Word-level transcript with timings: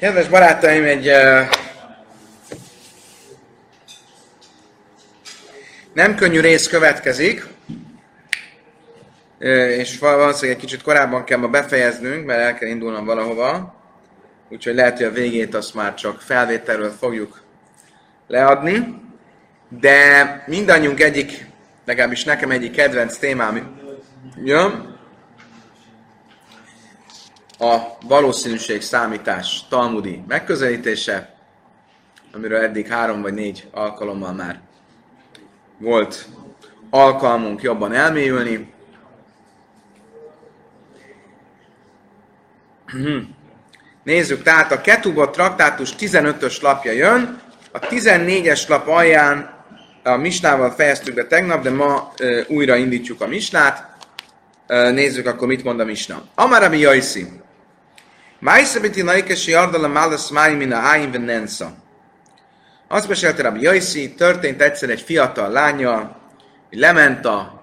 Kedves 0.00 0.28
barátaim, 0.28 0.84
egy 0.84 1.10
nem 5.92 6.14
könnyű 6.14 6.40
rész 6.40 6.68
következik, 6.68 7.46
és 9.78 9.98
valószínűleg 9.98 10.56
egy 10.56 10.64
kicsit 10.64 10.82
korábban 10.82 11.24
kell 11.24 11.38
ma 11.38 11.48
befejeznünk, 11.48 12.26
mert 12.26 12.40
el 12.40 12.54
kell 12.54 12.68
indulnom 12.68 13.04
valahova, 13.04 13.74
úgyhogy 14.48 14.74
lehet, 14.74 14.96
hogy 14.96 15.06
a 15.06 15.10
végét 15.10 15.54
azt 15.54 15.74
már 15.74 15.94
csak 15.94 16.20
felvételről 16.20 16.90
fogjuk 16.90 17.42
leadni, 18.26 19.02
de 19.80 20.44
mindannyiunk 20.46 21.00
egyik, 21.00 21.46
legalábbis 21.84 22.24
nekem 22.24 22.50
egyik 22.50 22.72
kedvenc 22.72 23.16
témám 23.16 23.80
jön, 24.44 24.97
a 27.58 27.76
valószínűség 28.06 28.82
számítás 28.82 29.62
talmudi 29.68 30.22
megközelítése, 30.28 31.34
amiről 32.32 32.62
eddig 32.62 32.86
három 32.86 33.22
vagy 33.22 33.34
négy 33.34 33.68
alkalommal 33.72 34.32
már 34.32 34.60
volt 35.78 36.26
alkalmunk 36.90 37.62
jobban 37.62 37.92
elmélyülni. 37.92 38.72
Nézzük, 44.02 44.42
tehát 44.42 44.72
a 44.72 44.80
Ketuba 44.80 45.30
traktátus 45.30 45.94
15-ös 45.98 46.60
lapja 46.60 46.92
jön, 46.92 47.40
a 47.72 47.78
14-es 47.78 48.68
lap 48.68 48.88
alján 48.88 49.56
a 50.02 50.16
misnával 50.16 50.70
fejeztük 50.70 51.14
be 51.14 51.26
tegnap, 51.26 51.62
de 51.62 51.70
ma 51.70 52.12
e, 52.16 52.44
újra 52.48 52.76
indítjuk 52.76 53.20
a 53.20 53.26
misnát. 53.26 53.96
E, 54.66 54.90
nézzük 54.90 55.26
akkor, 55.26 55.48
mit 55.48 55.64
mond 55.64 55.80
a 55.80 55.84
misna. 55.84 56.22
Amarabi 56.34 56.78
Jaiszi. 56.78 57.26
Májsza 58.40 58.80
biti 58.80 59.02
laikesi 59.02 59.54
ardala 59.54 59.88
málasz 59.88 60.30
máj 60.30 60.54
min 60.54 60.72
a 60.72 60.76
áin 60.76 61.10
venensza. 61.10 61.74
Azt 62.88 63.08
mesélte 63.08 63.42
Rabbi 63.42 63.60
Jaiszi, 63.60 64.14
történt 64.14 64.62
egyszer 64.62 64.90
egy 64.90 65.00
fiatal 65.00 65.50
lánya, 65.50 66.16
lement 66.70 67.24
a 67.24 67.62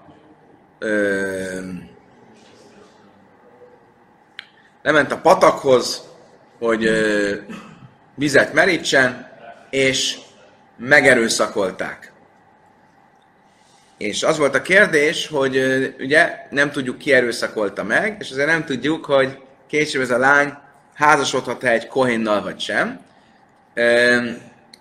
ö, 0.78 1.60
lement 4.82 5.12
a 5.12 5.18
patakhoz, 5.18 6.02
hogy 6.58 6.84
ö, 6.84 7.34
vizet 8.14 8.52
merítsen, 8.52 9.30
és 9.70 10.18
megerőszakolták. 10.76 12.12
És 13.98 14.22
az 14.22 14.38
volt 14.38 14.54
a 14.54 14.62
kérdés, 14.62 15.26
hogy 15.26 15.56
ö, 15.56 15.86
ugye 15.98 16.46
nem 16.50 16.70
tudjuk 16.70 16.98
ki 16.98 17.12
erőszakolta 17.12 17.84
meg, 17.84 18.16
és 18.20 18.30
azért 18.30 18.48
nem 18.48 18.64
tudjuk, 18.64 19.04
hogy 19.04 19.38
később 19.66 20.02
ez 20.02 20.10
a 20.10 20.18
lány 20.18 20.64
házasodhat-e 20.96 21.70
egy 21.70 21.86
kohénnal 21.86 22.42
vagy 22.42 22.60
sem. 22.60 23.00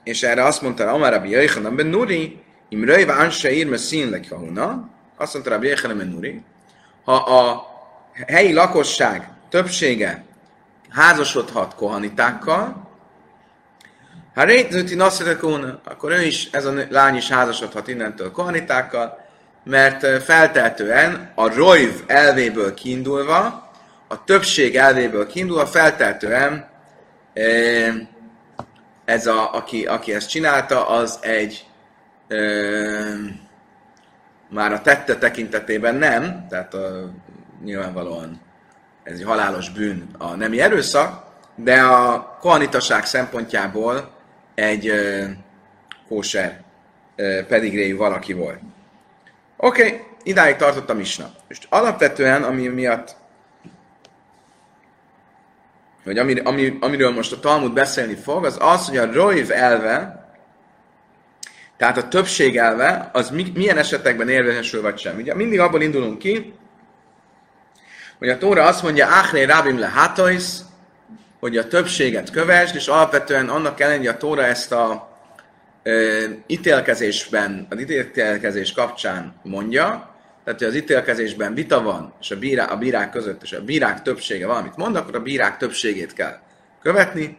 És 0.03 0.23
erre 0.23 0.43
azt 0.43 0.61
mondta 0.61 0.87
Amar 0.87 1.11
Rabbi 1.11 1.29
Jöjjhanan 1.29 1.75
ben 1.75 1.87
Nuri, 1.87 2.43
im 2.69 2.83
röjve 2.83 3.13
anse 3.13 3.51
írme 3.51 3.77
színlek 3.77 4.25
azt 5.17 5.33
mondta 5.33 5.51
Rabbi 5.51 5.67
Jöjjhanan 5.67 5.97
ben 5.97 6.07
Nuri, 6.07 6.41
ha 7.03 7.15
a 7.15 7.67
helyi 8.27 8.53
lakosság 8.53 9.29
többsége 9.49 10.23
házasodhat 10.89 11.75
kohanitákkal, 11.75 12.89
ha 14.33 14.43
rétnőti 14.43 14.95
naszetekóna, 14.95 15.79
akkor 15.83 16.11
ő 16.11 16.21
is, 16.21 16.49
ez 16.51 16.65
a 16.65 16.73
lány 16.89 17.15
is 17.15 17.29
házasodhat 17.29 17.87
innentől 17.87 18.31
kohanitákkal, 18.31 19.25
mert 19.63 20.23
felteltően 20.23 21.31
a 21.35 21.55
rojv 21.55 21.91
elvéből 22.07 22.73
kiindulva, 22.73 23.64
a 24.07 24.23
többség 24.23 24.75
elvéből 24.75 25.27
kiindulva 25.27 25.65
felteltően 25.65 26.67
ez 29.05 29.27
a, 29.27 29.53
aki, 29.53 29.85
aki 29.85 30.13
ezt 30.13 30.29
csinálta, 30.29 30.87
az 30.87 31.19
egy 31.21 31.65
már 34.49 34.71
a 34.71 34.81
tette 34.81 35.17
tekintetében 35.17 35.95
nem, 35.95 36.45
tehát 36.49 36.73
a, 36.73 37.11
nyilvánvalóan 37.63 38.41
ez 39.03 39.13
egy 39.19 39.23
halálos 39.23 39.69
bűn 39.69 40.09
a 40.17 40.35
nemi 40.35 40.61
erőszak, 40.61 41.23
de 41.55 41.81
a 41.81 42.37
kohanitaság 42.39 43.05
szempontjából 43.05 44.11
egy 44.55 44.87
e, 44.87 45.29
kóser 46.07 46.61
e, 47.15 47.43
pedigréjű 47.43 47.95
valaki 47.95 48.33
volt. 48.33 48.59
Oké, 49.57 49.85
okay, 49.85 50.01
idáig 50.23 50.55
tartott 50.55 50.89
a 50.89 50.93
misna. 50.93 51.31
És 51.47 51.59
alapvetően, 51.69 52.43
ami 52.43 52.67
miatt 52.67 53.15
vagy 56.05 56.17
ami, 56.17 56.39
ami, 56.39 56.77
amiről 56.79 57.11
most 57.11 57.31
a 57.31 57.39
Talmud 57.39 57.73
beszélni 57.73 58.15
fog, 58.15 58.45
az 58.45 58.57
az, 58.59 58.87
hogy 58.87 58.97
a 58.97 59.13
Roiv 59.13 59.51
elve, 59.51 60.25
tehát 61.77 61.97
a 61.97 62.07
többség 62.07 62.57
elve, 62.57 63.09
az 63.13 63.29
mi, 63.29 63.51
milyen 63.55 63.77
esetekben 63.77 64.29
érvényesül 64.29 64.81
vagy 64.81 64.97
sem. 64.97 65.17
Ugye 65.17 65.35
mindig 65.35 65.59
abból 65.59 65.81
indulunk 65.81 66.17
ki, 66.17 66.53
hogy 68.17 68.29
a 68.29 68.37
Tóra 68.37 68.63
azt 68.63 68.83
mondja, 68.83 69.07
Áhré 69.07 69.43
Rabim 69.43 69.79
le 69.79 69.87
hatois, 69.87 70.43
hogy 71.39 71.57
a 71.57 71.67
többséget 71.67 72.31
kövesd, 72.31 72.75
és 72.75 72.87
alapvetően 72.87 73.49
annak 73.49 73.79
ellenére, 73.79 74.09
hogy 74.09 74.15
a 74.15 74.17
Tóra 74.17 74.43
ezt 74.43 74.71
a 74.71 75.17
e, 75.83 75.91
ítélkezésben, 76.47 77.67
az 77.69 77.79
ítélkezés 77.79 78.71
kapcsán 78.71 79.35
mondja, 79.43 80.14
tehát 80.45 80.59
hogy 80.59 80.69
az 80.69 80.75
ítélkezésben 80.75 81.53
vita 81.53 81.81
van, 81.81 82.13
és 82.21 82.31
a, 82.31 82.37
bírá, 82.37 82.65
a 82.65 82.77
bírák 82.77 83.09
között, 83.09 83.43
és 83.43 83.51
a 83.51 83.63
bírák 83.63 84.01
többsége 84.01 84.47
valamit 84.47 84.75
mond, 84.75 84.95
akkor 84.95 85.15
a 85.15 85.21
bírák 85.21 85.57
többségét 85.57 86.13
kell 86.13 86.39
követni, 86.81 87.37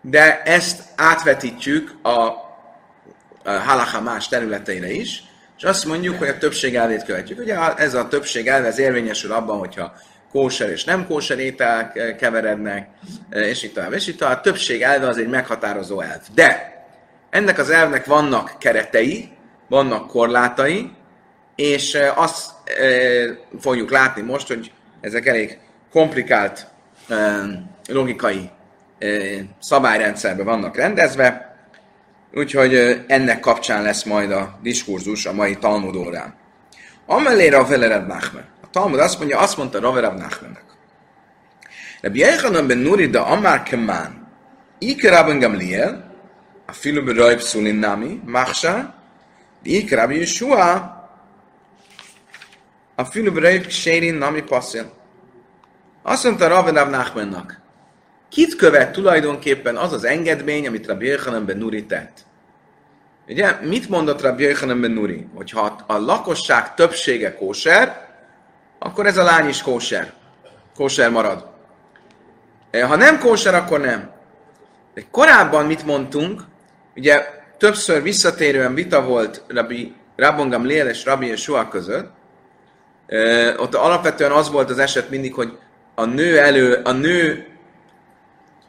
de 0.00 0.42
ezt 0.42 0.82
átvetítjük 0.96 1.94
a, 2.02 2.10
a 2.10 3.50
halacha 3.64 4.00
más 4.00 4.28
területeire 4.28 4.90
is, 4.90 5.22
és 5.56 5.64
azt 5.64 5.84
mondjuk, 5.84 6.18
hogy 6.18 6.28
a 6.28 6.38
többség 6.38 6.74
elvét 6.74 7.04
követjük. 7.04 7.38
Ugye 7.38 7.74
ez 7.76 7.94
a 7.94 8.08
többség 8.08 8.48
elve 8.48 8.66
ez 8.66 8.78
érvényesül 8.78 9.32
abban, 9.32 9.58
hogyha 9.58 9.92
kóser 10.30 10.70
és 10.70 10.84
nem 10.84 11.06
kóser 11.06 11.38
étel 11.38 11.92
keverednek, 12.18 12.88
és 13.30 13.62
itt 13.62 13.74
tovább, 13.74 13.92
és 13.92 14.06
itt 14.06 14.18
tovább. 14.18 14.38
A 14.38 14.40
többség 14.40 14.82
elve 14.82 15.08
az 15.08 15.18
egy 15.18 15.28
meghatározó 15.28 16.00
elv. 16.00 16.20
De 16.34 16.72
ennek 17.30 17.58
az 17.58 17.70
elvnek 17.70 18.06
vannak 18.06 18.54
keretei, 18.58 19.28
vannak 19.68 20.06
korlátai, 20.06 20.90
és 21.56 21.98
azt 22.14 22.50
fogjuk 23.60 23.90
látni 23.90 24.22
most, 24.22 24.48
hogy 24.48 24.72
ezek 25.00 25.26
elég 25.26 25.58
komplikált 25.92 26.66
logikai 27.88 28.50
szabályrendszerben 29.60 30.44
vannak 30.44 30.76
rendezve, 30.76 31.56
úgyhogy 32.34 33.04
ennek 33.06 33.40
kapcsán 33.40 33.82
lesz 33.82 34.02
majd 34.02 34.30
a 34.30 34.58
diskurzus 34.62 35.26
a 35.26 35.32
mai 35.32 35.56
Talmud 35.56 35.96
órán. 35.96 36.34
Amellé 37.06 37.48
Ravelerab 37.48 38.06
Nachman. 38.06 38.44
A 38.62 38.70
Talmud 38.70 38.98
azt 38.98 39.18
mondja, 39.18 39.38
azt 39.38 39.56
mondta 39.56 39.80
Ravelerab 39.80 40.18
Nachmannak. 40.18 40.64
Rabbi 42.00 42.18
Yechanan 42.18 42.66
ben 42.66 42.78
Nuri 42.78 43.06
da 43.06 43.26
Amar 43.26 43.62
Keman, 43.62 44.28
Iker 44.78 45.12
Rabban 45.12 45.38
Gamliel, 45.38 46.14
a 46.66 46.72
filu 46.72 47.04
berajb 47.04 47.40
szulin 47.40 47.74
nami, 47.74 48.20
Machsa, 48.24 48.94
Iker 49.62 49.98
Rabbi 49.98 50.18
Yeshua, 50.18 51.01
a 53.02 53.04
fülöbreik 53.04 53.70
sérin 53.70 54.14
nami 54.14 54.42
passzil. 54.42 54.92
Azt 56.02 56.24
mondta 56.24 56.48
Rabbi 56.48 56.70
Nachmannak, 56.70 57.60
kit 58.28 58.56
követ 58.56 58.92
tulajdonképpen 58.92 59.76
az 59.76 59.92
az 59.92 60.04
engedmény, 60.04 60.66
amit 60.66 60.86
Rabbi 60.86 61.06
Yechanan 61.06 61.46
ben 61.46 61.58
Nuri 61.58 61.86
tett? 61.86 62.18
Ugye, 63.28 63.58
mit 63.62 63.88
mondott 63.88 64.20
Rabbi 64.20 64.42
Yechanan 64.42 64.80
ben 64.80 64.90
Nuri? 64.90 65.26
Hogyha 65.34 65.84
a 65.86 65.98
lakosság 65.98 66.74
többsége 66.74 67.34
kóser, 67.34 68.08
akkor 68.78 69.06
ez 69.06 69.16
a 69.16 69.22
lány 69.22 69.48
is 69.48 69.62
kóser. 69.62 70.12
Kóser 70.74 71.10
marad. 71.10 71.50
E, 72.70 72.84
ha 72.84 72.96
nem 72.96 73.18
kóser, 73.18 73.54
akkor 73.54 73.80
nem. 73.80 74.10
De 74.94 75.02
korábban 75.10 75.66
mit 75.66 75.84
mondtunk? 75.84 76.42
Ugye 76.96 77.24
többször 77.58 78.02
visszatérően 78.02 78.74
vita 78.74 79.02
volt 79.02 79.42
Rabbi 79.48 79.94
Rabongam 80.16 80.64
Lél 80.64 80.86
és 80.86 81.04
Rabbi 81.04 81.26
Yeshua 81.26 81.68
között, 81.68 82.20
ott 83.56 83.74
alapvetően 83.74 84.30
az 84.30 84.50
volt 84.50 84.70
az 84.70 84.78
eset 84.78 85.10
mindig, 85.10 85.34
hogy 85.34 85.58
a 85.94 86.04
nő 86.04 86.38
elő, 86.38 86.80
a 86.84 86.92
nő 86.92 87.46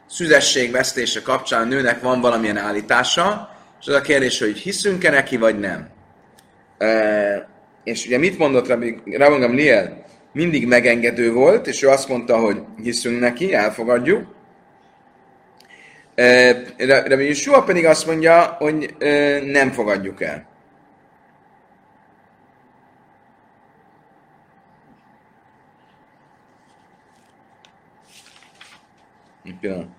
szüzesség 0.06 0.70
vesztése 0.70 1.22
kapcsán 1.22 1.60
a 1.62 1.64
nőnek 1.64 2.00
van 2.00 2.20
valamilyen 2.20 2.56
állítása, 2.56 3.50
és 3.80 3.86
az 3.86 3.94
a 3.94 4.00
kérdés, 4.00 4.38
hogy 4.38 4.58
hiszünk-e 4.58 5.10
neki, 5.10 5.36
vagy 5.36 5.58
nem. 5.58 5.88
E, 6.78 7.48
és 7.84 8.06
ugye 8.06 8.18
mit 8.18 8.38
mondott 8.38 8.68
Rabbi 8.68 9.02
Rabbi 9.04 9.54
Liel? 9.54 10.04
Mindig 10.32 10.66
megengedő 10.66 11.32
volt, 11.32 11.66
és 11.66 11.82
ő 11.82 11.88
azt 11.88 12.08
mondta, 12.08 12.38
hogy 12.38 12.62
hiszünk 12.82 13.20
neki, 13.20 13.54
elfogadjuk. 13.54 14.34
E, 16.14 16.52
Rabbi 16.78 17.26
Yeshua 17.26 17.62
pedig 17.62 17.86
azt 17.86 18.06
mondja, 18.06 18.56
hogy 18.58 18.94
e, 18.98 19.40
nem 19.40 19.70
fogadjuk 19.70 20.22
el. 20.22 20.53
Igen. 29.44 29.94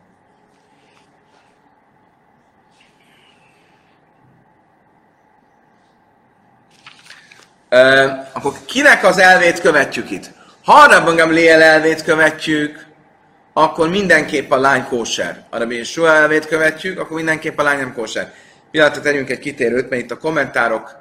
Ö, 7.69 8.09
akkor 8.33 8.53
kinek 8.65 9.03
az 9.03 9.17
elvét 9.17 9.59
követjük 9.59 10.09
itt? 10.11 10.31
Ha 10.63 10.87
Rabban 10.87 11.15
Gamliel 11.15 11.61
elvét 11.61 12.03
követjük, 12.03 12.85
akkor 13.53 13.89
mindenképp 13.89 14.51
a 14.51 14.57
lány 14.57 14.83
kóser. 14.83 15.45
A 15.49 15.57
Rabbi 15.57 15.75
Yeshua 15.75 16.09
elvét 16.09 16.47
követjük, 16.47 16.99
akkor 16.99 17.15
mindenképp 17.15 17.57
a 17.57 17.63
lány 17.63 17.77
nem 17.77 17.93
kóser. 17.93 18.33
Pillanatra 18.71 19.01
tegyünk 19.01 19.29
egy 19.29 19.39
kitérőt, 19.39 19.89
mert 19.89 20.01
itt 20.01 20.11
a 20.11 20.17
kommentárok 20.17 20.95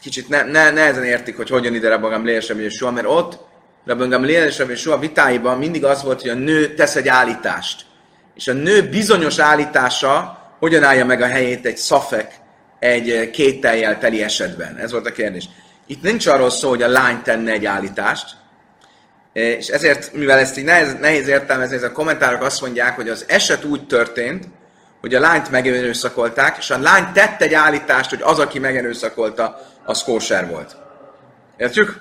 kicsit 0.00 0.28
ne, 0.28 0.42
ne, 0.42 0.70
nehezen 0.70 1.04
értik, 1.04 1.36
hogy 1.36 1.48
hogyan 1.48 1.74
ide 1.74 1.88
Rabban 1.88 2.10
Gamliel 2.10 2.40
sem 2.40 2.60
Yeshua, 2.60 2.90
mert 2.90 3.06
ott 3.06 3.38
Rabban 3.86 4.08
Gamliel 4.08 4.46
és 4.46 4.58
Rabbi 4.58 4.72
Yeshua 4.72 4.98
vitáiban 4.98 5.58
mindig 5.58 5.84
az 5.84 6.02
volt, 6.02 6.20
hogy 6.20 6.30
a 6.30 6.34
nő 6.34 6.74
tesz 6.74 6.96
egy 6.96 7.08
állítást. 7.08 7.84
És 8.34 8.48
a 8.48 8.52
nő 8.52 8.88
bizonyos 8.88 9.38
állítása 9.38 10.38
hogyan 10.58 10.82
állja 10.82 11.04
meg 11.04 11.20
a 11.20 11.26
helyét 11.26 11.66
egy 11.66 11.76
szafek, 11.76 12.32
egy 12.78 13.30
kételjel 13.30 13.98
teli 13.98 14.22
esetben. 14.22 14.76
Ez 14.76 14.92
volt 14.92 15.06
a 15.06 15.12
kérdés. 15.12 15.48
Itt 15.86 16.02
nincs 16.02 16.26
arról 16.26 16.50
szó, 16.50 16.68
hogy 16.68 16.82
a 16.82 16.88
lány 16.88 17.22
tenne 17.22 17.52
egy 17.52 17.64
állítást, 17.64 18.36
és 19.32 19.68
ezért, 19.68 20.12
mivel 20.12 20.38
ezt 20.38 20.58
így 20.58 20.64
nehéz, 20.64 20.96
nehéz 21.00 21.28
értelmezni, 21.28 21.76
ez 21.76 21.82
a 21.82 21.92
kommentárok 21.92 22.42
azt 22.42 22.60
mondják, 22.60 22.96
hogy 22.96 23.08
az 23.08 23.24
eset 23.28 23.64
úgy 23.64 23.86
történt, 23.86 24.48
hogy 25.00 25.14
a 25.14 25.20
lányt 25.20 25.50
megerőszakolták, 25.50 26.56
és 26.58 26.70
a 26.70 26.78
lány 26.78 27.12
tett 27.12 27.42
egy 27.42 27.54
állítást, 27.54 28.10
hogy 28.10 28.22
az, 28.22 28.38
aki 28.38 28.58
megerőszakolta, 28.58 29.60
az 29.84 30.02
kóser 30.02 30.48
volt. 30.48 30.76
Értjük? 31.56 32.00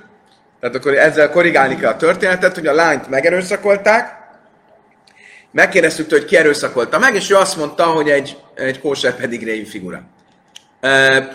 Tehát 0.63 0.77
akkor 0.77 0.97
ezzel 0.97 1.29
korrigálni 1.29 1.75
kell 1.75 1.91
a 1.91 1.95
történetet, 1.95 2.55
hogy 2.55 2.67
a 2.67 2.73
lányt 2.73 3.09
megerőszakolták, 3.09 4.17
megkérdeztük 5.51 6.09
hogy 6.09 6.25
ki 6.25 6.37
erőszakolta 6.37 6.99
meg, 6.99 7.15
és 7.15 7.29
ő 7.29 7.35
azt 7.35 7.57
mondta, 7.57 7.85
hogy 7.85 8.09
egy, 8.09 8.37
egy 8.55 8.79
kóser 8.79 9.15
pedigréi 9.15 9.65
figura. 9.65 10.01
E, 10.81 11.27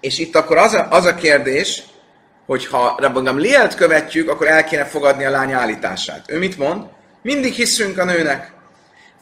és 0.00 0.18
itt 0.18 0.36
akkor 0.36 0.56
az 0.56 0.74
a, 0.74 0.86
az 0.90 1.04
a 1.04 1.14
kérdés, 1.14 1.82
hogy 2.46 2.66
ha 2.66 2.96
Rabban 2.98 3.36
Lielt 3.36 3.74
követjük, 3.74 4.30
akkor 4.30 4.48
el 4.48 4.64
kéne 4.64 4.84
fogadni 4.84 5.24
a 5.24 5.30
lány 5.30 5.52
állítását. 5.52 6.24
Ő 6.30 6.38
mit 6.38 6.58
mond? 6.58 6.84
Mindig 7.22 7.52
hiszünk 7.52 7.98
a 7.98 8.04
nőnek. 8.04 8.52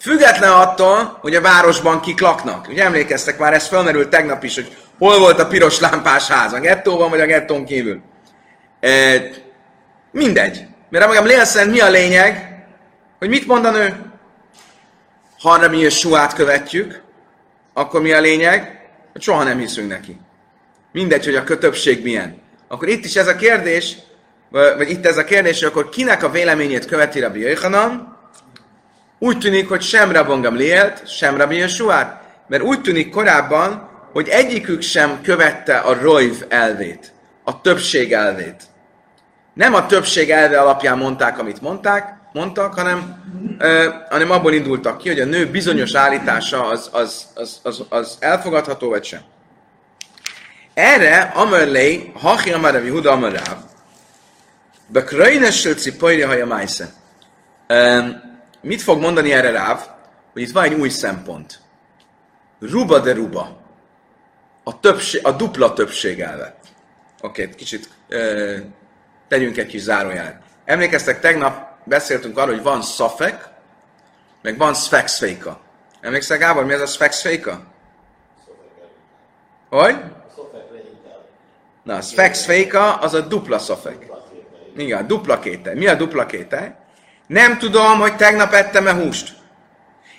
Független 0.01 0.53
attól, 0.53 1.19
hogy 1.21 1.35
a 1.35 1.41
városban 1.41 2.01
kik 2.01 2.21
laknak. 2.21 2.69
Ugye 2.69 2.85
emlékeztek 2.85 3.39
már, 3.39 3.55
ez 3.55 3.67
felmerült 3.67 4.09
tegnap 4.09 4.45
is, 4.45 4.55
hogy 4.55 4.77
hol 4.99 5.19
volt 5.19 5.39
a 5.39 5.47
piros 5.47 5.81
lámpás 5.81 6.29
ház, 6.29 6.53
a 6.53 6.61
gettóban 6.61 7.11
vagy 7.11 7.21
a 7.21 7.27
gettón 7.27 7.65
kívül. 7.65 8.08
E, 8.81 9.21
mindegy. 10.11 10.67
Mert 10.91 11.07
magam 11.07 11.27
lélszent 11.27 11.71
mi 11.71 11.81
a 11.81 11.91
lényeg? 11.91 12.65
Hogy 13.19 13.29
mit 13.29 13.47
mond 13.47 13.65
a 13.65 13.71
nő? 13.71 13.97
Ha 15.43 15.69
mi 15.69 15.89
suát 15.89 16.35
követjük, 16.35 17.03
akkor 17.73 18.01
mi 18.01 18.13
a 18.13 18.21
lényeg? 18.21 18.89
Hogy 19.13 19.23
soha 19.23 19.43
nem 19.43 19.59
hiszünk 19.59 19.89
neki. 19.89 20.21
Mindegy, 20.93 21.25
hogy 21.25 21.35
a 21.35 21.45
kötöbbség 21.45 22.03
milyen. 22.03 22.41
Akkor 22.69 22.89
itt 22.89 23.05
is 23.05 23.17
ez 23.17 23.27
a 23.27 23.37
kérdés, 23.37 23.97
vagy 24.51 24.91
itt 24.91 25.07
ez 25.07 25.17
a 25.17 25.25
kérdés, 25.25 25.59
hogy 25.59 25.69
akkor 25.69 25.89
kinek 25.89 26.23
a 26.23 26.31
véleményét 26.31 26.85
követi 26.85 27.21
Rabbi 27.21 27.41
Jöjhanan? 27.41 28.17
Úgy 29.19 29.39
tűnik, 29.39 29.69
hogy 29.69 29.83
sem 29.83 30.13
Rabban 30.13 30.41
Gamlielt, 30.41 31.09
sem 31.09 31.37
Rabbi 31.37 31.57
Jösuát. 31.57 32.23
Mert 32.49 32.63
úgy 32.63 32.81
tűnik 32.81 33.11
korábban, 33.11 33.89
hogy 34.13 34.29
egyikük 34.29 34.83
sem 34.83 35.21
követte 35.23 35.79
a 35.79 36.01
Rojv 36.01 36.35
elvét, 36.49 37.13
a 37.49 37.61
többség 37.61 38.13
elvét. 38.13 38.63
Nem 39.55 39.75
a 39.75 39.87
többség 39.87 40.31
elve 40.31 40.61
alapján 40.61 40.99
mondták, 40.99 41.39
amit 41.39 41.61
mondták, 41.61 42.17
mondtak, 42.33 42.75
hanem, 42.75 43.25
ö, 43.59 43.89
hanem 44.09 44.31
abból 44.31 44.53
indultak 44.53 44.99
ki, 44.99 45.09
hogy 45.09 45.21
a 45.21 45.25
nő 45.25 45.51
bizonyos 45.51 45.95
állítása 45.95 46.67
az, 46.67 46.89
az, 46.93 47.27
az, 47.35 47.61
az, 47.63 47.83
az 47.89 48.17
elfogadható, 48.21 48.89
vagy 48.89 49.05
sem. 49.05 49.21
Erre 50.75 51.33
Amerlei, 51.35 52.13
Hachi 52.15 52.53
Amarav 52.53 52.85
Yehuda 52.85 53.13
Amarav, 53.13 53.59
Bekrajnessel 54.87 55.75
Cipajri 55.75 56.23
Haja 56.23 56.47
Májsze. 56.47 56.93
Mit 58.61 58.83
fog 58.83 59.01
mondani 59.01 59.33
erre 59.33 59.51
Ráv? 59.51 59.81
Hogy 60.33 60.43
itt 60.43 60.53
van 60.53 60.65
egy 60.65 60.75
új 60.75 60.89
szempont. 60.89 61.61
Ruba 62.61 62.99
de 62.99 63.13
ruba. 63.13 63.57
A, 64.65 64.81
többség, 64.81 65.27
a 65.27 65.33
dupla 65.33 65.73
többség 65.73 66.21
elve. 66.21 66.58
Oké, 67.21 67.43
okay, 67.43 67.55
kicsit 67.55 67.89
ö, 68.09 68.57
tegyünk 69.29 69.57
egy 69.57 69.67
kis 69.67 69.81
záróját. 69.81 70.43
Emlékeztek, 70.65 71.21
tegnap 71.21 71.69
beszéltünk 71.85 72.39
arról, 72.39 72.55
hogy 72.55 72.63
van 72.63 72.83
szafek, 72.83 73.49
meg 74.43 74.59
van 74.59 74.75
szfexféka. 74.75 75.61
Emlékszel, 76.01 76.39
Gábor, 76.39 76.65
mi 76.65 76.73
ez 76.73 76.81
a 76.81 76.87
szfexféka? 76.87 77.65
Hogy? 79.69 79.97
Na, 81.83 82.01
szfexféka 82.01 82.95
az 82.95 83.15
a 83.15 83.21
dupla 83.21 83.59
szafek. 83.59 84.07
Igen, 84.77 85.07
dupla 85.07 85.39
kétel. 85.39 85.75
Mi 85.75 85.87
a 85.87 85.95
dupla 85.95 86.27
kétel? 86.27 86.87
Nem 87.27 87.59
tudom, 87.59 87.99
hogy 87.99 88.17
tegnap 88.17 88.53
ettem-e 88.53 88.93
húst. 88.93 89.37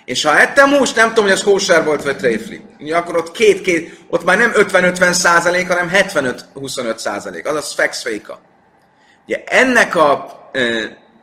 És 0.04 0.22
ha 0.22 0.38
ettem 0.38 0.70
húst, 0.70 0.96
nem 0.96 1.08
tudom, 1.08 1.24
hogy 1.24 1.32
az 1.32 1.42
kóser 1.42 1.84
volt 1.84 2.02
vagy 2.02 2.16
tréfli. 2.16 2.60
Akkor 2.92 3.16
ott 3.16 3.30
két-két, 3.30 3.98
ott 4.08 4.24
már 4.24 4.38
nem 4.38 4.52
50-50 4.54 5.12
százalék, 5.12 5.68
hanem 5.68 5.90
75-25 5.92 6.96
százalék. 6.96 7.46
Az 7.46 7.54
a 7.54 7.60
szfexféka. 7.60 8.40
Ugye 9.26 9.44
ennek 9.44 9.94
a 9.94 10.40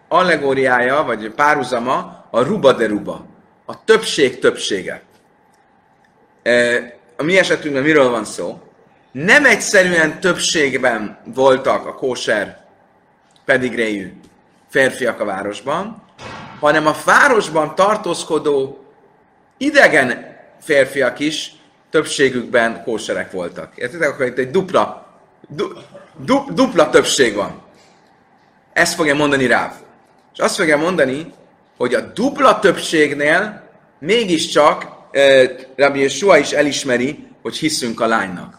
allegóriája, 0.07 1.03
vagy 1.03 1.31
párhuzama 1.31 2.25
a 2.31 2.41
ruba 2.41 2.73
de 2.73 2.87
ruba. 2.87 3.25
A 3.65 3.83
többség 3.83 4.39
többsége. 4.39 5.01
E, 6.43 6.77
a 7.17 7.23
mi 7.23 7.37
esetünkben 7.37 7.83
miről 7.83 8.09
van 8.09 8.25
szó? 8.25 8.61
Nem 9.11 9.45
egyszerűen 9.45 10.19
többségben 10.19 11.19
voltak 11.33 11.85
a 11.85 11.93
kóser 11.93 12.65
pedigréjű 13.45 14.13
férfiak 14.69 15.19
a 15.19 15.25
városban, 15.25 16.06
hanem 16.59 16.87
a 16.87 16.95
városban 17.05 17.75
tartózkodó 17.75 18.85
idegen 19.57 20.35
férfiak 20.61 21.19
is 21.19 21.51
többségükben 21.89 22.83
kóserek 22.83 23.31
voltak. 23.31 23.71
Értitek? 23.75 24.09
Akkor 24.09 24.25
itt 24.25 24.37
egy 24.37 24.51
dupla, 24.51 25.07
du, 25.47 25.67
du, 26.25 26.53
dupla 26.53 26.89
többség 26.89 27.35
van. 27.35 27.61
Ezt 28.73 28.93
fogja 28.93 29.15
mondani 29.15 29.47
Ráv. 29.47 29.71
És 30.33 30.39
azt 30.39 30.55
fogja 30.55 30.77
mondani, 30.77 31.33
hogy 31.77 31.93
a 31.93 32.01
dupla 32.01 32.59
többségnél 32.59 33.69
mégiscsak 33.99 34.85
e, 35.11 35.49
Rabbi 35.75 35.99
Yeshua 35.99 36.37
is 36.37 36.51
elismeri, 36.51 37.27
hogy 37.41 37.57
hiszünk 37.57 38.01
a 38.01 38.07
lánynak. 38.07 38.57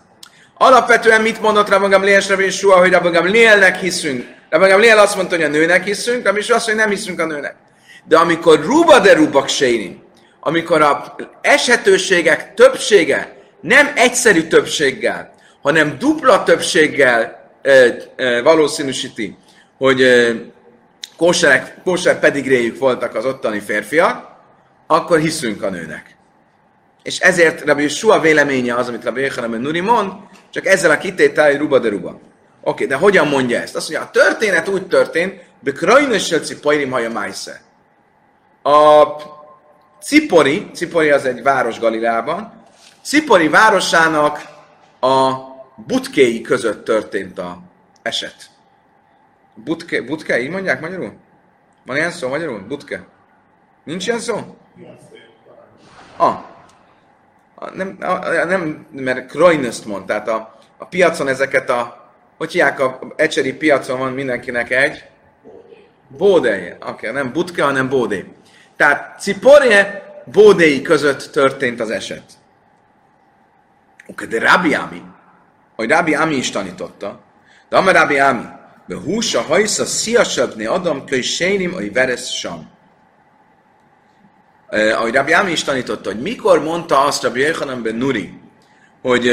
Alapvetően 0.55 1.21
mit 1.21 1.41
mondott 1.41 1.69
Rabbi 1.69 1.89
Gamliel 1.89 2.19
és 2.19 2.29
Rabbi 2.29 2.45
Yeshua, 2.45 2.77
hogy 2.77 2.93
Rabbi 2.93 3.11
Gamlielnek 3.11 3.77
hiszünk? 3.77 4.27
Rabbi 4.51 4.69
Gamliel 4.69 4.99
azt 4.99 5.17
mondta, 5.17 5.35
hogy 5.37 5.45
a 5.45 5.49
nőnek 5.49 5.85
hiszünk, 5.85 6.25
Rabbi 6.25 6.39
Yeshua 6.39 6.57
azt 6.57 6.67
mondja, 6.67 6.85
hogy 6.85 6.93
nem 6.93 7.01
hiszünk 7.01 7.21
a 7.21 7.27
nőnek. 7.27 7.57
De 8.09 8.19
amikor 8.19 8.65
ruba 8.65 8.99
de 8.99 9.13
rubak 9.13 9.49
amikor 10.41 10.83
a 10.83 11.15
eshetőségek 11.41 12.55
többsége 12.55 13.37
nem 13.61 13.93
egyszerű 13.95 14.43
többséggel, 14.43 15.35
hanem 15.63 15.99
dupla 15.99 16.43
többséggel 16.43 17.51
e, 17.63 17.95
e, 18.17 18.43
valószínűsíti, 18.43 19.37
hogy 19.79 20.03
e, 20.03 20.33
kóserek, 21.17 21.75
kóser 21.85 22.19
pedigréjük 22.19 22.79
voltak 22.79 23.15
az 23.15 23.25
ottani 23.25 23.61
férfiak, 23.61 24.27
akkor 24.87 25.19
hiszünk 25.19 25.63
a 25.63 25.71
nőnek. 25.71 26.17
És 27.03 27.19
ezért 27.19 27.65
Rabbi 27.65 27.89
Sua 27.89 28.21
véleménye 28.21 28.75
az, 28.75 28.89
amit 28.89 29.05
Rabbi 29.05 29.21
Yechanan 29.21 29.61
Nuri 29.61 29.81
mond, 29.81 30.13
csak 30.51 30.67
ezzel 30.67 30.91
a 30.91 30.99
kitétel, 30.99 31.51
hogy 31.51 31.59
ruba 31.59 31.79
de 31.79 31.89
ruba. 31.89 32.09
Oké, 32.09 32.21
okay, 32.63 32.87
de 32.87 32.95
hogyan 32.95 33.29
mondja 33.29 33.61
ezt? 33.61 33.77
Azt 33.77 33.91
mondja, 33.91 34.09
a 34.09 34.11
történet 34.11 34.69
úgy 34.69 34.87
történt, 34.87 35.41
de 35.61 35.73
krajnössel 35.73 36.41
cipairim 36.41 36.91
haja 36.91 37.11
májsze. 37.11 37.61
A 38.69 39.17
Cipori, 40.01 40.71
Cipori 40.75 41.11
az 41.11 41.25
egy 41.25 41.43
város 41.43 41.79
Galilában, 41.79 42.53
Cipori 43.03 43.49
városának 43.49 44.41
a 45.01 45.33
butkéi 45.87 46.41
között 46.41 46.85
történt 46.85 47.39
a 47.39 47.59
eset. 48.03 48.51
Butke, 49.55 50.03
butke, 50.03 50.41
így 50.41 50.51
mondják 50.51 50.81
magyarul? 50.81 51.13
Van 51.87 51.97
ilyen 51.97 52.11
szó 52.11 52.29
magyarul? 52.29 52.61
Butke. 52.61 53.07
Nincs 53.85 54.07
ilyen 54.07 54.19
szó? 54.19 54.57
Ah. 56.17 56.37
Nem, 57.75 57.97
nem 58.49 58.87
mert 58.91 59.31
Kroinöst 59.31 59.85
mond, 59.85 60.07
tehát 60.07 60.29
a, 60.29 60.59
a 60.79 60.85
piacon 60.85 61.29
ezeket 61.29 61.71
a, 61.71 62.11
hogy 62.37 62.53
hívják, 62.53 62.81
a 62.81 62.99
ecseri 63.17 63.55
piacon 63.55 63.99
van 63.99 64.13
mindenkinek 64.13 64.71
egy 64.71 65.05
bódé. 66.09 66.77
Oké, 66.81 67.09
okay, 67.09 67.11
nem 67.11 67.33
butke, 67.33 67.63
hanem 67.63 67.89
bódé. 67.89 68.25
Tehát 68.79 69.21
Ciporje 69.21 70.03
bódéi 70.25 70.83
között 70.83 71.33
történt 71.33 71.81
az 71.81 71.91
eset. 71.91 72.23
Oké, 74.07 74.27
de 74.27 74.39
Rabbi 74.39 74.75
Ami, 74.75 75.03
hogy 75.77 75.91
Rabbi 75.91 76.15
Ami 76.15 76.35
is 76.35 76.51
tanította, 76.51 77.21
de 77.69 77.77
Amar 77.77 77.95
Rabbi 77.95 78.19
Ami, 78.19 78.45
húsa 79.05 79.41
hajsza 79.41 79.85
sziasabni 79.85 80.67
adam 80.67 81.05
köly 81.05 81.23
hogy 81.73 81.93
veresz 81.93 82.29
sam. 82.29 82.71
Eh, 84.69 84.99
ahogy 84.99 85.15
Rabbi 85.15 85.33
Ami 85.33 85.51
is 85.51 85.65
tanította, 85.65 86.11
hogy 86.11 86.21
mikor 86.21 86.63
mondta 86.63 87.05
azt 87.05 87.23
Rabbi 87.23 87.41
Yechanan 87.41 87.83
ben 87.83 87.95
Nuri, 87.95 88.41
hogy 89.03 89.29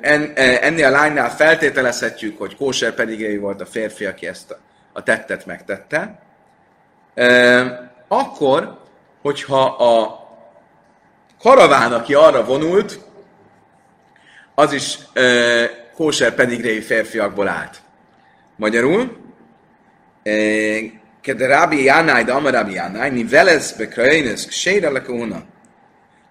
en, 0.00 0.32
ennél 0.36 0.86
a 0.86 0.90
lánynál 0.90 1.36
feltételezhetjük, 1.36 2.38
hogy 2.38 2.56
kóser 2.56 2.94
pedig 2.94 3.40
volt 3.40 3.60
a 3.60 3.66
férfi, 3.66 4.04
aki 4.04 4.26
ezt 4.26 4.50
a, 4.50 4.58
a 4.92 5.02
tettet 5.02 5.46
megtette, 5.46 6.22
akkor, 8.08 8.83
hogyha 9.24 9.64
a 9.64 10.22
karaván, 11.40 11.92
aki 11.92 12.14
arra 12.14 12.44
vonult, 12.44 13.00
az 14.54 14.72
is 14.72 14.98
kóser 15.94 16.34
pedigréi 16.34 16.80
férfiakból 16.80 17.48
állt. 17.48 17.76
Magyarul, 18.56 19.16
Kede 21.22 21.46
Rabbi 21.46 21.84
Jánai, 21.84 22.22
de 22.22 22.32
Amar 22.32 22.52
Rabbi 22.52 22.72
Jánai, 22.72 23.10
ni 23.10 23.24
velez 23.24 23.72
bekrajénez 23.72 24.46
ksére 24.46 24.90
lekóna. 24.90 25.42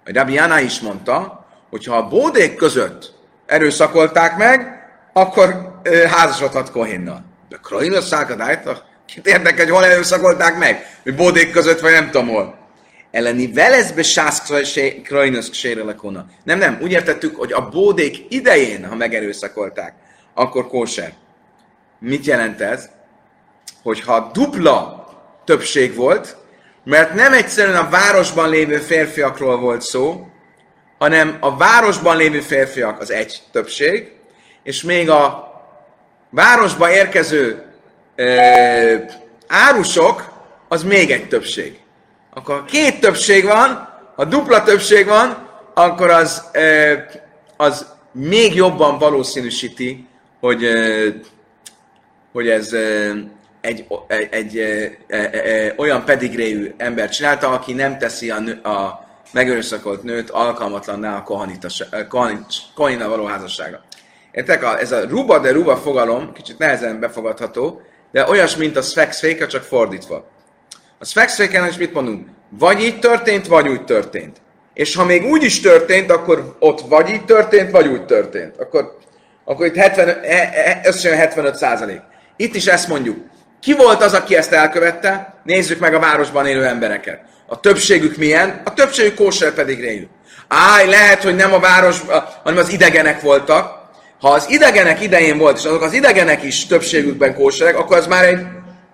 Vagy 0.06 0.16
Rabbi 0.16 0.34
Jánai 0.34 0.64
is 0.64 0.80
mondta, 0.80 1.46
hogy 1.70 1.86
ha 1.86 1.96
a 1.96 2.08
bódék 2.08 2.56
között 2.56 3.14
erőszakolták 3.46 4.38
meg, 4.38 4.88
akkor 5.14 5.80
e, 5.84 6.10
házasodhat 6.10 6.72
Kohénnal. 6.72 7.26
De 7.50 7.58
Krajénez 7.64 8.08
szákadájta, 8.08 8.84
kit 9.06 9.28
érdekel, 9.28 9.66
hogy 9.66 9.76
hol 9.76 9.86
erőszakolták 9.86 10.58
meg? 10.58 11.00
Hogy 11.04 11.16
bódék 11.16 11.52
között, 11.52 11.80
vagy 11.80 11.92
nem 11.92 12.10
tudom 12.10 12.28
hol. 12.28 12.62
Elleni 13.14 13.52
velez 13.52 13.92
be 13.92 14.04
sász 14.04 14.52
krajénez 15.04 15.50
ksére 15.50 15.84
lekóna. 15.84 16.26
Nem, 16.44 16.58
nem, 16.58 16.80
úgy 16.82 16.92
értettük, 16.92 17.36
hogy 17.36 17.54
a 17.54 17.70
bódék 17.70 18.26
idején, 18.30 18.86
ha 18.86 18.96
megerőszakolták, 18.96 19.94
akkor 20.34 20.68
kóser. 20.68 21.14
Mit 22.00 22.26
jelent 22.26 22.62
ez? 22.62 22.90
hogyha 23.84 24.32
dupla 24.34 25.08
többség 25.46 25.96
volt, 25.96 26.38
mert 26.84 27.14
nem 27.14 27.34
egyszerűen 27.34 27.78
a 27.78 27.90
városban 27.90 28.50
lévő 28.50 28.78
férfiakról 28.78 29.60
volt 29.60 29.82
szó, 29.82 30.28
hanem 30.98 31.38
a 31.40 31.58
városban 31.58 32.18
lévő 32.18 32.40
férfiak 32.40 33.00
az 33.00 33.12
egy 33.12 33.42
többség, 33.52 34.12
és 34.64 34.84
még 34.84 35.10
a 35.10 35.52
városba 36.30 36.92
érkező 36.92 37.64
ö, 38.16 38.96
árusok 39.48 40.32
az 40.68 40.84
még 40.84 41.12
egy 41.12 41.28
többség. 41.28 41.80
Akkor 42.34 42.60
ha 42.60 42.66
két 42.66 43.00
többség 43.00 43.44
van, 43.44 43.90
ha 44.16 44.26
dupla 44.26 44.64
többség 44.64 45.06
van, 45.06 45.50
akkor 45.74 46.10
az, 46.10 46.50
az 47.58 47.86
még 48.12 48.56
jobban 48.56 48.98
valószínűsíti, 48.98 50.08
hogy, 50.40 50.68
hogy 52.32 52.50
ez 52.50 52.74
egy, 53.62 53.86
egy, 54.08 54.28
egy 54.30 54.58
e, 54.58 54.98
e, 55.08 55.18
e, 55.18 55.74
olyan 55.78 56.06
pedigréjű 56.06 56.74
ember 56.78 57.10
csinálta, 57.10 57.50
aki 57.50 57.74
nem 57.74 57.98
teszi 57.98 58.30
a, 58.30 58.40
nő, 58.40 58.62
a 58.62 59.08
megerőszakolt 59.32 60.04
nőt 60.04 60.30
alkalmatlanná 60.30 61.18
a 61.18 61.24
kohanina 62.76 63.08
való 63.08 63.26
házassága. 63.26 63.82
Értek? 64.32 64.64
Ez 64.80 64.92
a 64.92 65.08
ruba 65.08 65.40
de 65.40 65.52
ruba 65.52 65.78
fogalom 65.78 66.34
kicsit 66.34 66.58
nehezen 66.58 67.00
befogadható, 67.00 67.82
de 68.12 68.30
olyas, 68.30 68.56
mint 68.56 68.78
a 68.78 68.82
féka, 69.12 69.48
csak 69.48 69.64
fordítva. 69.64 70.33
A 71.04 71.06
sphex 71.06 71.36
féken 71.36 71.68
is 71.68 71.78
mit 71.78 71.94
mondunk? 71.94 72.28
Vagy 72.50 72.84
így 72.84 73.00
történt, 73.00 73.48
vagy 73.48 73.68
úgy 73.68 73.84
történt. 73.84 74.38
És 74.74 74.96
ha 74.96 75.06
még 75.06 75.26
úgy 75.26 75.44
is 75.44 75.60
történt, 75.60 76.12
akkor 76.12 76.56
ott 76.60 76.82
vagy 76.82 77.10
így 77.10 77.26
történt, 77.26 77.72
vagy 77.72 77.88
úgy 77.88 78.06
történt. 78.06 78.58
Akkor, 78.58 78.98
akkor 79.46 79.66
itt 79.66 79.76
70, 79.76 80.18
összesen 80.84 81.18
75 81.18 81.56
százalék. 81.56 82.02
Itt 82.36 82.56
is 82.56 82.66
ezt 82.66 82.88
mondjuk. 82.88 83.18
Ki 83.62 83.74
volt 83.74 84.04
az, 84.04 84.14
aki 84.14 84.36
ezt 84.36 84.52
elkövette? 84.52 85.42
Nézzük 85.44 85.80
meg 85.80 85.94
a 85.94 86.00
városban 86.00 86.46
élő 86.46 86.66
embereket. 86.66 87.22
A 87.48 87.60
többségük 87.60 88.18
milyen? 88.18 88.62
A 88.66 88.74
többségük 88.74 89.16
kóser 89.16 89.54
pedig 89.54 89.80
réjű. 89.80 90.08
Áj, 90.48 90.88
lehet, 90.88 91.24
hogy 91.24 91.36
nem 91.36 91.54
a 91.54 91.60
város, 91.60 92.00
hanem 92.44 92.60
az 92.60 92.70
idegenek 92.70 93.22
voltak. 93.22 93.82
Ha 94.20 94.30
az 94.30 94.46
idegenek 94.50 95.02
idején 95.02 95.38
volt, 95.38 95.58
és 95.58 95.66
azok 95.66 95.82
az 95.82 95.94
idegenek 95.94 96.44
is 96.44 96.66
többségükben 96.66 97.36
kóserek, 97.36 97.78
akkor 97.78 97.98
az 97.98 98.08
már 98.08 98.24
egy, 98.24 98.40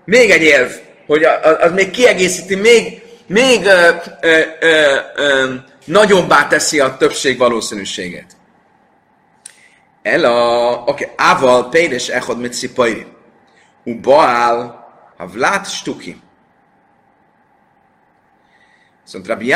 még 0.05 0.29
egy 0.29 0.41
érv, 0.41 0.71
hogy 1.09 1.23
az, 1.23 1.71
még 1.71 1.91
kiegészíti, 1.91 2.55
még, 2.55 3.01
még 3.27 3.65
ö, 3.65 3.89
ö, 4.21 4.41
ö, 4.59 4.95
ö, 5.15 5.53
nagyobbá 5.85 6.47
teszi 6.47 6.79
a 6.79 6.97
többség 6.97 7.37
valószínűségét. 7.37 8.37
El 10.01 10.25
a, 10.25 10.71
oké, 10.85 11.03
okay. 11.03 11.15
ával 11.17 11.69
pédes 11.69 12.07
echod 12.07 12.39
mit 12.39 12.53
szipajri. 12.53 13.05
Ubaal 13.83 14.87
Havlát 15.17 15.69
Stuki. 15.69 16.21
Viszont 19.03 19.27
Rabbi 19.27 19.53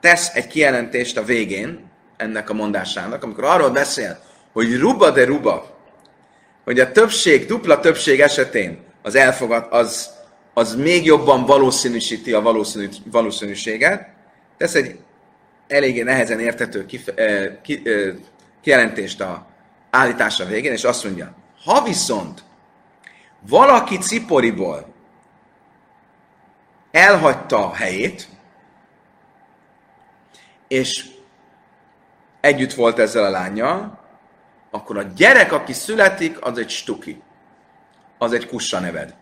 tesz 0.00 0.34
egy 0.34 0.46
kijelentést 0.46 1.16
a 1.16 1.24
végén 1.24 1.90
ennek 2.16 2.50
a 2.50 2.54
mondásának, 2.54 3.22
amikor 3.22 3.44
arról 3.44 3.70
beszél, 3.70 4.18
hogy 4.52 4.78
ruba 4.78 5.10
de 5.10 5.24
ruba, 5.24 5.78
hogy 6.64 6.80
a 6.80 6.92
többség, 6.92 7.46
dupla 7.46 7.80
többség 7.80 8.20
esetén 8.20 8.78
az 9.02 9.14
elfogad, 9.14 9.66
az, 9.70 10.13
az 10.54 10.74
még 10.74 11.04
jobban 11.04 11.44
valószínűsíti 11.44 12.32
a 12.32 12.40
valószínű, 12.40 12.88
valószínűséget, 13.04 14.08
tesz 14.56 14.74
egy 14.74 14.98
eléggé 15.66 16.02
nehezen 16.02 16.40
értető 16.40 16.86
kif, 16.86 17.08
ki, 17.62 17.82
a 19.18 19.46
állítása 19.90 20.44
végén, 20.44 20.72
és 20.72 20.84
azt 20.84 21.04
mondja, 21.04 21.34
ha 21.64 21.82
viszont 21.82 22.44
valaki 23.48 23.98
Ciporiból 23.98 24.94
elhagyta 26.90 27.66
a 27.66 27.74
helyét, 27.74 28.28
és 30.68 31.08
együtt 32.40 32.72
volt 32.72 32.98
ezzel 32.98 33.24
a 33.24 33.30
lányjal, 33.30 33.98
akkor 34.70 34.98
a 34.98 35.02
gyerek, 35.02 35.52
aki 35.52 35.72
születik, 35.72 36.44
az 36.44 36.58
egy 36.58 36.70
stuki. 36.70 37.22
Az 38.18 38.32
egy 38.32 38.46
kussa 38.46 38.80
neved. 38.80 39.14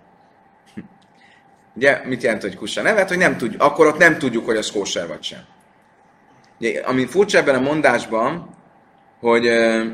Ugye, 1.75 2.01
mit 2.05 2.23
jelent, 2.23 2.43
hogy 2.43 2.57
kussa 2.57 2.83
neved? 2.83 3.09
Hogy 3.09 3.19
nem 3.19 3.37
tudjuk, 3.37 3.63
akkor 3.63 3.87
ott 3.87 3.99
nem 3.99 4.19
tudjuk, 4.19 4.45
hogy 4.45 4.57
az 4.57 4.71
kóser 4.71 5.07
vagy 5.07 5.23
sem. 5.23 5.45
Ugye, 6.61 6.81
ami 6.81 7.07
furcsa 7.07 7.39
ebben 7.39 7.55
a 7.55 7.61
mondásban, 7.61 8.57
hogy 9.21 9.47
uh, 9.47 9.87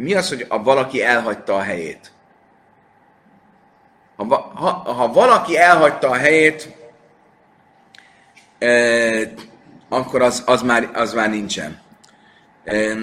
mi 0.00 0.14
az, 0.14 0.28
hogy 0.28 0.46
a 0.48 0.62
valaki 0.62 1.02
elhagyta 1.02 1.54
a 1.54 1.60
helyét? 1.60 2.12
Ha, 4.16 4.52
ha, 4.54 4.70
ha 4.92 5.12
valaki 5.12 5.58
elhagyta 5.58 6.08
a 6.08 6.14
helyét, 6.14 6.76
e, 8.58 9.32
akkor 9.88 10.22
az, 10.22 10.42
az, 10.46 10.62
már, 10.62 10.90
az 10.94 11.14
már 11.14 11.30
nincsen. 11.30 11.80
E, 12.64 12.96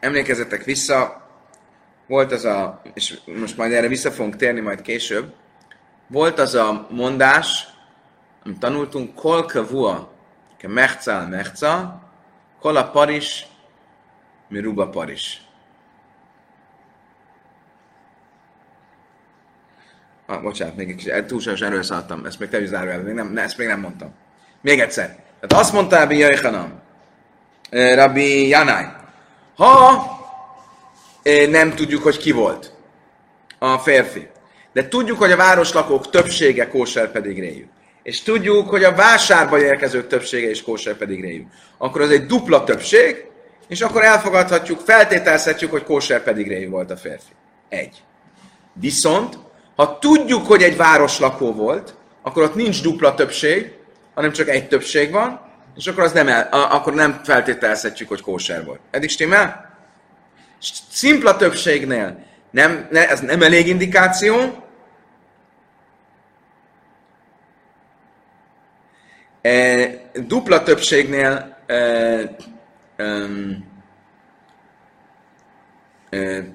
emlékezzetek 0.00 0.64
vissza, 0.64 1.28
volt 2.10 2.32
az 2.32 2.44
a, 2.44 2.82
és 2.94 3.18
most 3.24 3.56
majd 3.56 3.72
erre 3.72 3.88
vissza 3.88 4.10
fogunk 4.10 4.36
térni 4.36 4.60
majd 4.60 4.82
később, 4.82 5.32
volt 6.06 6.38
az 6.38 6.54
a 6.54 6.86
mondás, 6.90 7.66
amit 8.44 8.58
tanultunk, 8.58 9.14
kol 9.14 9.44
kavua, 9.44 10.12
ke 10.56 10.68
mechca 10.68 11.26
mechca, 11.28 12.02
kol 12.60 12.76
a 12.76 12.90
paris, 12.90 13.46
mi 14.48 14.60
ruba 14.60 14.88
paris. 14.88 15.40
Ah, 20.26 20.42
bocsánat, 20.42 20.76
még 20.76 20.90
egy 20.90 20.96
kicsit 20.96 21.24
túlságosan 21.24 21.68
erről 21.68 21.82
szálltam, 21.82 22.24
ezt 22.24 22.38
még 22.38 22.48
te 22.48 22.60
is 22.60 22.68
zárójelben, 22.68 23.06
még 23.06 23.14
nem, 23.14 23.32
ne, 23.32 23.42
ezt 23.42 23.58
még 23.58 23.66
nem 23.66 23.80
mondtam. 23.80 24.14
Még 24.60 24.80
egyszer. 24.80 25.06
Tehát 25.40 25.64
azt 25.64 25.72
mondta 25.72 25.98
Rabbi 25.98 26.18
Jöjchanan, 26.18 26.80
eh, 27.70 27.96
Rabbi 27.96 28.48
Janai, 28.48 28.84
ha 29.56 29.88
eh, 29.88 30.19
nem 31.48 31.74
tudjuk, 31.74 32.02
hogy 32.02 32.16
ki 32.16 32.32
volt 32.32 32.72
a 33.58 33.78
férfi, 33.78 34.28
de 34.72 34.88
tudjuk, 34.88 35.18
hogy 35.18 35.32
a 35.32 35.36
városlakók 35.36 36.10
többsége 36.10 36.68
kóser 36.68 37.10
pedig 37.10 37.40
réjű, 37.40 37.66
és 38.02 38.22
tudjuk, 38.22 38.68
hogy 38.68 38.84
a 38.84 38.94
vásárba 38.94 39.60
érkezők 39.62 40.06
többsége 40.06 40.50
is 40.50 40.62
kóser 40.62 40.94
pedig 40.94 41.20
réjű, 41.20 41.46
akkor 41.78 42.00
az 42.00 42.10
egy 42.10 42.26
dupla 42.26 42.64
többség, 42.64 43.24
és 43.68 43.80
akkor 43.80 44.02
elfogadhatjuk, 44.02 44.80
feltételezhetjük, 44.80 45.70
hogy 45.70 45.84
kóser 45.84 46.22
pedig 46.22 46.48
réjű 46.48 46.68
volt 46.68 46.90
a 46.90 46.96
férfi. 46.96 47.32
Egy. 47.68 48.02
Viszont 48.72 49.38
ha 49.76 49.98
tudjuk, 49.98 50.46
hogy 50.46 50.62
egy 50.62 50.76
városlakó 50.76 51.52
volt, 51.52 51.94
akkor 52.22 52.42
ott 52.42 52.54
nincs 52.54 52.82
dupla 52.82 53.14
többség, 53.14 53.72
hanem 54.14 54.32
csak 54.32 54.48
egy 54.48 54.68
többség 54.68 55.10
van, 55.10 55.40
és 55.76 55.86
akkor, 55.86 56.02
az 56.02 56.12
nem 56.12 56.28
el, 56.28 56.48
akkor 56.50 56.94
nem 56.94 57.20
feltételezhetjük, 57.24 58.08
hogy 58.08 58.20
kóser 58.20 58.64
volt. 58.64 58.80
Eddig 58.90 59.08
stimmel? 59.08 59.69
Szimpla 60.90 61.36
többségnél 61.36 62.24
nem, 62.50 62.88
ne, 62.90 63.08
ez 63.08 63.20
nem 63.20 63.42
elég 63.42 63.66
indikáció. 63.66 64.64
E, 69.40 69.88
dupla 70.26 70.62
többségnél 70.62 71.58
e, 71.66 71.74
e, 72.96 73.26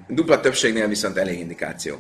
dupla 0.08 0.40
többségnél 0.40 0.88
viszont 0.88 1.18
elég 1.18 1.40
indikáció. 1.40 1.98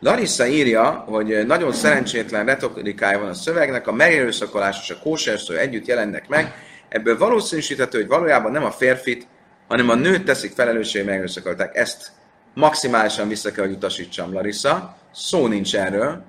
Larissa 0.00 0.46
írja, 0.46 0.90
hogy 0.90 1.46
nagyon 1.46 1.72
szerencsétlen 1.72 2.46
retorikája 2.46 3.18
van 3.18 3.28
a 3.28 3.34
szövegnek, 3.34 3.86
a 3.86 3.92
megerőszakolás 3.92 4.78
és 4.82 4.90
a 4.90 4.98
kóserszó 4.98 5.54
együtt 5.54 5.86
jelennek 5.86 6.28
meg, 6.28 6.54
Ebből 6.88 7.18
valószínűsíthető, 7.18 7.98
hogy 7.98 8.08
valójában 8.08 8.52
nem 8.52 8.64
a 8.64 8.70
férfit, 8.70 9.26
hanem 9.68 9.88
a 9.88 9.94
nőt 9.94 10.24
teszik 10.24 10.52
felelősség, 10.52 11.04
megerőszakolták. 11.04 11.76
Ezt 11.76 12.10
maximálisan 12.54 13.28
vissza 13.28 13.52
kell, 13.52 13.64
hogy 13.64 13.74
utasítsam, 13.74 14.32
Larissa. 14.32 14.96
Szó 15.14 15.46
nincs 15.46 15.76
erről. 15.76 16.22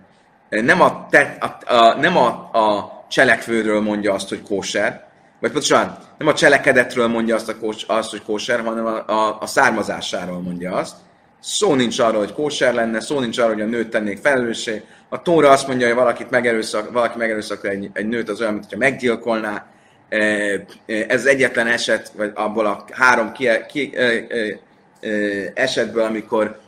Nem 0.50 0.82
a, 0.82 1.08
te, 1.10 1.38
a, 1.40 1.74
a, 1.74 2.00
nem 2.00 2.18
a, 2.18 2.28
a 2.52 2.98
cselekvőről 3.10 3.82
mondja 3.82 4.14
azt, 4.14 4.30
hogy 4.30 4.42
kóser, 4.42 5.08
vagy 5.40 5.52
pontosan 5.52 5.98
nem 6.18 6.28
a 6.28 6.34
cselekedetről 6.34 7.08
mondja 7.08 7.36
azt, 7.36 7.50
a 7.50 7.58
kós, 7.58 7.84
azt 7.84 8.10
hogy 8.10 8.24
kóser, 8.24 8.60
hanem 8.60 8.86
a, 8.86 9.08
a, 9.08 9.38
a 9.40 9.46
származásáról 9.46 10.42
mondja 10.42 10.74
azt. 10.76 10.96
Szó 11.40 11.76
nincs 11.76 12.00
arról, 12.00 12.20
hogy 12.20 12.34
kóser 12.34 12.74
lenne, 12.74 13.00
szó 13.00 13.20
nincs 13.20 13.38
arról, 13.38 13.54
hogy 13.54 13.62
a 13.62 13.66
nőt 13.66 13.90
tennék 13.90 14.18
felelőssé. 14.18 14.84
A 15.10 15.22
tóra 15.22 15.50
azt 15.50 15.68
mondja, 15.68 15.88
hogy 15.88 15.96
valakit 15.96 16.30
megerőszak, 16.30 16.92
valaki 16.92 17.18
megerőszakol 17.18 17.70
egy, 17.70 17.90
egy 17.94 18.08
nőt, 18.08 18.30
az 18.30 18.42
olyan, 18.42 18.54
mintha 18.54 18.78
meggyilkolná. 18.78 19.66
Ez 21.08 21.26
egyetlen 21.26 21.68
eset, 21.68 22.12
vagy 22.16 22.32
abból 22.34 22.66
a 22.66 22.86
három 22.92 23.32
ki, 23.32 23.48
ki, 23.68 23.94
esetből, 25.54 26.04
amikor 26.04 26.60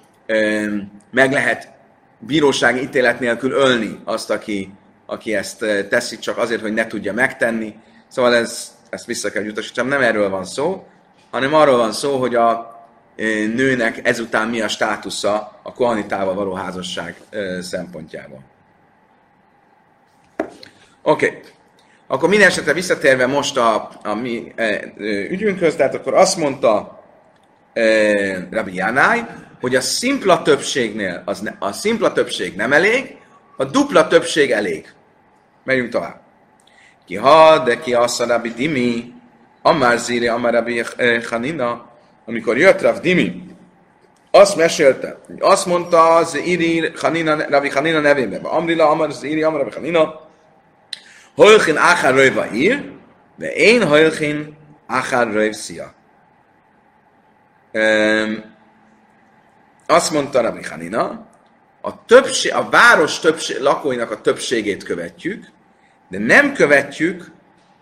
meg 1.12 1.32
lehet 1.32 1.72
bírósági 2.20 2.82
ítélet 2.82 3.20
nélkül 3.20 3.52
ölni 3.52 4.00
azt, 4.04 4.30
aki, 4.30 4.74
aki 5.06 5.36
ezt 5.36 5.66
teszi, 5.90 6.20
csak 6.20 6.38
azért, 6.38 6.62
hogy 6.62 6.74
ne 6.74 6.88
tudja 6.88 7.14
megtenni. 7.14 7.76
Szóval 8.08 8.36
ez, 8.36 8.78
ezt 8.90 9.06
vissza 9.06 9.32
kell 9.32 9.44
jutasítsam. 9.44 9.88
Nem 9.88 10.02
erről 10.02 10.30
van 10.30 10.46
szó, 10.46 10.88
hanem 11.32 11.54
arról 11.54 11.78
van 11.78 11.92
szó, 11.92 12.18
hogy 12.18 12.36
a 12.36 12.78
nőnek 13.56 14.08
ezután 14.08 14.48
mi 14.48 14.62
a 14.62 14.68
státusza 14.68 15.60
a 15.64 15.74
kohanitával 15.74 16.34
való 16.34 16.54
házasság 16.54 17.16
szempontjából. 17.62 18.44
Oké. 21.02 21.28
Okay. 21.28 21.42
Akkor 22.12 22.30
minden 22.30 22.48
esetre 22.48 22.74
visszatérve 22.74 23.28
most 23.28 23.58
a, 23.58 23.90
a 24.04 24.14
mi 24.14 24.52
e, 24.56 24.94
ügyünkhöz, 25.30 25.76
tehát 25.76 25.96
akkor 25.96 26.14
azt 26.14 26.38
mondta 26.38 27.02
e, 27.74 27.84
Rabbi 28.52 28.76
Jánáj, 28.76 29.26
hogy 29.62 29.76
a 29.76 29.82
szimpla 29.82 30.42
többségnél 30.42 31.22
az 31.26 31.40
ne, 31.40 31.52
a 31.60 31.72
szimpla 31.72 32.14
többség 32.14 32.56
nem 32.56 32.74
elég, 32.74 33.18
a 33.58 33.66
dupla 33.66 34.08
többség 34.08 34.52
elég. 34.52 34.94
Megyünk 35.64 35.90
tovább. 35.90 36.20
Ki 37.06 37.16
ha, 37.16 37.64
de 37.64 37.80
ki 37.80 37.94
assza 37.94 38.26
Rabbi 38.26 38.50
Dimi, 38.50 39.14
Amár 39.62 39.98
Ziri, 39.98 40.28
Amár 40.28 40.54
Rabbi 40.54 40.84
Hanina, 41.30 41.90
amikor 42.26 42.58
jött 42.58 42.82
Rav 42.82 43.00
Dimi, 43.00 43.44
azt 44.32 44.56
mesélte, 44.56 45.20
hogy 45.28 45.38
azt 45.40 45.66
mondta 45.66 46.16
az 46.16 46.36
Iri 46.36 46.92
Hanina, 46.96 47.50
Rabbi 47.50 47.70
Hanina 47.70 48.00
nevében, 48.00 48.42
Amrila, 48.44 48.90
Amar 48.90 49.08
az 49.08 49.24
Iri, 49.24 49.44
Amar 49.44 49.60
Rabbi 49.60 49.76
Hanina, 49.76 50.29
Röjva 52.12 52.52
ír, 52.54 52.92
de 53.36 53.54
én 53.54 53.88
Holchin 53.88 54.58
Achar 54.88 55.32
Röjv 55.32 55.52
Szia. 55.52 55.94
Um, 57.74 58.44
azt 59.88 60.12
mondta 60.12 60.42
Rabbi 60.42 60.64
Hanina, 60.64 61.28
a, 61.82 62.06
többség, 62.06 62.54
a 62.54 62.70
város 62.70 63.20
többség, 63.20 63.60
lakóinak 63.60 64.12
a 64.12 64.22
többségét 64.22 64.84
követjük, 64.84 65.46
de 66.10 66.18
nem 66.18 66.54
követjük 66.54 67.32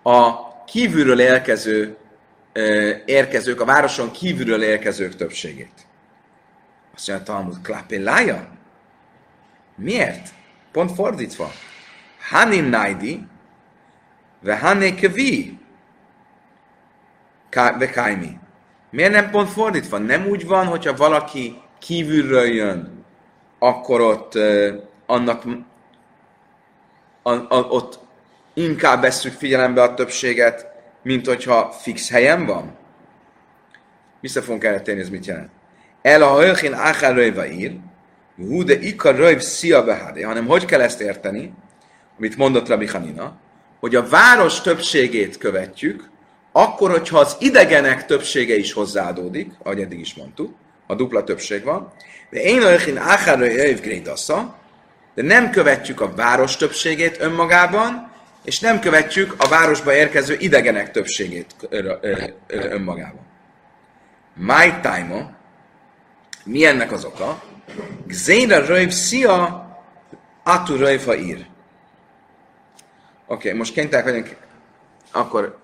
a 0.04 0.48
kívülről 0.66 1.20
érkező 1.20 1.98
érkezők, 3.06 3.62
a 3.62 3.66
városon 3.66 4.12
kívülről 4.12 4.64
érkezők 4.64 5.16
többségét. 5.16 5.88
Azt 6.96 7.08
mondja, 7.08 7.26
Talmud, 7.26 7.62
klapélája? 7.62 8.48
Miért? 9.76 10.28
Pont 10.72 10.92
fordítva. 10.92 11.52
Hanin 12.30 12.64
naidi, 12.64 13.28
ve 14.39 14.58
hané 14.58 14.96
kevi, 14.96 15.60
ve 17.51 17.90
kaimi. 17.90 18.40
Miért 18.90 19.12
nem 19.12 19.29
pont 19.29 19.50
fordítva? 19.50 19.98
Nem 19.98 20.25
úgy 20.25 20.48
van, 20.48 20.66
hogyha 20.66 20.96
valaki 20.96 21.62
kívülről 21.79 22.46
jön, 22.46 23.05
akkor 23.59 24.01
ott 24.01 24.35
uh, 24.35 24.68
annak 25.05 25.44
a, 27.22 27.31
a, 27.31 27.66
ott 27.70 28.00
inkább 28.53 29.01
veszük 29.01 29.33
figyelembe 29.33 29.81
a 29.81 29.94
többséget, 29.94 30.68
mint 31.03 31.25
hogyha 31.27 31.72
fix 31.72 32.09
helyen 32.09 32.46
van? 32.46 32.75
Vissza 34.20 34.42
fogunk 34.42 34.64
erre 34.64 34.81
térni, 34.81 35.01
ez 35.01 35.09
mit 35.09 35.25
jelent. 35.25 35.50
El 36.01 36.22
a 36.22 36.27
hajchin 36.27 36.74
áhár 36.74 37.16
röjva 37.16 37.48
ír, 37.48 37.77
hú, 38.35 38.64
de 38.64 38.79
ikar 38.79 39.16
röjv 39.16 39.40
szia 39.40 39.83
behádé, 39.83 40.22
hanem 40.22 40.46
hogy 40.46 40.66
kell 40.66 40.81
ezt 40.81 41.01
érteni, 41.01 41.53
amit 42.18 42.38
mondott 42.38 42.68
Rabbi 42.68 42.88
Hanina, 42.88 43.38
hogy 43.79 43.96
a 43.96 44.07
város 44.07 44.61
többségét 44.61 45.37
követjük, 45.37 46.09
akkor, 46.51 46.92
hogyha 46.92 47.20
az 47.20 47.35
idegenek 47.40 48.05
többsége 48.05 48.55
is 48.55 48.74
hozzáadódik, 48.74 49.51
ahogy 49.63 49.81
eddig 49.81 50.00
is 50.00 50.13
mondtuk, 50.13 50.55
a 50.87 50.96
dupla 50.96 51.24
többség 51.24 51.63
van, 51.63 51.94
de 52.29 52.42
én 52.42 52.63
olyan 52.63 52.98
áhár 52.98 53.40
röjv 53.40 53.79
de 55.16 55.24
nem 55.24 55.50
követjük 55.50 56.01
a 56.01 56.13
város 56.16 56.55
többségét 56.55 57.20
önmagában, 57.20 58.11
és 58.44 58.59
nem 58.59 58.79
követjük 58.79 59.35
a 59.37 59.48
városba 59.48 59.94
érkező 59.94 60.35
idegenek 60.40 60.92
többségét 60.92 61.55
önmagában. 62.48 63.25
My 64.33 64.74
time 64.81 65.37
mi 66.44 66.66
ennek 66.66 66.92
az 66.92 67.05
oka? 67.05 67.44
Gzéra 68.05 68.66
röjv 68.66 68.90
szia, 68.90 69.68
atu 70.44 70.75
röjv 70.75 71.09
ír. 71.20 71.46
Oké, 73.29 73.48
okay, 73.48 73.57
most 73.57 73.74
kénytelenek 73.74 74.13
vagyunk, 74.13 74.37
akkor 75.11 75.57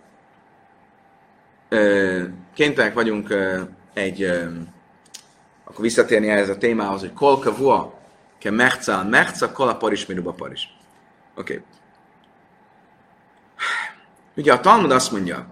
kénytelenek 2.53 2.93
vagyunk 2.93 3.33
egy, 3.93 4.23
akkor 5.63 5.81
visszatérni 5.81 6.29
ehhez 6.29 6.49
a 6.49 6.57
témához, 6.57 6.99
hogy 6.99 7.13
kolka 7.13 7.55
vua, 7.55 7.99
ke 8.39 8.51
mechca, 8.51 9.03
mechca, 9.03 9.51
kol 9.51 9.69
a 9.69 9.75
paris, 9.75 10.05
miruba 10.05 10.31
paris. 10.31 10.77
Oké. 11.35 11.53
Okay. 11.53 11.65
Ugye 14.35 14.53
a 14.53 14.59
Talmud 14.59 14.91
azt 14.91 15.11
mondja, 15.11 15.47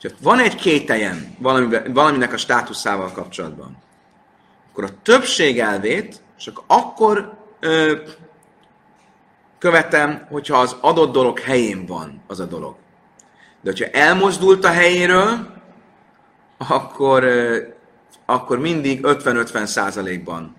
hogy 0.00 0.14
van 0.22 0.38
egy 0.38 0.54
kételjen 0.54 1.36
valaminek 1.92 2.32
a 2.32 2.36
státuszával 2.36 3.12
kapcsolatban, 3.12 3.76
akkor 4.70 4.84
a 4.84 5.02
többség 5.02 5.58
elvét 5.58 6.22
csak 6.36 6.62
akkor 6.66 7.38
ö, 7.60 7.96
követem, 9.60 10.26
hogyha 10.30 10.58
az 10.58 10.76
adott 10.80 11.12
dolog 11.12 11.38
helyén 11.38 11.86
van 11.86 12.22
az 12.26 12.40
a 12.40 12.44
dolog. 12.44 12.74
De 13.60 13.70
hogyha 13.70 13.98
elmozdult 13.98 14.64
a 14.64 14.70
helyéről, 14.70 15.46
akkor, 16.68 17.24
akkor 18.26 18.58
mindig 18.58 19.00
50-50 19.02 19.64
százalékban 19.64 20.56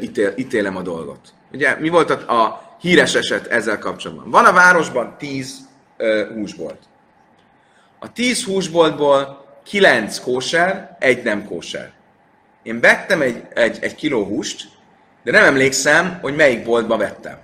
ítél, 0.00 0.32
ítélem 0.36 0.76
a 0.76 0.82
dolgot. 0.82 1.34
Ugye 1.52 1.76
mi 1.78 1.88
volt 1.88 2.10
a, 2.10 2.42
a 2.42 2.76
híres 2.80 3.14
eset 3.14 3.46
ezzel 3.46 3.78
kapcsolatban? 3.78 4.30
Van 4.30 4.44
a 4.44 4.52
városban 4.52 5.14
10 5.18 5.68
húsbolt. 6.34 6.78
A 7.98 8.12
tíz 8.12 8.44
húsboltból 8.44 9.46
kilenc 9.64 10.18
kóser, 10.18 10.96
egy 10.98 11.22
nem 11.22 11.44
kóser. 11.44 11.92
Én 12.62 12.80
vettem 12.80 13.20
egy, 13.20 13.42
egy, 13.54 13.78
egy 13.80 13.94
kiló 13.94 14.24
húst, 14.24 14.68
de 15.24 15.30
nem 15.30 15.44
emlékszem, 15.44 16.18
hogy 16.20 16.34
melyik 16.34 16.64
boltba 16.64 16.96
vettem. 16.96 17.38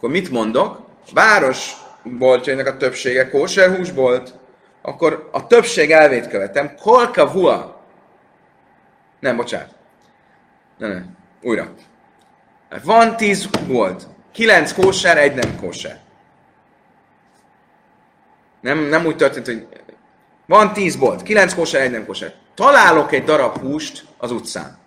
Akkor 0.00 0.12
mit 0.12 0.30
mondok? 0.30 0.88
A 1.06 1.10
város 1.12 1.72
boltjainak 2.04 2.66
a 2.66 2.76
többsége 2.76 3.28
kóser 3.28 3.76
húsbolt, 3.76 4.34
akkor 4.82 5.28
a 5.32 5.46
többség 5.46 5.90
elvét 5.90 6.28
követem. 6.28 6.74
Kolka 6.74 7.32
vua. 7.32 7.84
Nem, 9.18 9.36
bocsánat. 9.36 9.74
Nem, 10.78 10.90
nem. 10.90 11.16
Újra. 11.42 11.72
Van 12.84 13.16
tíz 13.16 13.48
volt. 13.66 14.06
Kilenc 14.32 14.72
kóser, 14.72 15.18
egy 15.18 15.34
nem 15.34 15.56
kóser. 15.56 16.00
Nem, 18.60 18.78
nem 18.78 19.06
úgy 19.06 19.16
történt, 19.16 19.46
hogy 19.46 19.66
van 20.46 20.72
tíz 20.72 20.96
bolt, 20.96 21.22
kilenc 21.22 21.54
kóser, 21.54 21.80
egy 21.80 21.90
nem 21.90 22.06
kóser. 22.06 22.34
Találok 22.54 23.12
egy 23.12 23.24
darab 23.24 23.58
húst 23.58 24.04
az 24.18 24.30
utcán. 24.30 24.78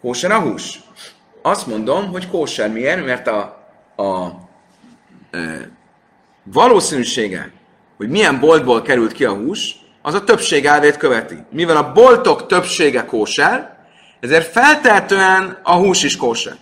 Kóser 0.00 0.30
a 0.30 0.40
hús? 0.40 0.80
Azt 1.46 1.66
mondom, 1.66 2.10
hogy 2.10 2.28
kóser 2.28 2.70
miért? 2.70 3.04
Mert 3.04 3.26
a, 3.26 3.40
a 3.96 4.26
e, 5.30 5.70
valószínűsége, 6.42 7.50
hogy 7.96 8.08
milyen 8.08 8.40
boltból 8.40 8.82
került 8.82 9.12
ki 9.12 9.24
a 9.24 9.34
hús, 9.34 9.76
az 10.02 10.14
a 10.14 10.24
többség 10.24 10.66
elvét 10.66 10.96
követi. 10.96 11.36
Mivel 11.50 11.76
a 11.76 11.92
boltok 11.92 12.46
többsége 12.46 13.04
kóser, 13.04 13.76
ezért 14.20 14.50
feltehetően 14.50 15.58
a 15.62 15.74
hús 15.74 16.02
is 16.02 16.16
kóser. 16.16 16.56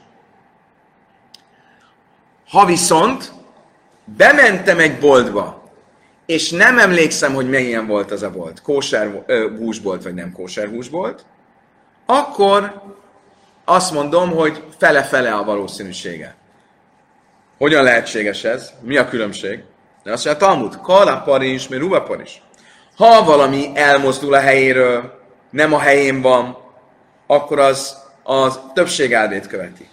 Ha 2.48 2.66
viszont 2.66 3.32
bementem 4.04 4.78
egy 4.78 4.98
boltba, 4.98 5.62
és 6.26 6.50
nem 6.50 6.78
emlékszem, 6.78 7.34
hogy 7.34 7.48
milyen 7.48 7.86
volt 7.86 8.10
az 8.10 8.22
a 8.22 8.30
bolt, 8.30 8.62
kóser 8.62 9.24
húsbolt, 9.58 10.02
vagy 10.02 10.14
nem 10.14 10.32
kóser 10.32 10.68
húsbolt, 10.68 11.24
akkor 12.06 12.82
azt 13.64 13.92
mondom, 13.92 14.30
hogy 14.30 14.64
fele-fele 14.78 15.34
a 15.34 15.44
valószínűsége. 15.44 16.34
Hogyan 17.58 17.82
lehetséges 17.82 18.44
ez? 18.44 18.72
Mi 18.80 18.96
a 18.96 19.08
különbség? 19.08 19.62
De 20.02 20.12
azt 20.12 20.24
mondja, 20.24 20.46
Talmud, 20.46 20.80
kalapar 20.80 21.42
is, 21.42 21.68
mert 21.68 21.82
rubapar 21.82 22.20
is. 22.20 22.42
Ha 22.96 23.24
valami 23.24 23.70
elmozdul 23.74 24.34
a 24.34 24.40
helyéről, 24.40 25.20
nem 25.50 25.72
a 25.72 25.78
helyén 25.78 26.20
van, 26.20 26.56
akkor 27.26 27.58
az 27.58 28.02
az 28.22 28.60
többség 28.74 29.12
elvét 29.12 29.46
követi. 29.46 29.88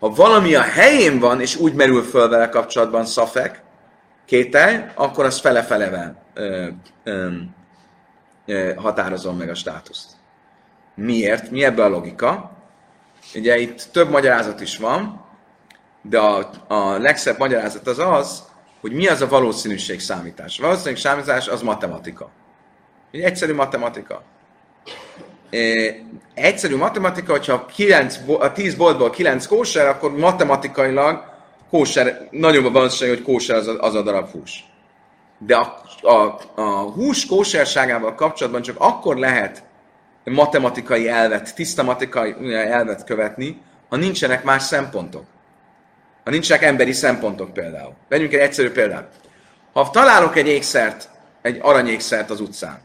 Ha 0.00 0.08
valami 0.08 0.54
a 0.54 0.62
helyén 0.62 1.18
van, 1.18 1.40
és 1.40 1.56
úgy 1.56 1.74
merül 1.74 2.02
föl 2.02 2.28
vele 2.28 2.48
kapcsolatban 2.48 3.06
szafek, 3.06 3.62
kételj, 4.26 4.76
akkor 4.94 5.24
az 5.24 5.40
fele-fele 5.40 6.14
határozom 8.76 9.36
meg 9.36 9.48
a 9.48 9.54
státuszt. 9.54 10.10
Miért? 10.94 11.50
Mi 11.50 11.64
ebbe 11.64 11.84
a 11.84 11.88
logika? 11.88 12.51
Ugye 13.34 13.58
itt 13.58 13.88
több 13.92 14.10
magyarázat 14.10 14.60
is 14.60 14.76
van, 14.76 15.24
de 16.02 16.18
a, 16.18 16.50
a 16.68 16.98
legszebb 16.98 17.38
magyarázat 17.38 17.86
az 17.86 17.98
az, 17.98 18.42
hogy 18.80 18.92
mi 18.92 19.06
az 19.06 19.20
a 19.20 19.28
valószínűség 19.28 20.00
számítás. 20.00 20.58
A 20.58 20.62
valószínűség 20.62 21.04
számítás 21.04 21.48
az 21.48 21.62
matematika. 21.62 22.30
Egy 23.10 23.20
egyszerű 23.20 23.54
matematika. 23.54 24.22
É, 25.50 26.02
egyszerű 26.34 26.76
matematika, 26.76 27.32
hogyha 27.32 27.66
9, 27.66 28.18
a 28.38 28.52
10 28.52 28.74
boltból 28.74 29.10
9 29.10 29.46
kóser, 29.46 29.86
akkor 29.86 30.16
matematikailag 30.16 31.24
kóser, 31.70 32.28
nagyobb 32.30 32.64
a 32.64 32.70
valószínűség, 32.70 33.24
hogy 33.24 33.34
kóser 33.34 33.56
az 33.56 33.66
a, 33.66 33.80
az 33.80 33.94
a 33.94 34.02
darab 34.02 34.30
hús. 34.30 34.64
De 35.38 35.56
a, 35.56 35.82
a, 36.00 36.38
a 36.54 36.80
hús 36.80 37.26
kóserságával 37.26 38.14
kapcsolatban 38.14 38.62
csak 38.62 38.76
akkor 38.78 39.16
lehet 39.16 39.62
matematikai 40.24 41.08
elvet, 41.08 41.54
tiszta 41.54 41.82
matematikai 41.82 42.54
elvet 42.54 43.04
követni, 43.04 43.60
ha 43.88 43.96
nincsenek 43.96 44.44
más 44.44 44.62
szempontok. 44.62 45.24
Ha 46.24 46.30
nincsenek 46.30 46.62
emberi 46.62 46.92
szempontok 46.92 47.52
például. 47.52 47.94
Vegyünk 48.08 48.32
egy 48.32 48.40
egyszerű 48.40 48.70
példát. 48.70 49.14
Ha 49.72 49.90
találok 49.90 50.36
egy 50.36 50.48
ékszert, 50.48 51.08
egy 51.42 51.58
aranyékszert 51.62 52.30
az 52.30 52.40
utcán, 52.40 52.80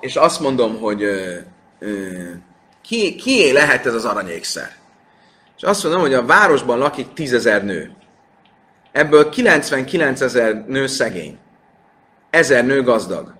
és 0.00 0.16
azt 0.16 0.40
mondom, 0.40 0.78
hogy 0.78 1.04
ki, 2.82 3.14
kié 3.14 3.50
lehet 3.50 3.86
ez 3.86 3.94
az 3.94 4.04
aranyékszer? 4.04 4.70
És 5.56 5.62
azt 5.62 5.82
mondom, 5.82 6.00
hogy 6.00 6.14
a 6.14 6.24
városban 6.24 6.78
lakik 6.78 7.12
tízezer 7.12 7.64
nő. 7.64 7.92
Ebből 8.92 9.28
99 9.28 10.20
ezer 10.20 10.64
nő 10.66 10.86
szegény. 10.86 11.38
Ezer 12.30 12.66
nő 12.66 12.82
gazdag. 12.82 13.34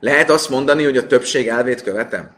Lehet 0.00 0.30
azt 0.30 0.50
mondani, 0.50 0.84
hogy 0.84 0.96
a 0.96 1.06
többség 1.06 1.48
elvét 1.48 1.82
követem? 1.82 2.30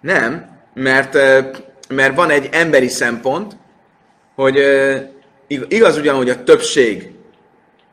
Nem, 0.00 0.58
mert, 0.74 1.14
mert 1.88 2.14
van 2.14 2.30
egy 2.30 2.48
emberi 2.52 2.88
szempont, 2.88 3.56
hogy 4.34 4.58
igaz 5.46 5.96
ugyan, 5.96 6.16
hogy 6.16 6.30
a 6.30 6.42
többség 6.42 7.10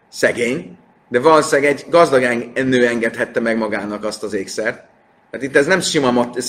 szegény, 0.09 0.77
de 1.09 1.19
valószínűleg 1.19 1.71
egy 1.71 1.85
gazdag 1.89 2.21
nő 2.53 2.87
engedhette 2.87 3.39
meg 3.39 3.57
magának 3.57 4.03
azt 4.03 4.23
az 4.23 4.33
ékszert. 4.33 4.85
Tehát 5.31 5.45
itt 5.45 5.55
ez 5.55 5.65
nem 5.65 5.79
sima, 5.79 6.11
mat, 6.11 6.43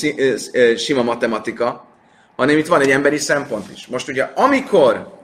sima 0.77 1.03
matematika, 1.03 1.87
hanem 2.37 2.59
itt 2.59 2.67
van 2.67 2.81
egy 2.81 2.91
emberi 2.91 3.19
szempont 3.19 3.71
is. 3.73 3.87
Most 3.87 4.09
ugye, 4.09 4.23
amikor 4.23 5.19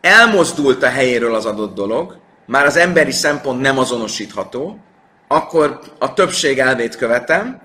elmozdult 0.00 0.82
a 0.82 0.88
helyéről 0.88 1.34
az 1.34 1.46
adott 1.46 1.74
dolog, 1.74 2.18
már 2.46 2.66
az 2.66 2.76
emberi 2.76 3.10
szempont 3.10 3.60
nem 3.60 3.78
azonosítható, 3.78 4.78
akkor 5.28 5.80
a 5.98 6.12
többség 6.12 6.58
elvét 6.58 6.96
követem, 6.96 7.60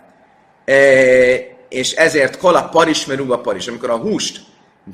és 1.69 1.91
ezért 1.91 2.37
kola 2.37 2.69
paris, 2.69 3.05
meruga 3.05 3.39
paris. 3.39 3.67
Amikor 3.67 3.89
a 3.89 3.97
húst 3.97 4.41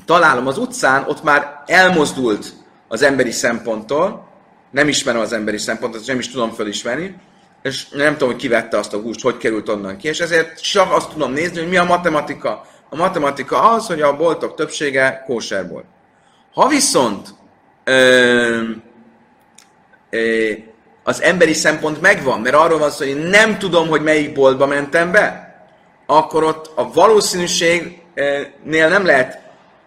találom 0.04 0.46
az 0.46 0.58
utcán, 0.58 1.04
ott 1.08 1.22
már 1.22 1.62
elmozdult 1.66 2.52
az 2.88 3.02
emberi 3.02 3.30
szemponttól, 3.30 4.30
nem 4.70 4.88
ismerem 4.88 5.20
az 5.20 5.32
emberi 5.32 5.58
szempontot, 5.58 6.06
nem 6.06 6.18
is 6.18 6.30
tudom 6.30 6.50
felismerni, 6.50 7.16
és 7.62 7.88
nem 7.88 8.12
tudom, 8.12 8.28
hogy 8.28 8.40
kivette 8.40 8.78
azt 8.78 8.94
a 8.94 9.00
húst, 9.00 9.20
hogy 9.20 9.36
került 9.36 9.68
onnan 9.68 9.96
ki, 9.96 10.08
és 10.08 10.20
ezért 10.20 10.60
csak 10.60 10.92
azt 10.92 11.10
tudom 11.10 11.32
nézni, 11.32 11.58
hogy 11.58 11.68
mi 11.68 11.76
a 11.76 11.84
matematika. 11.84 12.66
A 12.90 12.96
matematika 12.96 13.70
az, 13.70 13.86
hogy 13.86 14.00
a 14.00 14.16
boltok 14.16 14.54
többsége 14.54 15.22
kóser 15.26 15.68
volt. 15.68 15.84
Ha 16.52 16.68
viszont 16.68 17.28
ö, 17.84 18.62
az 21.02 21.22
emberi 21.22 21.52
szempont 21.52 22.00
megvan, 22.00 22.40
mert 22.40 22.54
arról 22.54 22.78
van 22.78 22.90
szó, 22.90 23.06
hogy 23.06 23.28
nem 23.28 23.58
tudom, 23.58 23.88
hogy 23.88 24.02
melyik 24.02 24.32
boltba 24.32 24.66
mentem 24.66 25.12
be, 25.12 25.54
akkor 26.06 26.44
ott 26.44 26.72
a 26.74 26.92
valószínűségnél 26.92 28.88
nem 28.88 29.04
lehet 29.04 29.40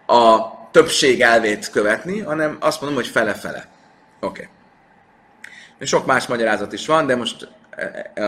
a 0.06 0.54
többség 0.70 1.20
elvét 1.20 1.70
követni, 1.70 2.20
hanem 2.20 2.56
azt 2.60 2.80
mondom, 2.80 2.98
hogy 2.98 3.08
fele-fele. 3.08 3.68
Oké. 4.20 4.48
Okay. 5.76 5.86
Sok 5.86 6.06
más 6.06 6.26
magyarázat 6.26 6.72
is 6.72 6.86
van, 6.86 7.06
de 7.06 7.16
most 7.16 7.48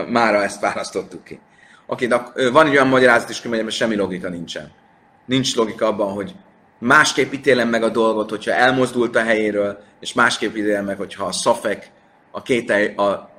mára 0.07 0.43
ezt 0.43 0.61
választottuk 0.61 1.23
ki. 1.23 1.39
Oké, 1.85 2.07
de 2.07 2.21
van 2.51 2.65
egy 2.65 2.71
olyan 2.73 2.87
magyarázat 2.87 3.29
is, 3.29 3.41
hogy 3.41 3.71
semmi 3.71 3.95
logika 3.95 4.29
nincsen. 4.29 4.71
Nincs 5.25 5.55
logika 5.55 5.87
abban, 5.87 6.13
hogy 6.13 6.35
másképp 6.79 7.33
ítélem 7.33 7.69
meg 7.69 7.83
a 7.83 7.89
dolgot, 7.89 8.29
hogyha 8.29 8.51
elmozdult 8.51 9.15
a 9.15 9.23
helyéről, 9.23 9.79
és 9.99 10.13
másképp 10.13 10.55
ítélem 10.55 10.85
meg, 10.85 10.97
hogyha 10.97 11.25
a 11.25 11.31
szafek, 11.31 11.91
a 12.31 12.41
kételj, 12.41 12.95
a, 12.95 13.29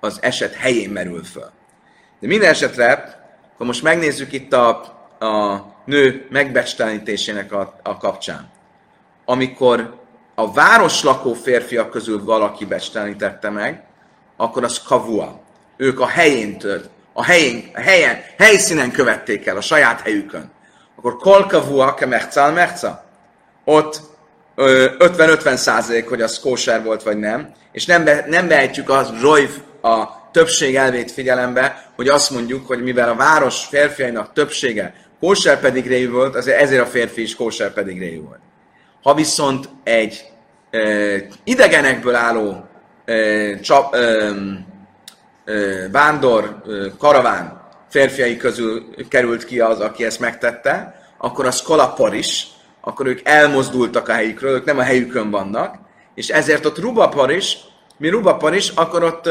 az 0.00 0.18
eset 0.22 0.54
helyén 0.54 0.90
merül 0.90 1.24
föl. 1.24 1.50
De 2.20 2.26
minden 2.26 2.50
esetre, 2.50 3.18
ha 3.56 3.64
most 3.64 3.82
megnézzük 3.82 4.32
itt 4.32 4.52
a, 4.52 4.68
a 5.18 5.64
nő 5.84 6.26
megbecstelenítésének 6.30 7.52
a, 7.52 7.78
a 7.82 7.96
kapcsán, 7.96 8.50
amikor 9.24 10.00
a 10.34 10.52
város 10.52 11.02
lakó 11.02 11.32
férfiak 11.32 11.90
közül 11.90 12.24
valaki 12.24 12.64
becstelenítette 12.64 13.50
meg, 13.50 13.84
akkor 14.36 14.64
az 14.64 14.82
kavua. 14.82 15.40
Ők 15.76 16.00
a 16.00 16.06
helyén 16.06 16.58
tört, 16.58 16.90
a 17.12 17.24
helyén, 17.24 17.70
a 17.74 17.80
helyen, 17.80 18.18
helyszínen 18.38 18.90
követték 18.90 19.46
el, 19.46 19.56
a 19.56 19.60
saját 19.60 20.00
helyükön. 20.00 20.50
Akkor 20.98 21.16
kol 21.16 21.46
kavua 21.46 21.94
ke 21.94 22.06
mechcal 22.06 22.52
mechca. 22.52 23.04
Ott 23.64 24.00
50-50 24.56 25.54
százalék, 25.54 26.08
hogy 26.08 26.22
az 26.22 26.40
kóser 26.40 26.82
volt, 26.82 27.02
vagy 27.02 27.18
nem, 27.18 27.52
és 27.72 27.86
nem, 27.86 28.04
be, 28.04 28.24
nem 28.28 28.48
vehetjük 28.48 28.90
az 28.90 29.12
rojv 29.20 29.50
a 29.82 30.30
többség 30.30 30.76
elvét 30.76 31.10
figyelembe, 31.10 31.90
hogy 31.96 32.08
azt 32.08 32.30
mondjuk, 32.30 32.66
hogy 32.66 32.82
mivel 32.82 33.08
a 33.08 33.14
város 33.14 33.64
férfiainak 33.64 34.32
többsége 34.32 34.94
kóser 35.20 35.60
pedig 35.60 36.10
volt, 36.10 36.34
azért 36.34 36.60
ezért 36.60 36.82
a 36.82 36.86
férfi 36.86 37.22
is 37.22 37.34
kóser 37.34 37.72
pedig 37.72 38.22
volt. 38.24 38.40
Ha 39.02 39.14
viszont 39.14 39.68
egy 39.84 40.24
e, 40.70 40.78
idegenekből 41.44 42.14
álló 42.14 42.64
e, 43.04 43.60
csap, 43.60 43.94
e, 43.94 43.98
e, 43.98 44.28
vándor, 45.90 46.62
e, 46.68 46.70
karaván 46.98 47.57
férfiai 47.88 48.36
közül 48.36 48.84
került 49.08 49.44
ki 49.44 49.60
az, 49.60 49.80
aki 49.80 50.04
ezt 50.04 50.20
megtette, 50.20 51.02
akkor 51.18 51.46
az 51.46 51.62
kolapor 51.62 52.14
is, 52.14 52.46
akkor 52.80 53.06
ők 53.06 53.20
elmozdultak 53.24 54.08
a 54.08 54.12
helyükről, 54.12 54.54
ők 54.54 54.64
nem 54.64 54.78
a 54.78 54.82
helyükön 54.82 55.30
vannak, 55.30 55.76
és 56.14 56.28
ezért 56.28 56.64
ott 56.64 56.78
rubapar 56.78 57.30
is, 57.30 57.58
mi 57.96 58.08
rubapar 58.08 58.54
is, 58.54 58.68
akkor 58.68 59.02
ott 59.02 59.26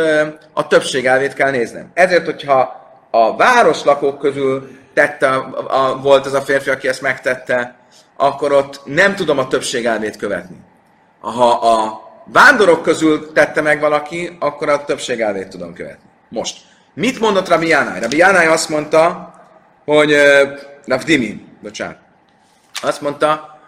a 0.54 0.68
többség 0.68 1.06
elvét 1.06 1.34
kell 1.34 1.52
néznem. 1.52 1.92
Ezért, 1.94 2.26
hogyha 2.26 2.86
a 3.12 3.36
város 3.36 3.84
lakók 3.84 4.20
közül 4.20 4.70
tette, 4.94 5.28
a, 5.68 6.00
volt 6.02 6.26
az 6.26 6.34
a 6.34 6.42
férfi, 6.42 6.70
aki 6.70 6.88
ezt 6.88 7.02
megtette, 7.02 7.76
akkor 8.16 8.52
ott 8.52 8.82
nem 8.86 9.16
tudom 9.16 9.38
a 9.38 9.48
többség 9.48 9.86
elvét 9.86 10.16
követni. 10.16 10.58
Ha 11.20 11.50
a 11.50 12.02
vándorok 12.26 12.82
közül 12.82 13.32
tette 13.32 13.62
meg 13.62 13.80
valaki, 13.80 14.38
akkor 14.40 14.70
a 14.70 14.86
többség 14.86 15.20
elvét 15.20 15.48
tudom 15.48 15.74
követni. 15.74 16.10
Most, 16.30 16.58
mit 16.98 17.20
mondott 17.20 17.48
Rabbi 17.48 17.68
Jánály? 17.68 18.00
Rabbi 18.00 18.18
Jánály 18.18 18.48
azt 18.48 18.70
mondta, 18.70 19.34
hogy 19.86 20.12
uh, 20.12 20.60
Rabbi 20.86 21.04
Dimi, 21.04 21.46
bocsánat, 21.62 21.98
azt 22.82 23.02
mondta, 23.02 23.60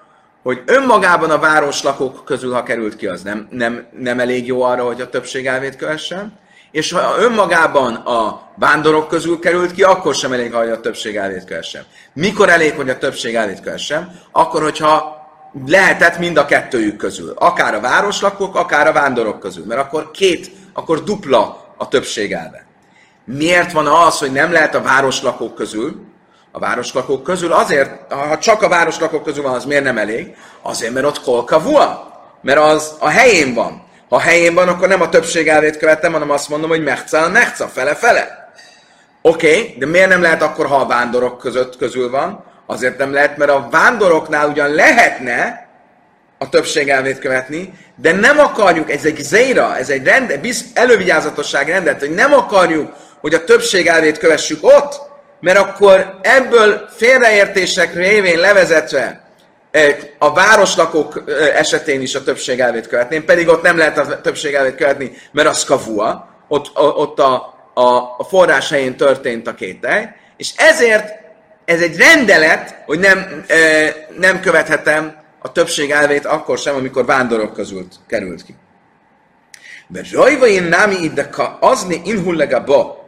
hogy 0.44 0.62
önmagában 0.66 1.32
a 1.32 1.40
város 1.40 1.84
lakók 1.84 2.26
közül, 2.26 2.54
ha 2.54 2.64
került 2.64 2.96
ki, 2.96 3.08
az 3.08 3.22
nem, 3.22 3.48
nem, 3.52 3.88
nem 3.98 4.20
elég 4.20 4.48
jó 4.48 4.62
arra, 4.62 4.86
hogy 4.86 5.02
a 5.02 5.10
többség 5.10 5.48
elvét 5.48 5.76
kövessen, 5.76 6.40
és 6.72 6.92
ha 6.92 7.20
önmagában 7.20 7.94
a 7.94 8.42
vándorok 8.56 9.08
közül 9.08 9.40
került 9.40 9.72
ki, 9.72 9.84
akkor 9.84 10.16
sem 10.16 10.34
elég, 10.34 10.54
hogy 10.54 10.70
a 10.70 10.80
többség 10.80 11.16
elvét 11.16 11.46
kövessen. 11.46 11.86
Mikor 12.14 12.50
elég, 12.50 12.74
hogy 12.74 12.90
a 12.90 12.98
többség 12.98 13.36
elvét 13.36 13.62
kövessen? 13.62 14.22
Akkor, 14.32 14.62
hogyha 14.62 15.18
lehetett 15.68 16.18
mind 16.18 16.38
a 16.38 16.46
kettőjük 16.46 16.98
közül. 16.98 17.34
Akár 17.38 17.74
a 17.74 17.80
városlakók, 17.80 18.56
akár 18.56 18.88
a 18.88 18.94
vándorok 18.94 19.40
közül. 19.40 19.66
Mert 19.66 19.82
akkor 19.82 20.12
két, 20.12 20.52
akkor 20.74 21.04
dupla 21.04 21.74
a 21.78 21.88
többség 21.88 22.32
elve. 22.32 22.68
Miért 23.38 23.72
van 23.72 23.88
az, 23.88 24.18
hogy 24.18 24.32
nem 24.32 24.52
lehet 24.52 24.76
a 24.76 24.82
városlakók 24.82 25.56
közül? 25.56 26.02
A 26.52 26.60
városlakók 26.60 27.24
közül 27.24 27.52
azért, 27.52 28.14
ha 28.14 28.38
csak 28.38 28.62
a 28.62 28.70
városlakók 28.70 29.24
közül 29.24 29.44
van, 29.44 29.54
az 29.54 29.66
miért 29.66 29.84
nem 29.84 29.98
elég? 29.98 30.36
Azért, 30.62 30.94
mert 30.94 31.06
ott 31.06 31.22
kolkavua. 31.22 32.14
Mert 32.42 32.60
az 32.60 32.94
a 33.00 33.08
helyén 33.10 33.54
van. 33.54 33.84
Ha 34.10 34.16
a 34.16 34.20
helyén 34.20 34.54
van, 34.54 34.68
akkor 34.68 34.88
nem 34.88 35.02
a 35.02 35.10
többség 35.10 35.48
elvét 35.48 35.78
követem, 35.78 36.12
hanem 36.12 36.30
azt 36.30 36.50
mondom, 36.50 36.70
hogy 36.70 36.84
mechca, 36.84 37.30
mechca, 37.30 37.68
fele-fele. 37.68 38.52
Oké, 39.22 39.50
okay, 39.50 39.76
de 39.80 39.86
miért 39.86 40.10
nem 40.10 40.22
lehet 40.22 40.42
akkor, 40.42 40.66
ha 40.66 40.76
a 40.76 40.88
vándorok 40.88 41.38
között 41.38 41.78
közül 41.78 42.10
van? 42.10 42.44
Azért 42.66 42.98
nem 42.98 43.14
lehet, 43.14 43.38
mert 43.38 43.52
a 43.52 43.68
vándoroknál 43.72 44.50
ugyan 44.50 44.70
lehetne 44.70 45.68
a 46.38 46.50
többség 46.50 46.90
elvét 46.90 47.20
követni, 47.20 47.74
de 47.96 48.12
nem 48.12 48.40
akarjuk, 48.40 48.92
ez 48.92 49.06
egy 49.06 49.18
zéra, 49.22 49.78
ez 49.78 49.90
egy 49.90 50.04
rende, 50.04 50.38
biz, 50.38 50.66
elővigyázatosság 50.74 51.68
rendet, 51.68 52.00
hogy 52.00 52.14
nem 52.14 52.34
akarjuk, 52.34 52.94
hogy 53.22 53.34
a 53.34 53.44
többség 53.44 53.88
elvét 53.88 54.18
kövessük 54.18 54.64
ott, 54.64 55.02
mert 55.40 55.58
akkor 55.58 56.20
ebből 56.22 56.90
félreértések 56.96 57.94
révén 57.94 58.40
levezetve 58.40 59.28
eh, 59.72 59.96
a 60.18 60.34
városlakók 60.34 61.24
eh, 61.28 61.60
esetén 61.60 62.02
is 62.02 62.16
a 62.16 62.24
többség 62.24 62.60
elvét 62.60 62.88
követném, 62.88 63.26
pedig 63.26 63.48
ott 63.48 63.62
nem 63.62 63.78
lehet 63.78 63.98
a 63.98 64.22
többség 64.22 64.54
elvét 64.54 64.76
követni, 64.76 65.12
mert 65.32 65.48
az 65.48 65.64
kavua, 65.64 66.28
ott, 66.48 66.72
ott 66.76 67.20
a, 67.20 67.58
a, 67.74 68.16
a 68.18 68.26
forrás 68.30 68.70
helyén 68.70 68.96
történt 68.96 69.48
a 69.48 69.54
kételj, 69.54 70.06
és 70.38 70.52
ezért 70.56 71.20
ez 71.66 71.82
egy 71.82 71.98
rendelet, 71.98 72.84
hogy 72.86 73.00
nem, 73.00 73.44
e, 73.48 73.58
nem 74.18 74.40
követhetem 74.40 75.18
a 75.40 75.52
többség 75.52 75.92
elvét 75.92 76.26
akkor 76.26 76.58
sem, 76.58 76.76
amikor 76.76 77.06
vándorok 77.06 77.54
közül 77.54 77.88
került 78.08 78.44
ki. 78.44 78.56
De 79.88 80.02
rajvain 80.14 80.64
námi 80.64 80.96
ideka 80.96 81.58
azni 81.62 82.02
inhullega 82.06 82.64
ba, 82.64 82.99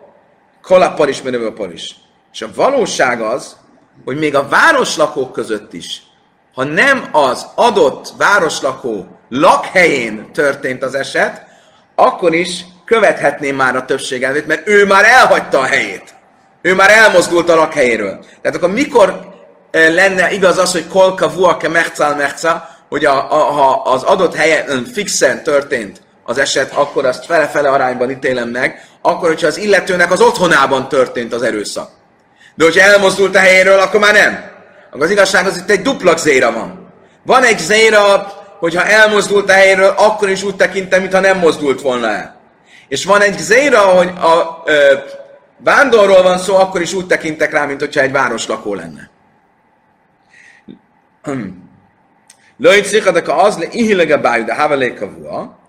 kola 0.62 0.94
paris 0.94 1.22
menőbe 1.22 1.52
paris. 1.52 1.96
És 2.34 2.42
a 2.42 2.50
valóság 2.56 3.22
az, 3.22 3.58
hogy 4.06 4.18
még 4.18 4.36
a 4.36 4.48
városlakók 4.48 5.32
között 5.32 5.74
is, 5.74 6.02
ha 6.54 6.64
nem 6.64 7.10
az 7.12 7.46
adott 7.56 8.14
városlakó 8.18 9.08
lakhelyén 9.30 10.32
történt 10.34 10.84
az 10.84 10.96
eset, 10.96 11.46
akkor 11.96 12.34
is 12.34 12.66
követhetné 12.86 13.52
már 13.52 13.76
a 13.76 13.86
többség 13.86 14.24
elvét, 14.24 14.48
mert 14.48 14.68
ő 14.68 14.86
már 14.86 15.06
elhagyta 15.06 15.60
a 15.60 15.66
helyét. 15.66 16.16
Ő 16.62 16.76
már 16.76 16.90
elmozdult 16.90 17.50
a 17.50 17.56
lakhelyéről. 17.56 18.26
Tehát 18.42 18.58
akkor 18.58 18.72
mikor 18.72 19.30
eh, 19.72 19.94
lenne 19.94 20.32
igaz 20.32 20.58
az, 20.58 20.72
hogy 20.72 20.88
kolka 20.88 21.30
vuake 21.30 21.68
mechcal 21.68 22.16
mechca, 22.16 22.70
hogy 22.90 23.06
a, 23.06 23.32
a, 23.32 23.44
ha 23.44 23.82
az 23.82 24.04
adott 24.04 24.36
helyen 24.36 24.86
fixen 24.86 25.44
történt 25.44 26.02
az 26.24 26.38
eset, 26.38 26.72
akkor 26.72 27.06
azt 27.06 27.26
fele-fele 27.26 27.70
arányban 27.70 28.12
ítélem 28.12 28.50
meg, 28.50 28.86
akkor, 29.02 29.28
hogyha 29.28 29.48
az 29.48 29.58
illetőnek 29.58 30.12
az 30.12 30.22
otthonában 30.22 30.90
történt 30.90 31.34
az 31.34 31.42
erőszak. 31.42 31.90
De 32.56 32.64
hogyha 32.64 32.82
elmozdult 32.82 33.36
a 33.36 33.40
helyéről, 33.40 33.80
akkor 33.80 34.00
már 34.00 34.14
nem. 34.14 34.50
Akkor 34.90 35.04
az 35.04 35.12
igazság 35.12 35.46
az 35.46 35.58
itt 35.58 35.70
egy 35.70 35.82
dupla 35.82 36.18
zéra 36.18 36.52
van. 36.52 36.94
Van 37.26 37.44
egy 37.44 37.60
zéra, 37.60 38.34
hogyha 38.60 38.86
elmozdult 38.86 39.50
a 39.50 39.54
helyéről, 39.54 39.94
akkor 39.98 40.30
is 40.30 40.44
úgy 40.44 40.56
tekintem, 40.56 41.02
mintha 41.02 41.20
nem 41.20 41.38
mozdult 41.38 41.82
volna 41.82 42.08
el. 42.08 42.40
És 42.88 43.06
van 43.06 43.22
egy 43.22 43.38
zéra, 43.38 43.80
hogy 43.80 44.08
a 44.08 44.62
ö, 44.66 44.98
vándorról 45.58 46.24
van 46.24 46.38
szó, 46.38 46.56
akkor 46.56 46.82
is 46.82 46.94
úgy 46.94 47.08
tekintek 47.08 47.52
rá, 47.52 47.66
mint 47.66 47.80
hogyha 47.80 48.02
egy 48.02 48.12
városlakó 48.12 48.74
lenne. 48.74 49.10
Lőjt 52.58 52.86
szikadek 52.86 53.28
az 53.28 53.58
le 53.58 53.68
ihilege 53.72 54.18
bájú, 54.18 54.46
de 54.46 54.56
havelékavua. 54.56 55.60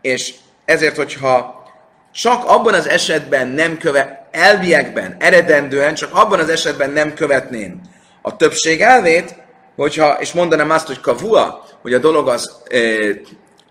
És 0.00 0.34
ezért, 0.64 0.96
hogyha 0.96 1.64
csak 2.12 2.44
abban 2.44 2.74
az 2.74 2.88
esetben 2.88 3.48
nem 3.48 3.78
követ, 3.78 4.20
elviekben, 4.30 5.16
eredendően, 5.18 5.94
csak 5.94 6.14
abban 6.14 6.38
az 6.38 6.48
esetben 6.48 6.90
nem 6.90 7.14
követném 7.14 7.80
a 8.22 8.36
többség 8.36 8.80
elvét, 8.80 9.34
hogyha, 9.76 10.20
és 10.20 10.32
mondanám 10.32 10.70
azt, 10.70 10.86
hogy 10.86 11.00
kavua, 11.00 11.64
hogy 11.82 11.94
a 11.94 11.98
dolog 11.98 12.28
az 12.28 12.62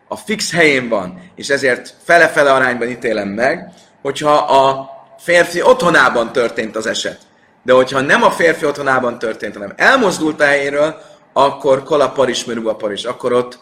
a 0.08 0.16
fix 0.16 0.54
helyén 0.54 0.90
van, 0.90 1.32
és 1.36 1.50
ezért 1.50 1.94
fele-fele 2.04 2.52
arányban 2.52 2.90
ítélem 2.90 3.28
meg, 3.28 3.72
hogyha 4.02 4.34
a 4.34 4.90
férfi 5.18 5.62
otthonában 5.62 6.32
történt 6.32 6.76
az 6.76 6.86
eset. 6.86 7.20
De 7.64 7.74
hogyha 7.74 8.02
nem 8.02 8.24
a 8.24 8.32
férfi 8.32 8.66
otthonában 8.66 9.20
történt, 9.20 9.54
hanem 9.54 9.74
elmozdult 9.76 10.42
a 10.42 10.46
helyéről, 10.46 11.02
akkor 11.34 11.84
kola 11.84 12.10
paris, 12.10 12.46
a 12.66 12.76
paris, 12.76 13.04
akkor 13.04 13.34
ott 13.34 13.60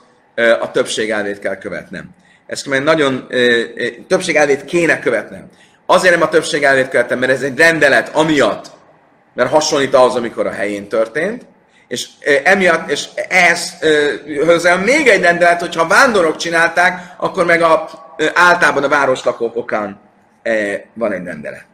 a 0.60 0.72
többség 0.72 1.12
elvét 1.12 1.40
kell 1.40 1.58
követnem. 1.58 2.10
Ezt 2.48 2.66
mert 2.66 2.84
nagyon 2.84 3.28
többség 4.08 4.36
elvét 4.36 4.66
kéne 4.66 5.00
követnem. 5.00 5.50
Azért 5.86 6.14
nem 6.14 6.24
a 6.24 6.30
többség 6.30 6.64
elvét 6.64 6.90
követem, 6.90 7.20
mert 7.20 7.32
ez 7.32 7.42
egy 7.42 7.58
rendelet, 7.58 8.10
amiatt, 8.16 8.72
mert 9.34 9.50
hasonlít 9.50 9.94
ahhoz, 9.94 10.16
amikor 10.16 10.48
a 10.48 10.52
helyén 10.52 10.88
történt, 10.88 11.46
és 11.88 12.08
emiatt, 12.44 12.90
és 12.90 13.06
ehhez 13.30 13.74
hozzá 14.46 14.76
még 14.76 15.08
egy 15.08 15.22
rendelet, 15.22 15.60
hogyha 15.60 15.88
vándorok 15.88 16.36
csinálták, 16.36 17.14
akkor 17.18 17.46
meg 17.46 17.62
a, 17.62 17.90
általában 18.34 18.84
a 18.84 18.88
városlakók 18.88 19.56
okán 19.56 20.00
van 20.94 21.12
egy 21.12 21.24
rendelet. 21.24 21.66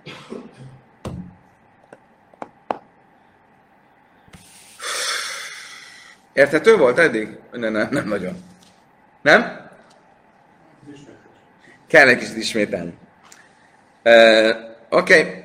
Érthető 6.33 6.77
volt 6.77 6.99
eddig? 6.99 7.37
Nem, 7.51 7.71
nem, 7.71 7.87
nem 7.91 8.07
nagyon. 8.07 8.52
Nem? 9.23 9.69
Kell 11.87 12.07
egy 12.07 12.17
kicsit 12.17 12.37
ismételni. 12.37 12.93
Oké. 14.89 15.19
Okay. 15.19 15.43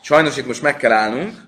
Sajnos 0.00 0.36
itt 0.36 0.46
most 0.46 0.62
meg 0.62 0.76
kell 0.76 0.92
állnunk. 0.92 1.46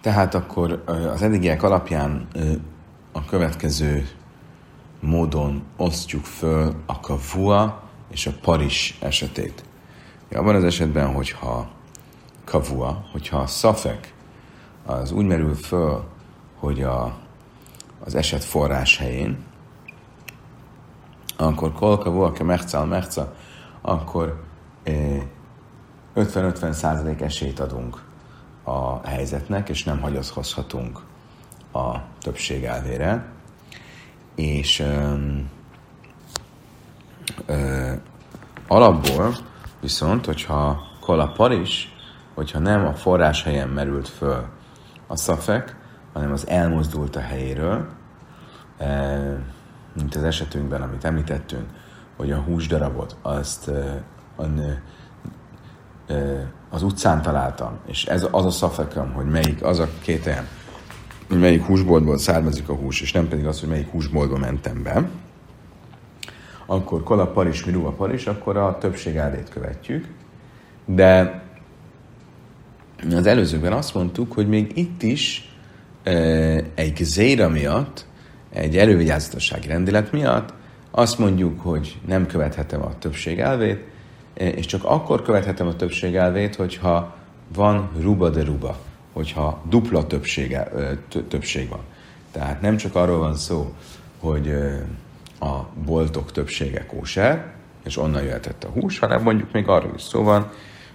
Tehát 0.00 0.34
akkor 0.34 0.82
az 0.86 1.22
eddigiek 1.22 1.62
alapján 1.62 2.28
a 3.12 3.24
következő 3.24 4.08
módon 5.00 5.66
osztjuk 5.76 6.24
föl 6.24 6.82
a 6.86 7.00
kavua 7.00 7.82
és 8.10 8.26
a 8.26 8.32
paris 8.42 8.98
esetét. 9.00 9.64
Abban 10.32 10.54
az 10.54 10.64
esetben, 10.64 11.14
hogyha 11.14 11.70
kavua, 12.44 13.06
hogyha 13.12 13.38
a 13.38 13.46
szafek 13.46 14.14
az 14.86 15.12
úgy 15.12 15.26
merül 15.26 15.54
föl, 15.54 16.04
hogy 16.58 16.82
a, 16.82 17.18
az 18.04 18.14
eset 18.14 18.44
forrás 18.44 18.96
helyén, 18.96 19.44
akkor 21.36 21.72
kol 21.72 21.98
kavua 21.98 22.32
ke 22.32 22.44
mechca 22.44 22.84
mechca, 22.84 23.34
akkor 23.80 24.44
50-50 26.16 26.72
százalék 26.72 27.20
esélyt 27.20 27.60
adunk 27.60 28.02
a 28.64 29.06
helyzetnek, 29.06 29.68
és 29.68 29.84
nem 29.84 30.00
hagyatkozhatunk 30.00 31.00
a 31.72 31.96
többség 32.20 32.64
elvére. 32.64 33.26
És 34.34 34.78
ö, 34.78 35.14
ö, 37.46 37.92
alapból 38.68 39.36
viszont, 39.80 40.26
hogyha 40.26 40.86
kola 41.00 41.28
paris, 41.28 41.94
hogyha 42.34 42.58
nem 42.58 42.86
a 42.86 42.94
forrás 42.94 43.42
helyen 43.42 43.68
merült 43.68 44.08
föl 44.08 44.44
a 45.06 45.16
szafek, 45.16 45.75
hanem 46.16 46.32
az 46.32 46.48
elmozdult 46.48 47.16
a 47.16 47.20
helyéről, 47.20 47.86
mint 49.96 50.14
az 50.14 50.22
esetünkben, 50.22 50.82
amit 50.82 51.04
említettünk, 51.04 51.64
hogy 52.16 52.32
a 52.32 52.36
húsdarabot 52.38 53.16
azt 53.22 53.70
az 56.70 56.82
utcán 56.82 57.22
találtam, 57.22 57.78
és 57.86 58.04
ez 58.04 58.26
az 58.30 58.44
a 58.44 58.50
szafekem, 58.50 59.12
hogy 59.12 59.26
melyik 59.26 59.62
az 59.64 59.78
a 59.78 59.88
két 60.00 60.26
olyan, 60.26 60.44
hogy 61.28 61.38
melyik 61.38 61.64
húsboltból 61.64 62.18
származik 62.18 62.68
a 62.68 62.74
hús, 62.74 63.00
és 63.00 63.12
nem 63.12 63.28
pedig 63.28 63.46
az, 63.46 63.60
hogy 63.60 63.68
melyik 63.68 63.90
húsboltba 63.90 64.38
mentem 64.38 64.82
be, 64.82 65.08
akkor 66.66 67.02
kola 67.02 67.26
paris, 67.26 67.64
miruva 67.64 67.90
paris, 67.90 68.26
akkor 68.26 68.56
a 68.56 68.78
többség 68.78 69.16
elét 69.16 69.48
követjük. 69.48 70.06
De 70.84 71.42
az 73.10 73.26
előzőben 73.26 73.72
azt 73.72 73.94
mondtuk, 73.94 74.32
hogy 74.32 74.48
még 74.48 74.76
itt 74.76 75.02
is 75.02 75.50
e, 75.50 75.55
egy 76.74 76.96
zéra 77.02 77.48
miatt, 77.48 78.06
egy 78.52 78.76
elővigyázatossági 78.76 79.66
rendelet 79.66 80.12
miatt 80.12 80.52
azt 80.90 81.18
mondjuk, 81.18 81.60
hogy 81.60 81.98
nem 82.06 82.26
követhetem 82.26 82.82
a 82.82 82.98
többség 82.98 83.38
elvét, 83.38 83.80
és 84.34 84.66
csak 84.66 84.84
akkor 84.84 85.22
követhetem 85.22 85.66
a 85.66 85.76
többség 85.76 86.14
elvét, 86.14 86.54
hogyha 86.54 87.16
van 87.54 87.90
ruba 88.00 88.30
de 88.30 88.44
ruba, 88.44 88.78
hogyha 89.12 89.62
dupla 89.68 90.06
többsége, 90.06 90.70
többség 91.28 91.68
van. 91.68 91.80
Tehát 92.32 92.60
nem 92.60 92.76
csak 92.76 92.94
arról 92.94 93.18
van 93.18 93.34
szó, 93.34 93.72
hogy 94.18 94.54
a 95.40 95.54
boltok 95.84 96.32
többsége 96.32 96.86
kóser, 96.86 97.54
és 97.84 97.96
onnan 97.96 98.22
jöhetett 98.22 98.64
a 98.64 98.68
hús, 98.68 98.98
hanem 98.98 99.22
mondjuk 99.22 99.52
még 99.52 99.68
arról 99.68 99.92
is 99.94 100.02
szó 100.02 100.22
van, 100.22 100.50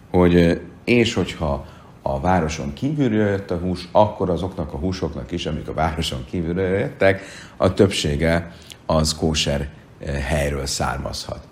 hogy 0.10 0.62
és 0.84 1.14
hogyha 1.14 1.66
a 2.02 2.20
városon 2.20 2.74
kívülről 2.74 3.28
jött 3.30 3.52
a 3.52 3.58
hús, 3.58 3.88
akkor 3.92 4.30
azoknak 4.30 4.74
a 4.74 4.78
húsoknak 4.78 5.32
is, 5.32 5.46
amik 5.46 5.68
a 5.68 5.74
városon 5.74 6.26
kívülről 6.30 6.78
jöttek, 6.78 7.22
a 7.58 7.74
többsége 7.74 8.56
az 8.86 9.16
kóser 9.16 9.70
helyről 10.28 10.66
származhat. 10.66 11.48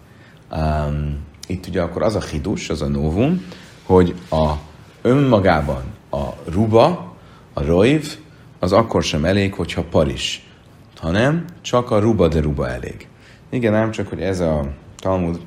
Um, 0.51 1.17
itt 1.47 1.67
ugye 1.67 1.81
akkor 1.81 2.03
az 2.03 2.15
a 2.15 2.21
hidus, 2.21 2.69
az 2.69 2.81
a 2.81 2.87
novum, 2.87 3.45
hogy 3.83 4.15
a 4.29 4.53
önmagában 5.01 5.83
a 6.11 6.25
ruba, 6.45 7.15
a 7.53 7.63
roiv, 7.65 8.17
az 8.59 8.71
akkor 8.71 9.03
sem 9.03 9.25
elég, 9.25 9.53
hogyha 9.53 9.83
paris, 9.83 10.47
hanem 10.97 11.45
csak 11.61 11.91
a 11.91 11.99
ruba 11.99 12.27
de 12.27 12.41
ruba 12.41 12.69
elég. 12.69 13.07
Igen, 13.49 13.71
nem 13.71 13.91
csak, 13.91 14.07
hogy 14.07 14.21
ez 14.21 14.39
a 14.39 14.67
Talmud, 14.97 15.39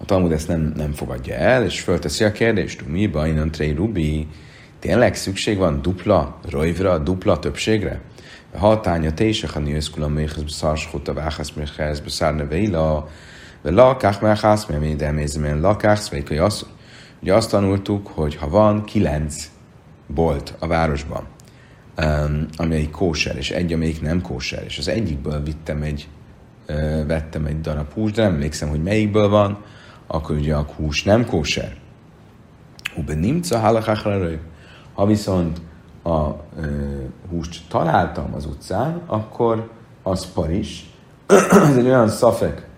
a 0.00 0.04
Talmud 0.04 0.32
ezt 0.32 0.48
nem, 0.48 0.72
nem 0.76 0.92
fogadja 0.92 1.34
el, 1.34 1.64
és 1.64 1.80
fölteszi 1.80 2.24
a 2.24 2.32
kérdést, 2.32 2.86
mi 2.86 3.06
bajnon 3.06 3.50
trei 3.50 3.72
rubi, 3.72 4.28
tényleg 4.78 5.14
szükség 5.14 5.58
van 5.58 5.82
dupla 5.82 6.38
rojvra, 6.50 6.98
dupla 6.98 7.38
többségre? 7.38 8.00
Hatánya 8.56 9.12
te 9.12 9.24
is, 9.24 9.44
ha 9.44 9.58
nősz 9.58 9.88
kula 9.88 10.08
méhez 10.08 10.42
beszárskut 10.42 11.08
a 11.08 11.12
váhasz 11.12 11.50
méhez 11.50 12.00
beszárne 12.00 12.44
veila, 12.44 13.08
ve 13.62 13.70
lakák 13.70 14.20
mehász, 14.20 14.66
mert 14.66 14.80
minden 14.80 15.14
mézmen 15.14 15.60
lakász, 15.60 16.08
vagy 16.08 16.38
azt, 16.38 16.66
ugye 17.22 17.34
azt 17.34 17.50
tanultuk, 17.50 18.06
hogy 18.06 18.36
ha 18.36 18.48
van 18.48 18.84
kilenc 18.84 19.50
bolt 20.06 20.54
a 20.58 20.66
városban, 20.66 21.26
um, 21.98 22.46
amelyik 22.56 22.90
kóser, 22.90 23.36
és 23.36 23.50
egy, 23.50 23.72
amelyik 23.72 24.00
nem 24.00 24.20
kóser, 24.20 24.64
és 24.64 24.78
az 24.78 24.88
egyikből 24.88 25.42
vittem 25.42 25.82
egy, 25.82 26.08
uh, 26.68 27.06
vettem 27.06 27.46
egy 27.46 27.60
darab 27.60 27.92
húst, 27.92 28.14
de 28.14 28.22
nem 28.22 28.32
emlékszem, 28.32 28.68
hogy 28.68 28.82
melyikből 28.82 29.28
van, 29.28 29.64
akkor 30.12 30.36
ugye 30.36 30.54
a 30.54 30.66
hús 30.76 31.02
nem 31.02 31.26
kóser. 31.26 31.76
Ube 32.96 33.14
nimca 33.14 33.58
halachachra 33.58 34.28
Ha 34.94 35.06
viszont 35.06 35.60
a 36.02 36.18
uh, 36.18 36.36
húst 37.30 37.62
találtam 37.68 38.34
az 38.34 38.46
utcán, 38.46 39.02
akkor 39.06 39.70
az 40.02 40.32
paris. 40.32 40.90
Ez 41.68 41.76
egy 41.76 41.86
olyan 41.86 42.08
szafek, 42.08 42.68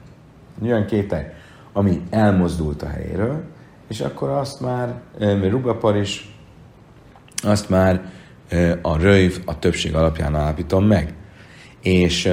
egy 0.61 0.67
olyan 0.67 0.87
kétek, 0.87 1.35
ami 1.73 2.03
elmozdult 2.11 2.83
a 2.83 2.89
helyéről, 2.89 3.43
és 3.89 4.01
akkor 4.01 4.29
azt 4.29 4.61
már, 4.61 5.01
mert 5.19 5.51
ruba 5.51 5.77
paris, 5.77 6.37
azt 7.43 7.69
már 7.69 8.11
a 8.83 8.97
röjv 8.97 9.37
a 9.45 9.59
többség 9.59 9.95
alapján 9.95 10.35
állapítom 10.35 10.85
meg. 10.87 11.15
És 11.81 12.31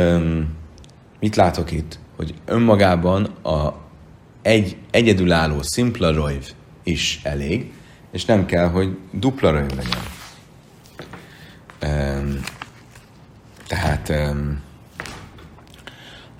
mit 1.19 1.35
látok 1.35 1.71
itt? 1.71 1.99
Hogy 2.15 2.33
önmagában 2.45 3.23
a 3.43 3.73
egy 4.49 4.77
egyedülálló 4.91 5.61
szimpla 5.61 6.11
röjv 6.11 6.43
is 6.83 7.19
elég, 7.23 7.71
és 8.11 8.25
nem 8.25 8.45
kell, 8.45 8.67
hogy 8.67 8.97
dupla 9.11 9.51
röjv 9.51 9.71
legyen. 9.75 10.01
tehát 13.67 14.13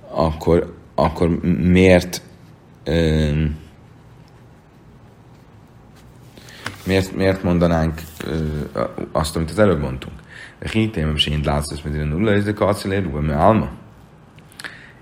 akkor, 0.08 0.76
akkor 0.94 1.28
miért 1.58 2.22
miért, 6.84 7.14
miért 7.14 7.42
mondanánk 7.42 8.00
ö, 8.24 8.46
azt, 9.12 9.36
amit 9.36 9.50
az 9.50 9.58
előbb 9.58 9.80
mondtunk? 9.80 10.14
Hitém, 10.72 11.14
és 11.14 11.26
én 11.26 11.40
látsz, 11.44 11.80
hogy 11.82 12.08
nulla, 12.08 12.32
ez 12.32 12.46
a 12.46 12.54
karcelérúba, 12.54 13.20
mert 13.20 13.40
alma. 13.40 13.79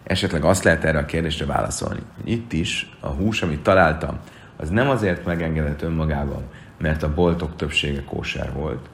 Esetleg 0.09 0.45
azt 0.45 0.65
lehet 0.65 0.85
erre 0.85 0.99
a 0.99 1.05
kérdésre 1.05 1.47
válaszolni, 1.47 2.01
itt 2.25 2.53
is 2.53 2.91
a 3.01 3.09
hús, 3.09 3.43
amit 3.43 3.63
találtam, 3.63 4.19
az 4.57 4.69
nem 4.69 4.89
azért 4.89 5.25
megengedett 5.25 5.83
önmagában, 5.83 6.43
mert 6.79 7.03
a 7.03 7.15
boltok 7.15 7.57
többsége 7.57 8.05
kóser 8.05 8.53
volt, 8.53 8.89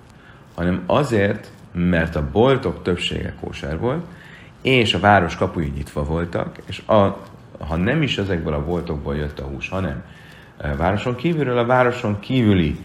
hanem 0.55 0.83
azért, 0.87 1.51
mert 1.73 2.17
a 2.17 2.29
boltok 2.33 2.83
többsége 2.83 3.35
kóser 3.41 3.79
volt, 3.79 4.05
és 4.63 4.95
a 4.95 5.01
város 5.01 5.37
kapui 5.37 5.73
nyitva 5.77 6.05
voltak, 6.05 6.59
és 6.67 6.83
a, 6.87 7.19
ha 7.59 7.77
nem 7.77 8.03
is 8.03 8.19
ezekből 8.19 8.55
a 8.55 8.65
boltokból 8.65 9.17
jött 9.17 9.39
a 9.39 9.45
hús, 9.45 9.69
hanem 9.69 10.03
városon 10.77 11.17
kívülről, 11.17 11.59
a 11.59 11.67
városon 11.67 12.21
kívüli 12.21 12.79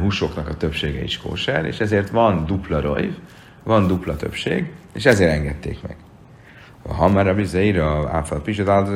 húsoknak 0.00 0.48
a 0.48 0.56
többsége 0.56 1.02
is 1.02 1.18
kóser, 1.18 1.64
és 1.64 1.80
ezért 1.80 2.10
van 2.10 2.46
dupla 2.46 2.80
rojv, 2.80 3.12
van 3.62 3.86
dupla 3.86 4.16
többség, 4.16 4.72
és 4.92 5.06
ezért 5.06 5.32
engedték 5.32 5.82
meg. 5.82 5.96
Ha 6.88 7.08
már 7.08 7.28
a 7.28 7.44
Zeira, 7.44 8.08
áfal 8.10 8.42
pisat 8.42 8.88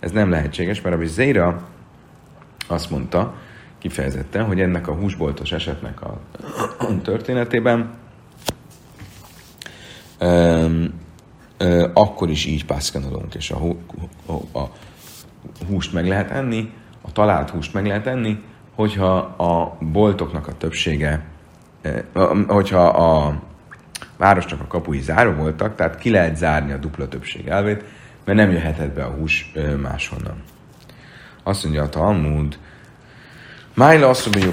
ez 0.00 0.12
nem 0.12 0.30
lehetséges, 0.30 0.80
mert 0.80 1.00
a 1.00 1.06
Zeira 1.06 1.68
azt 2.68 2.90
mondta 2.90 3.34
kifejezetten, 3.78 4.44
hogy 4.44 4.60
ennek 4.60 4.88
a 4.88 4.92
húsboltos 4.92 5.52
esetnek 5.52 6.02
a 6.02 6.20
történetében 7.02 7.94
um, 10.20 10.92
uh, 11.60 11.90
akkor 11.94 12.30
is 12.30 12.44
így 12.44 12.64
pászkanodunk, 12.64 13.34
és 13.34 13.50
a, 13.50 13.56
a, 14.52 14.70
húst 15.68 15.92
meg 15.92 16.06
lehet 16.06 16.30
enni, 16.30 16.72
a 17.02 17.12
talált 17.12 17.50
húst 17.50 17.74
meg 17.74 17.86
lehet 17.86 18.06
enni, 18.06 18.42
hogyha 18.74 19.16
a 19.18 19.76
boltoknak 19.80 20.46
a 20.46 20.52
többsége, 20.52 21.24
hogyha 22.46 22.86
a 22.86 23.40
városnak 24.16 24.60
a 24.60 24.66
kapui 24.66 25.00
záró 25.00 25.32
voltak, 25.32 25.74
tehát 25.74 25.98
ki 25.98 26.10
lehet 26.10 26.36
zárni 26.36 26.72
a 26.72 26.76
dupla 26.76 27.08
többség 27.08 27.46
elvét, 27.46 27.84
mert 28.24 28.38
nem 28.38 28.50
jöhetett 28.50 28.94
be 28.94 29.04
a 29.04 29.10
hús 29.10 29.52
máshonnan. 29.82 30.42
Azt 31.42 31.62
mondja 31.62 31.82
a 31.82 31.88
Talmud, 31.88 32.58
Májla 33.74 34.08
asszony 34.08 34.52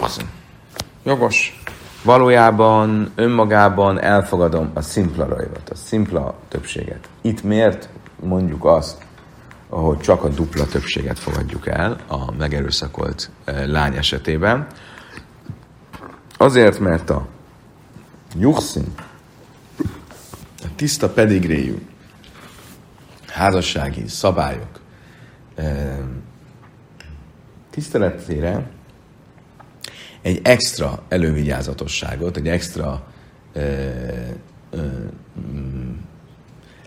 Jogos. 1.03 1.61
Valójában, 2.03 3.11
önmagában 3.15 4.01
elfogadom 4.01 4.71
a 4.73 4.81
szimpla 4.81 5.25
rajvat, 5.25 5.69
a 5.69 5.75
szimpla 5.75 6.35
többséget. 6.47 7.09
Itt 7.21 7.43
miért 7.43 7.89
mondjuk 8.19 8.65
azt, 8.65 9.05
ahol 9.69 9.97
csak 9.97 10.23
a 10.23 10.29
dupla 10.29 10.65
többséget 10.65 11.19
fogadjuk 11.19 11.67
el 11.67 11.97
a 12.07 12.31
megerőszakolt 12.31 13.29
lány 13.65 13.95
esetében. 13.95 14.67
Azért, 16.37 16.79
mert 16.79 17.09
a 17.09 17.27
juxin, 18.35 18.93
a 20.63 20.75
tiszta 20.75 21.09
pedigréjű 21.09 21.75
házassági 23.27 24.07
szabályok 24.07 24.81
eh, 25.55 25.97
tiszteletére 27.69 28.69
egy 30.21 30.39
extra 30.43 31.03
elővigyázatosságot, 31.09 32.37
egy 32.37 32.47
extra 32.47 33.07
eh, 33.53 34.29
mm, 35.39 35.91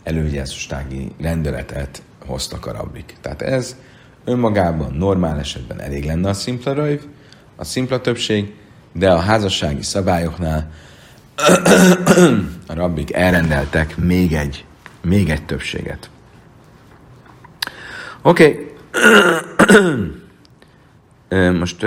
elővigyázatossági 0.03 1.13
rendeletet 1.21 2.03
hoztak 2.27 2.67
a 2.67 2.73
rabbik. 2.73 3.17
Tehát 3.21 3.43
ez 3.43 3.77
önmagában 4.25 4.93
normál 4.93 5.39
esetben 5.39 5.81
elég 5.81 6.05
lenne 6.05 6.29
a 6.29 6.35
szimpla 6.35 6.73
röjv, 6.73 7.01
a 7.57 7.65
szimpla 7.65 8.01
többség, 8.01 8.55
de 8.93 9.11
a 9.11 9.19
házassági 9.19 9.83
szabályoknál 9.83 10.71
a 12.67 12.75
rabbik 12.75 13.13
elrendeltek 13.13 13.97
még 13.97 14.33
egy, 14.33 14.65
még 15.03 15.31
egy 15.31 15.45
többséget. 15.45 16.11
Oké. 18.23 18.45
Okay. 18.45 18.75
Most 21.59 21.87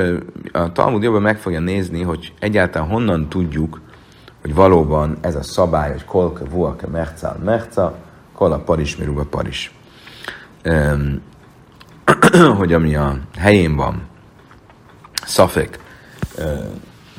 a 0.52 0.72
Talmud 0.72 1.04
jobban 1.04 1.22
meg 1.22 1.38
fogja 1.38 1.60
nézni, 1.60 2.02
hogy 2.02 2.34
egyáltalán 2.40 2.88
honnan 2.88 3.30
tudjuk, 3.30 3.82
hogy 4.42 4.54
valóban 4.54 5.18
ez 5.22 5.36
a 5.36 5.44
szabály, 5.44 5.92
hogy 5.92 6.06
kolke, 6.06 6.44
vuake, 6.44 6.88
merca, 6.88 7.38
merca, 7.44 7.98
kol 8.34 8.52
a 8.52 8.60
paris, 8.60 8.96
miruga 8.96 9.24
paris. 9.24 9.74
hogy 12.58 12.74
ami 12.74 12.96
a 12.96 13.20
helyén 13.38 13.76
van, 13.76 14.02
szafek, 15.26 15.80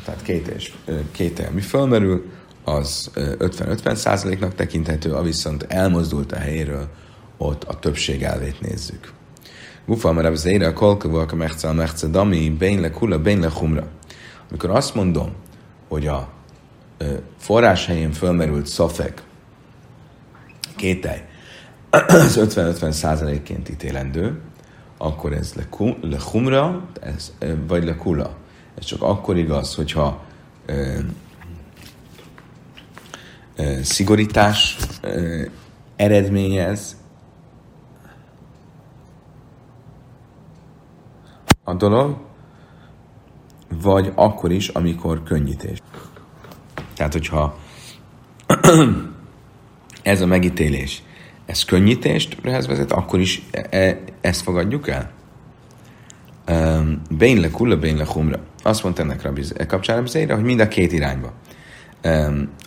tehát 0.04 0.22
két, 0.22 0.48
és, 0.48 0.72
két 1.10 1.52
mi 1.52 1.60
fölmerül, 1.60 2.30
az 2.64 3.10
50-50 3.14 3.94
százaléknak 3.94 4.54
tekinthető, 4.54 5.12
a 5.12 5.22
viszont 5.22 5.62
elmozdult 5.62 6.32
a 6.32 6.36
helyéről, 6.36 6.88
ott 7.36 7.64
a 7.64 7.78
többség 7.78 8.22
elvét 8.22 8.60
nézzük. 8.60 9.12
Gufa, 9.86 10.12
mert 10.12 10.28
az 10.28 10.44
ére 10.44 10.66
a 10.66 10.72
kolkavak 10.72 11.32
a 11.32 11.36
mechce 11.36 11.68
a 11.68 11.72
mechce 11.72 12.06
dami, 12.06 12.50
bén 12.50 12.92
kula, 12.92 13.18
bén 13.18 13.50
humra. 13.50 13.88
Amikor 14.50 14.70
azt 14.70 14.94
mondom, 14.94 15.32
hogy 15.88 16.06
a 16.06 16.28
forrás 17.38 17.86
helyén 17.86 18.12
fölmerült 18.12 18.66
szafek, 18.66 19.22
kételj, 20.76 21.18
az 21.90 22.38
50-50 22.40 22.90
százalékként 22.90 23.68
ítélendő, 23.68 24.40
akkor 24.96 25.32
ez 25.32 25.55
le 26.01 26.18
humra, 26.30 26.88
ez, 27.01 27.32
vagy 27.66 27.84
le 27.84 27.96
kula. 27.96 28.36
Ez 28.79 28.85
csak 28.85 29.03
akkor 29.03 29.37
igaz, 29.37 29.75
hogyha 29.75 30.25
ö, 30.66 30.99
ö, 33.57 33.83
szigorítás 33.83 34.77
ö, 35.03 35.43
eredményez 35.97 36.97
a 41.64 41.75
dolog, 41.75 42.16
vagy 43.83 44.12
akkor 44.14 44.53
is, 44.53 44.68
amikor 44.68 45.23
könnyítés. 45.23 45.79
Tehát, 46.95 47.12
hogyha 47.12 47.59
ez 50.03 50.21
a 50.21 50.27
megítélés 50.27 51.03
ez 51.51 51.64
könnyítéstre 51.64 52.61
vezet, 52.66 52.93
akkor 52.93 53.21
is 53.21 53.43
e, 53.51 53.66
e, 53.71 53.99
ezt 54.21 54.43
fogadjuk 54.43 54.89
el? 54.89 55.11
Bén 57.11 57.41
le 57.41 57.51
kulla, 57.51 57.77
bén 57.77 57.97
le 57.97 58.07
humra. 58.07 58.39
Azt 58.62 58.82
mondta 58.82 59.02
ennek 59.02 59.22
Rabbi 59.22 59.42
e 59.56 59.66
kapcsán 59.66 59.96
Rabbi 59.96 60.32
hogy 60.32 60.42
mind 60.42 60.61
a 60.61 60.68
két 60.68 60.92
irányba. 60.92 61.32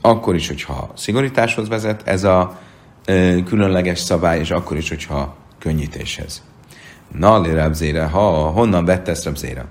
Akkor 0.01 0.35
is, 0.35 0.47
hogyha 0.47 0.91
szigorításhoz 0.95 1.67
vezet, 1.67 2.07
ez 2.07 2.23
a 2.23 2.59
különleges 3.45 3.99
szabály, 3.99 4.39
és 4.39 4.51
akkor 4.51 4.77
is, 4.77 4.89
hogyha 4.89 5.35
könnyítéshez. 5.59 6.43
Na, 7.17 7.41
lérabzére, 7.41 8.03
ha 8.03 8.29
honnan 8.31 8.85
vette 8.85 9.11
ezt 9.11 9.25
rabzére? 9.25 9.65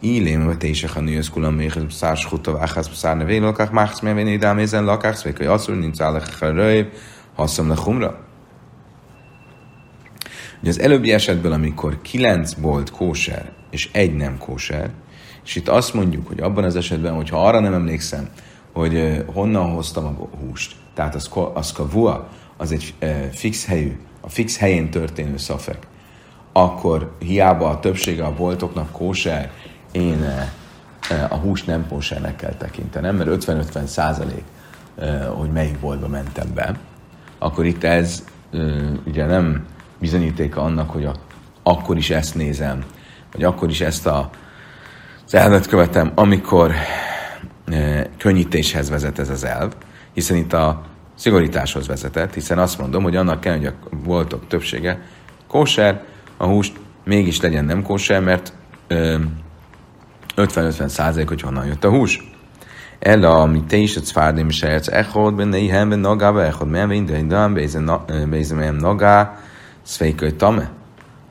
Ilém, 0.00 0.44
vagy 0.44 0.58
te 0.58 0.66
is 0.66 0.84
a 0.84 1.00
nősz 1.00 1.28
kulam, 1.28 1.54
még 1.54 1.72
szárs 1.90 2.24
hutta, 2.24 2.52
vághász, 2.52 2.96
szár 2.96 3.16
nevé, 3.16 3.38
lakák, 3.38 3.70
máksz, 3.70 4.00
mert 4.00 4.18
én 4.18 4.26
idám, 4.26 4.58
ezen 4.58 4.84
lakák, 4.84 5.16
szvék, 5.16 5.36
hogy 5.36 5.46
asszul, 5.46 5.74
nincs 5.74 6.00
állak, 6.00 6.38
röjv, 6.38 6.86
haszom 7.34 7.68
le 7.68 7.74
humra. 7.76 8.20
Ugye 10.60 10.70
az 10.70 10.80
előbbi 10.80 11.12
esetből, 11.12 11.52
amikor 11.52 12.02
kilenc 12.02 12.52
bolt 12.52 12.90
kóser, 12.90 13.52
és 13.70 13.88
egy 13.92 14.14
nem 14.14 14.38
kóser, 14.38 14.90
és 15.44 15.56
itt 15.56 15.68
azt 15.68 15.94
mondjuk, 15.94 16.28
hogy 16.28 16.40
abban 16.40 16.64
az 16.64 16.76
esetben, 16.76 17.14
hogyha 17.14 17.46
arra 17.46 17.60
nem 17.60 17.74
emlékszem, 17.74 18.28
hogy 18.72 19.24
honnan 19.26 19.70
hoztam 19.70 20.04
a 20.04 20.36
húst, 20.36 20.76
tehát 20.94 21.14
az, 21.14 21.30
az 21.54 21.72
kavua, 21.72 22.28
az 22.56 22.72
egy 22.72 22.94
fix 23.32 23.66
helyű, 23.66 23.98
a 24.20 24.28
fix 24.28 24.58
helyén 24.58 24.90
történő 24.90 25.36
szafek, 25.36 25.86
akkor 26.52 27.16
hiába 27.18 27.68
a 27.68 27.80
többsége 27.80 28.24
a 28.24 28.34
boltoknak 28.34 28.92
kóser, 28.92 29.50
én 29.92 30.48
a 31.28 31.34
húst 31.34 31.66
nem 31.66 31.86
kósernek 31.88 32.36
kell 32.36 32.54
tekintenem, 32.54 33.16
mert 33.16 33.44
50-50 33.44 33.84
százalék, 33.84 34.44
hogy 35.28 35.50
melyik 35.52 35.78
boltba 35.78 36.08
mentem 36.08 36.54
be, 36.54 36.78
akkor 37.38 37.64
itt 37.64 37.84
ez 37.84 38.24
ugye 39.06 39.26
nem 39.26 39.66
bizonyítéka 39.98 40.60
annak, 40.60 40.90
hogy 40.90 41.04
a, 41.04 41.14
akkor 41.62 41.96
is 41.96 42.10
ezt 42.10 42.34
nézem, 42.34 42.84
vagy 43.32 43.44
akkor 43.44 43.68
is 43.68 43.80
ezt 43.80 44.06
a, 44.06 44.30
az 45.26 45.34
elvet 45.34 45.66
követem, 45.66 46.12
amikor 46.14 46.72
e, 47.70 48.08
könnyítéshez 48.18 48.90
vezet 48.90 49.18
ez 49.18 49.28
az 49.28 49.44
elv, 49.44 49.72
hiszen 50.12 50.36
itt 50.36 50.52
a 50.52 50.82
szigorításhoz 51.14 51.86
vezetett, 51.86 52.34
hiszen 52.34 52.58
azt 52.58 52.78
mondom, 52.78 53.02
hogy 53.02 53.16
annak 53.16 53.40
kell, 53.40 53.56
hogy 53.56 53.66
a 53.66 53.74
boltok 54.04 54.46
többsége 54.48 55.00
kóser, 55.48 56.02
a 56.36 56.46
húst 56.46 56.80
mégis 57.04 57.40
legyen 57.40 57.64
nem 57.64 57.82
kóser, 57.82 58.20
mert 58.20 58.52
50-50 60.36 60.88
százalék, 60.88 61.28
hogy 61.28 61.40
honnan 61.40 61.66
jött 61.66 61.84
a 61.84 61.90
hús. 61.90 62.30
El 62.98 63.22
a 63.24 63.46
mi 63.46 63.62
te 63.68 63.76
is, 63.76 63.96
a 63.96 64.00
cvárdim 64.00 64.48
is 64.48 64.62
elc 64.62 64.88
echod, 64.88 65.34
benne 65.34 65.56
ihan, 65.56 65.88
benne 65.88 66.00
nagába 66.00 66.44
echod, 66.44 66.68
mert 66.68 66.90
én 66.90 67.06
de 67.06 67.18
indán, 67.18 67.54
bézem 68.30 68.58
nem 68.58 68.76
nagá, 68.76 69.40
szveiköly 69.82 70.36
tame, 70.36 70.70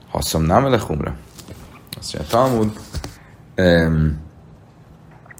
haszom 0.09 0.43
nem 0.43 0.65
elechumra. 0.65 1.15
Azt 1.99 2.13
mondja, 2.13 2.37
Talmud, 2.37 2.79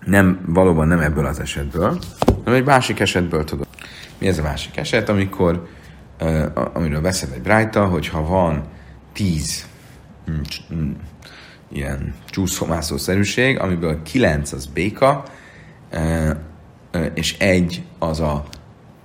nem, 0.06 0.40
valóban 0.46 0.88
nem 0.88 1.00
ebből 1.00 1.26
az 1.26 1.40
esetből, 1.40 2.00
hanem 2.44 2.60
egy 2.60 2.66
másik 2.66 3.00
esetből 3.00 3.44
tudod. 3.44 3.68
Mi 4.18 4.28
ez 4.28 4.38
a 4.38 4.42
másik 4.42 4.78
eset, 4.78 5.10
amikor, 5.10 5.68
amiről 6.74 7.02
beszél 7.02 7.30
egy 7.34 7.42
brájta, 7.42 7.86
hogyha 7.86 8.26
van 8.26 8.64
tíz 9.14 9.66
mm, 10.32 10.42
mm, 10.74 10.92
ilyen 11.72 12.14
csúszómászószerűség, 12.30 13.60
amiből 13.60 14.02
kilenc 14.04 14.52
az 14.52 14.66
béka, 14.66 15.24
és 17.14 17.38
egy 17.38 17.84
az 18.00 18.20
a 18.20 18.46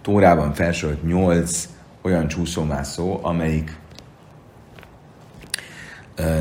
Tórában 0.02 0.54
felsorolt 0.54 1.06
nyolc 1.06 1.68
olyan 2.02 2.28
csúszómászó, 2.28 3.20
amelyik 3.22 3.76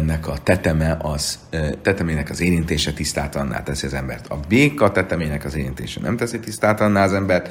nek 0.06 0.28
a 0.28 0.38
teteme 0.38 0.98
az, 1.02 1.40
tetemének 1.82 2.30
az 2.30 2.42
érintése 2.42 2.94
tisztátalanná 2.94 3.64
teszi 3.64 3.86
az 3.86 3.94
embert. 3.94 4.28
A 4.28 4.40
béka 4.48 4.92
tetemének 4.92 5.46
az 5.46 5.56
érintése 5.56 6.00
nem 6.02 6.18
teszi 6.18 6.40
tisztátalanná 6.40 7.04
az 7.04 7.14
embert, 7.14 7.50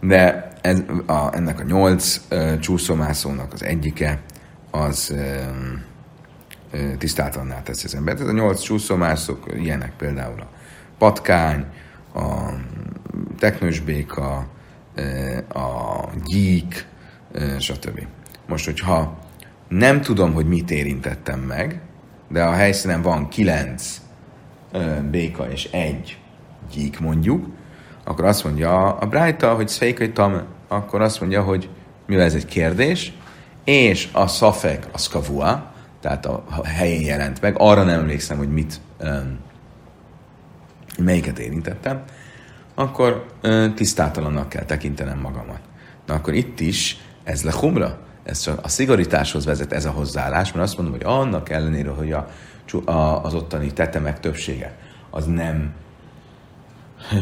de 0.00 0.48
ez, 0.60 0.82
a, 1.06 1.34
ennek 1.36 1.60
a 1.60 1.62
nyolc 1.62 2.20
uh, 2.30 2.58
csúszómászónak 2.58 3.52
az 3.52 3.62
egyike 3.62 4.20
az 4.70 5.12
uh, 5.14 5.20
uh, 6.72 6.96
tisztátalanná 6.96 7.62
teszi 7.62 7.84
az 7.84 7.94
embert. 7.94 8.20
Ez 8.20 8.26
a 8.26 8.32
nyolc 8.32 8.60
csúszómászók 8.60 9.46
ilyenek 9.56 9.92
például 9.96 10.40
a 10.40 10.48
patkány, 10.98 11.64
a 12.14 12.50
teknősbéka, 13.38 14.46
a 15.48 16.08
gyík, 16.24 16.86
stb. 17.58 18.06
Most, 18.46 18.64
hogyha 18.64 19.18
nem 19.78 20.00
tudom, 20.00 20.32
hogy 20.32 20.46
mit 20.46 20.70
érintettem 20.70 21.40
meg, 21.40 21.80
de 22.28 22.42
a 22.42 22.52
helyszínen 22.52 23.02
van 23.02 23.28
kilenc 23.28 24.00
béka 25.10 25.50
és 25.50 25.64
egy 25.64 26.18
gyík 26.72 27.00
mondjuk, 27.00 27.46
akkor 28.04 28.24
azt 28.24 28.44
mondja 28.44 28.96
a 28.96 29.06
Brájta, 29.06 29.54
hogy 29.54 29.68
szfékai 29.68 30.12
tam, 30.12 30.42
akkor 30.68 31.00
azt 31.00 31.20
mondja, 31.20 31.42
hogy 31.42 31.68
mivel 32.06 32.24
ez 32.24 32.34
egy 32.34 32.44
kérdés, 32.44 33.12
és 33.64 34.08
a 34.12 34.26
szafek 34.26 34.86
a 34.92 34.98
skavua, 34.98 35.72
tehát 36.00 36.26
a, 36.26 36.44
helyén 36.64 37.04
jelent 37.04 37.40
meg, 37.40 37.54
arra 37.58 37.82
nem 37.82 37.98
emlékszem, 37.98 38.36
hogy 38.36 38.52
mit, 38.52 38.80
melyiket 40.98 41.38
érintettem, 41.38 42.02
akkor 42.74 43.26
tisztátalannak 43.74 44.48
kell 44.48 44.64
tekintenem 44.64 45.18
magamat. 45.18 45.60
Na 46.06 46.14
akkor 46.14 46.34
itt 46.34 46.60
is 46.60 46.96
ez 47.24 47.42
le 47.42 47.52
humra, 47.52 48.03
ez 48.24 48.50
a 48.62 48.68
szigorításhoz 48.68 49.44
vezet 49.44 49.72
ez 49.72 49.84
a 49.84 49.90
hozzáállás, 49.90 50.52
mert 50.52 50.64
azt 50.64 50.76
mondom, 50.76 50.94
hogy 50.94 51.04
annak 51.04 51.50
ellenére, 51.50 51.90
hogy 51.90 52.12
a, 52.12 52.26
a, 52.84 53.24
az 53.24 53.34
ottani 53.34 53.72
tetemek 53.72 54.20
többsége 54.20 54.76
az 55.10 55.26
nem 55.26 55.74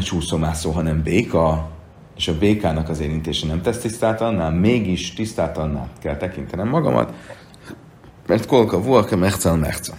csúszomászó, 0.03 0.71
hanem 0.71 1.01
béka, 1.01 1.71
és 2.17 2.27
a 2.27 2.37
békának 2.37 2.89
az 2.89 2.99
érintése 2.99 3.47
nem 3.47 3.61
tesz 3.61 3.77
tisztátalannál, 3.77 4.51
mégis 4.51 5.13
tisztátalannál 5.13 5.89
kell 5.99 6.17
tekintenem 6.17 6.67
magamat, 6.67 7.13
mert 8.27 8.45
kolka 8.45 8.81
volka 8.81 9.15
mechcel 9.15 9.55
mechcel. 9.55 9.97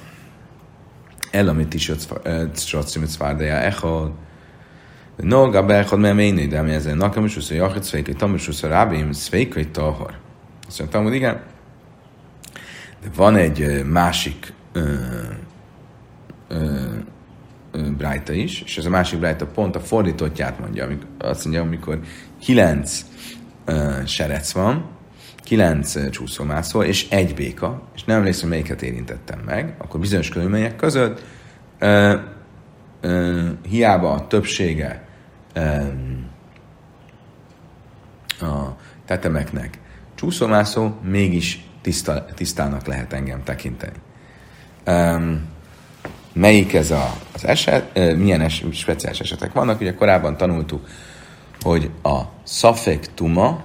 El, 1.30 1.48
amit 1.48 1.74
is 1.74 1.92
csacimit 2.54 3.08
szvárdeja 3.08 3.54
echod, 3.54 4.12
Noga 5.16 5.64
beechod, 5.64 5.98
mert 5.98 6.18
én 6.18 6.48
de 6.48 6.58
ami 6.58 6.70
ezen 6.70 6.96
nekem 6.96 7.24
is, 7.24 7.34
hogy 7.34 7.56
jachit 7.56 7.82
szvékét, 7.82 8.16
tamus, 8.16 8.46
hogy 8.46 8.70
rábém 8.70 9.12
szvékét 9.12 9.70
tahar. 9.70 10.23
Azt 10.66 10.78
mondtam, 10.78 11.02
hogy 11.02 11.14
igen. 11.14 11.42
De 13.02 13.08
van 13.16 13.36
egy 13.36 13.84
másik 13.84 14.52
ö, 14.72 14.94
brájta 17.96 18.32
is, 18.32 18.62
és 18.62 18.78
ez 18.78 18.84
a 18.84 18.90
másik 18.90 19.18
brájta 19.18 19.46
pont 19.46 19.76
a 19.76 19.80
fordítottját 19.80 20.58
mondja, 20.58 20.84
amikor, 20.84 21.08
azt 21.18 21.44
mondja, 21.44 21.62
amikor 21.62 22.00
kilenc 22.40 23.00
ö, 23.64 24.00
serec 24.06 24.52
van, 24.52 24.88
kilenc 25.36 26.10
csúszómászó 26.10 26.82
és 26.82 27.08
egy 27.08 27.34
béka, 27.34 27.82
és 27.94 28.04
nem 28.04 28.18
emlékszem, 28.18 28.48
melyiket 28.48 28.82
érintettem 28.82 29.38
meg, 29.38 29.74
akkor 29.78 30.00
bizonyos 30.00 30.28
körülmények 30.28 30.76
között 30.76 31.22
ö, 31.78 32.16
ö, 33.00 33.48
hiába 33.68 34.12
a 34.12 34.26
többsége 34.26 35.08
ö, 35.52 35.60
a 38.40 38.76
tetemeknek 39.06 39.78
csúszómászó, 40.24 40.90
mégis 41.02 41.64
tiszta, 41.82 42.24
tisztának 42.34 42.86
lehet 42.86 43.12
engem 43.12 43.42
tekinteni. 43.42 43.96
Um, 44.86 45.48
melyik 46.32 46.74
ez 46.74 46.90
a, 46.90 47.12
az 47.34 47.44
eset, 47.44 48.16
milyen 48.16 48.40
es, 48.40 48.64
speciális 48.72 49.20
esetek 49.20 49.52
vannak? 49.52 49.80
Ugye 49.80 49.94
korábban 49.94 50.36
tanultuk, 50.36 50.86
hogy 51.60 51.90
a 52.02 52.20
szafek 52.42 53.14
tuma, 53.14 53.62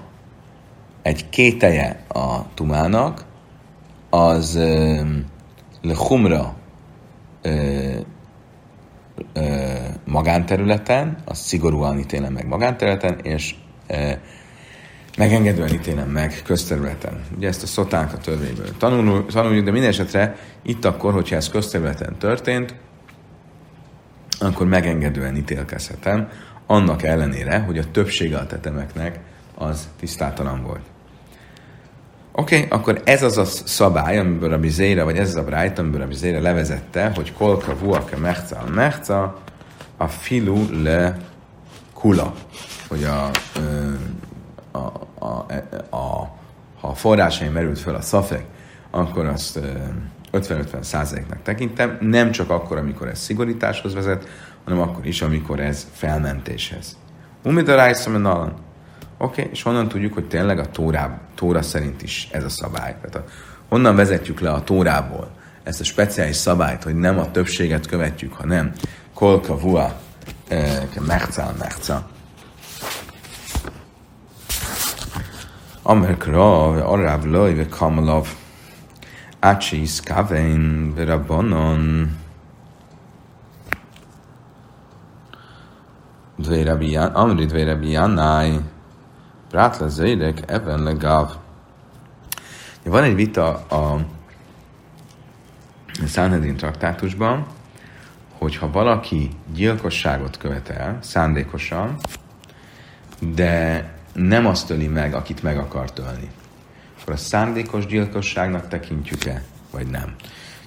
egy 1.02 1.30
kételje 1.30 2.04
a 2.08 2.54
tumának, 2.54 3.26
az 4.10 4.56
um, 4.56 5.26
le 5.82 5.96
humra 5.96 6.56
uh, 7.44 7.96
magánterületen, 10.06 11.18
az 11.26 11.38
szigorúan 11.38 12.00
ítélem 12.00 12.34
meg 12.34 12.48
magánterületen, 12.48 13.20
és 13.24 13.56
megengedően 15.20 15.74
ítélem 15.74 16.10
meg 16.10 16.42
közterületen. 16.46 17.22
Ugye 17.38 17.48
ezt 17.48 17.64
a 17.64 17.66
szotánk 17.66 18.14
a 18.14 18.18
törvényből 18.18 18.78
tanuljuk, 18.78 19.66
de 19.66 19.72
minden 19.72 19.90
esetre 19.90 20.36
itt 20.62 20.86
akkor, 20.86 21.14
hogyha 21.14 21.36
ez 21.36 21.50
közterületen 21.50 22.18
történt, 22.18 22.76
akkor 24.40 24.68
megengedően 24.68 25.36
ítélkezhetem, 25.36 26.30
annak 26.66 27.04
ellenére, 27.04 27.60
hogy 27.60 27.78
a 27.78 27.92
többsége 27.92 28.38
a 28.38 28.46
tetemeknek 28.46 29.20
az 29.56 29.88
tisztátalan 30.00 30.64
volt. 30.64 30.84
Oké, 32.32 32.56
okay, 32.56 32.68
akkor 32.70 33.02
ez 33.04 33.24
az 33.24 33.38
a 33.38 33.46
szabály, 33.46 34.18
amiből 34.18 34.54
a 34.54 34.60
bizéra, 34.60 35.04
vagy 35.04 35.18
ez 35.18 35.28
az 35.28 35.36
a 35.36 35.44
brájt, 35.44 35.80
amiből 35.80 36.02
a 36.02 36.08
bizéra 36.08 36.42
levezette, 36.42 37.12
hogy 37.16 37.34
kolka 37.34 37.76
vuake 37.78 38.18
mechca 38.18 38.58
a 38.58 38.70
mechca, 38.70 39.38
a 39.98 40.08
filu 40.08 40.82
le 40.84 41.18
kula, 41.94 42.34
hogy 42.88 43.04
a, 43.04 43.30
a, 44.72 44.78
a, 45.26 45.46
a, 45.90 46.38
ha 46.80 46.88
a 46.88 46.94
forrásaim 46.94 47.52
merült 47.52 47.80
fel 47.80 47.96
a 47.96 48.02
szafek, 48.02 48.46
akkor 48.90 49.26
azt 49.26 49.60
50-50 50.32 50.82
százaléknak 50.82 51.42
tekintem, 51.44 51.98
nem 52.02 52.32
csak 52.32 52.50
akkor, 52.50 52.78
amikor 52.78 53.08
ez 53.08 53.20
szigorításhoz 53.20 53.94
vezet, 53.94 54.28
hanem 54.64 54.82
akkor 54.82 55.06
is, 55.06 55.22
amikor 55.22 55.60
ez 55.60 55.88
felmentéshez. 55.92 56.98
Umid 57.44 57.68
a 57.68 57.76
rájszom. 57.76 58.26
Oké, 58.26 58.52
okay, 59.18 59.48
és 59.52 59.62
honnan 59.62 59.88
tudjuk, 59.88 60.14
hogy 60.14 60.28
tényleg 60.28 60.60
a 60.60 60.70
Tórá, 60.70 61.20
Tóra 61.36 61.62
szerint 61.62 62.02
is 62.02 62.30
ez 62.32 62.44
a 62.44 62.50
szabály? 62.50 62.96
Tehát 63.02 63.16
a, 63.16 63.32
honnan 63.70 63.96
vezetjük 63.96 64.40
le 64.40 64.52
a 64.52 64.64
Tórából 64.64 65.32
ezt 65.64 65.80
a 65.80 65.84
speciális 65.84 66.36
szabályt, 66.36 66.84
hogy 66.84 66.96
nem 66.96 67.20
a 67.20 67.32
többséget 67.32 67.88
követjük, 67.88 68.34
hanem 68.34 68.72
kolka 69.14 69.58
vua, 69.58 70.00
eh, 70.48 70.84
mechca, 71.58 72.10
mechca. 75.84 75.92
Amerikra, 75.92 76.68
arráv 76.86 77.26
loj, 77.26 77.54
ve 77.54 77.68
kamalav, 77.68 78.28
ácsi 79.40 79.86
szkávein, 79.86 80.94
rabbanon, 80.96 82.18
Amri 87.14 87.46
Dvére 87.46 87.80
Jannai, 87.82 88.60
Brátla 89.50 89.88
Zédek, 89.88 90.52
Eben 90.52 90.84
Legav. 90.84 91.32
Van 92.84 93.04
egy 93.04 93.16
vita 93.16 93.48
a 93.54 94.00
Sanhedrin 96.08 96.56
traktátusban, 96.56 97.46
hogyha 98.38 98.72
valaki 98.72 99.30
gyilkosságot 99.54 100.38
követel 100.38 100.98
szándékosan, 101.02 101.98
de 103.20 103.86
nem 104.28 104.46
azt 104.46 104.70
öli 104.70 104.88
meg, 104.88 105.14
akit 105.14 105.44
meg 105.44 105.58
akar 105.58 105.90
ölni, 105.96 106.30
akkor 107.02 107.14
a 107.14 107.18
szándékos 107.18 107.86
gyilkosságnak 107.86 108.68
tekintjük-e, 108.68 109.44
vagy 109.72 109.88
nem? 109.88 110.16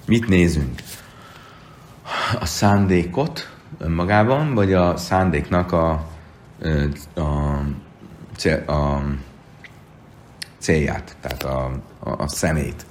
Mit 0.07 0.29
nézünk? 0.29 0.81
A 2.41 2.47
szándékot 2.47 3.51
önmagában, 3.79 4.55
vagy 4.55 4.73
a 4.73 4.97
szándéknak 4.97 5.73
a, 5.73 5.91
a, 7.15 7.61
cél, 8.37 8.57
a 8.67 9.03
célját, 10.59 11.17
tehát 11.21 11.43
a, 11.43 11.71
a, 11.99 12.11
a 12.11 12.29
szemét. 12.29 12.87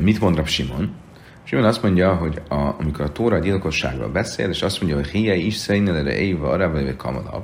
Mit 0.00 0.20
mond 0.20 0.36
Rab 0.36 0.46
Simon? 0.46 0.94
Simon 1.42 1.64
azt 1.64 1.82
mondja, 1.82 2.14
hogy 2.14 2.42
a, 2.48 2.54
amikor 2.54 3.04
a 3.04 3.12
Tóra 3.12 3.38
gyilkosságról 3.38 4.08
beszél, 4.08 4.48
és 4.48 4.62
azt 4.62 4.80
mondja, 4.80 4.98
hogy 4.98 5.08
hiai 5.08 5.46
is 5.46 5.56
szerinelere 5.56 6.18
éva 6.18 6.48
arra 6.48 6.70
vagy 6.70 6.96
kamadav, 6.96 7.42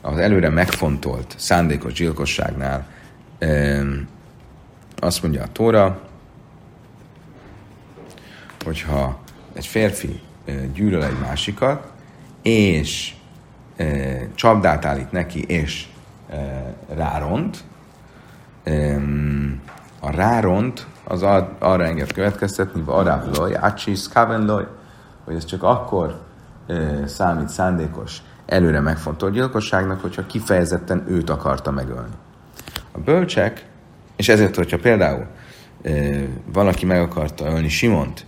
az 0.00 0.18
előre 0.18 0.48
megfontolt 0.48 1.34
szándékos 1.36 1.92
gyilkosságnál 1.92 2.86
azt 4.96 5.22
mondja 5.22 5.42
a 5.42 5.52
Tóra, 5.52 6.00
hogyha 8.64 9.18
egy 9.52 9.66
férfi 9.66 10.20
gyűlöl 10.72 11.04
egy 11.04 11.18
másikat, 11.20 11.92
és 12.42 13.14
csapdát 14.34 14.84
állít 14.84 15.12
neki, 15.12 15.42
és 15.42 15.88
ráront, 16.88 17.64
a 20.00 20.10
ráront 20.10 20.86
az 21.04 21.22
arra 21.58 21.84
enged 21.84 22.12
következtetni, 22.12 22.82
vagy 22.82 23.06
arra 23.06 23.24
loj, 23.34 23.56
loj, 24.46 24.66
hogy 25.24 25.34
ez 25.34 25.44
csak 25.44 25.62
akkor 25.62 26.20
számít 27.06 27.48
szándékos, 27.48 28.22
előre 28.50 28.80
megfontolt 28.80 29.32
gyilkosságnak, 29.32 30.00
hogyha 30.00 30.26
kifejezetten 30.26 31.04
őt 31.08 31.30
akarta 31.30 31.70
megölni. 31.70 32.14
A 32.92 32.98
bölcsek, 32.98 33.66
és 34.16 34.28
ezért, 34.28 34.56
hogyha 34.56 34.78
például 34.78 35.26
valaki 36.52 36.86
meg 36.86 37.00
akarta 37.00 37.46
ölni 37.46 37.68
Simont, 37.68 38.26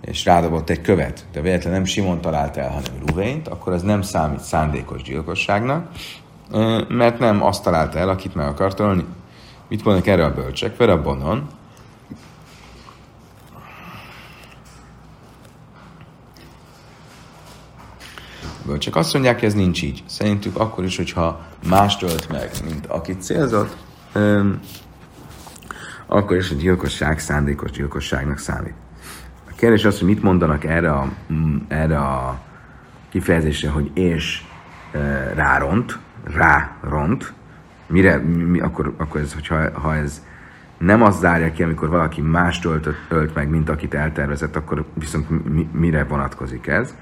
és 0.00 0.24
rádobott 0.24 0.70
egy 0.70 0.80
követ, 0.80 1.24
de 1.32 1.40
véletlenül 1.40 1.78
nem 1.78 1.86
Simon 1.86 2.20
talált 2.20 2.56
el, 2.56 2.68
hanem 2.68 2.92
Ruvént, 3.06 3.48
akkor 3.48 3.72
ez 3.72 3.82
nem 3.82 4.02
számít 4.02 4.40
szándékos 4.40 5.02
gyilkosságnak, 5.02 5.88
mert 6.88 7.18
nem 7.18 7.42
azt 7.42 7.62
találta 7.62 7.98
el, 7.98 8.08
akit 8.08 8.34
meg 8.34 8.46
akart 8.46 8.80
ölni. 8.80 9.04
Mit 9.68 9.84
mondanak 9.84 10.08
erre 10.08 10.24
a 10.24 10.34
bölcsek? 10.34 10.76
Ver 10.76 11.02
a. 18.66 18.68
A 18.68 18.70
bölcsek 18.70 18.96
azt 18.96 19.12
mondják, 19.12 19.42
ez 19.42 19.54
nincs 19.54 19.82
így. 19.82 20.02
Szerintük 20.06 20.58
akkor 20.58 20.84
is, 20.84 20.96
hogyha 20.96 21.46
más 21.68 21.96
ölt 22.02 22.28
meg, 22.28 22.50
mint 22.64 22.86
akit 22.86 23.22
célzott, 23.22 23.76
akkor 26.06 26.36
is 26.36 26.50
a 26.50 26.54
gyilkosság 26.54 27.18
szándékos 27.18 27.70
gyilkosságnak 27.70 28.38
számít 28.38 28.74
kérdés 29.56 29.84
az, 29.84 29.98
hogy 29.98 30.08
mit 30.08 30.22
mondanak 30.22 30.64
erre 30.64 30.92
a, 30.92 31.08
mm, 31.32 31.56
erre 31.68 31.98
a 31.98 32.40
kifejezésre, 33.08 33.70
hogy 33.70 33.90
és 33.94 34.42
e, 34.92 34.98
ráront, 35.34 35.98
ráront, 36.24 37.32
mire, 37.86 38.16
mi, 38.16 38.60
akkor, 38.60 38.94
akkor 38.96 39.20
ez, 39.20 39.34
hogyha, 39.34 39.80
ha 39.80 39.96
ez 39.96 40.22
nem 40.78 41.02
az 41.02 41.18
zárja 41.18 41.52
ki, 41.52 41.62
amikor 41.62 41.88
valaki 41.88 42.20
más 42.20 42.64
ölt, 42.64 42.88
ölt 43.08 43.34
meg, 43.34 43.48
mint 43.48 43.68
akit 43.68 43.94
eltervezett, 43.94 44.56
akkor 44.56 44.84
viszont 44.94 45.50
mi, 45.52 45.68
mire 45.72 46.04
vonatkozik 46.04 46.66
ez? 46.66 46.94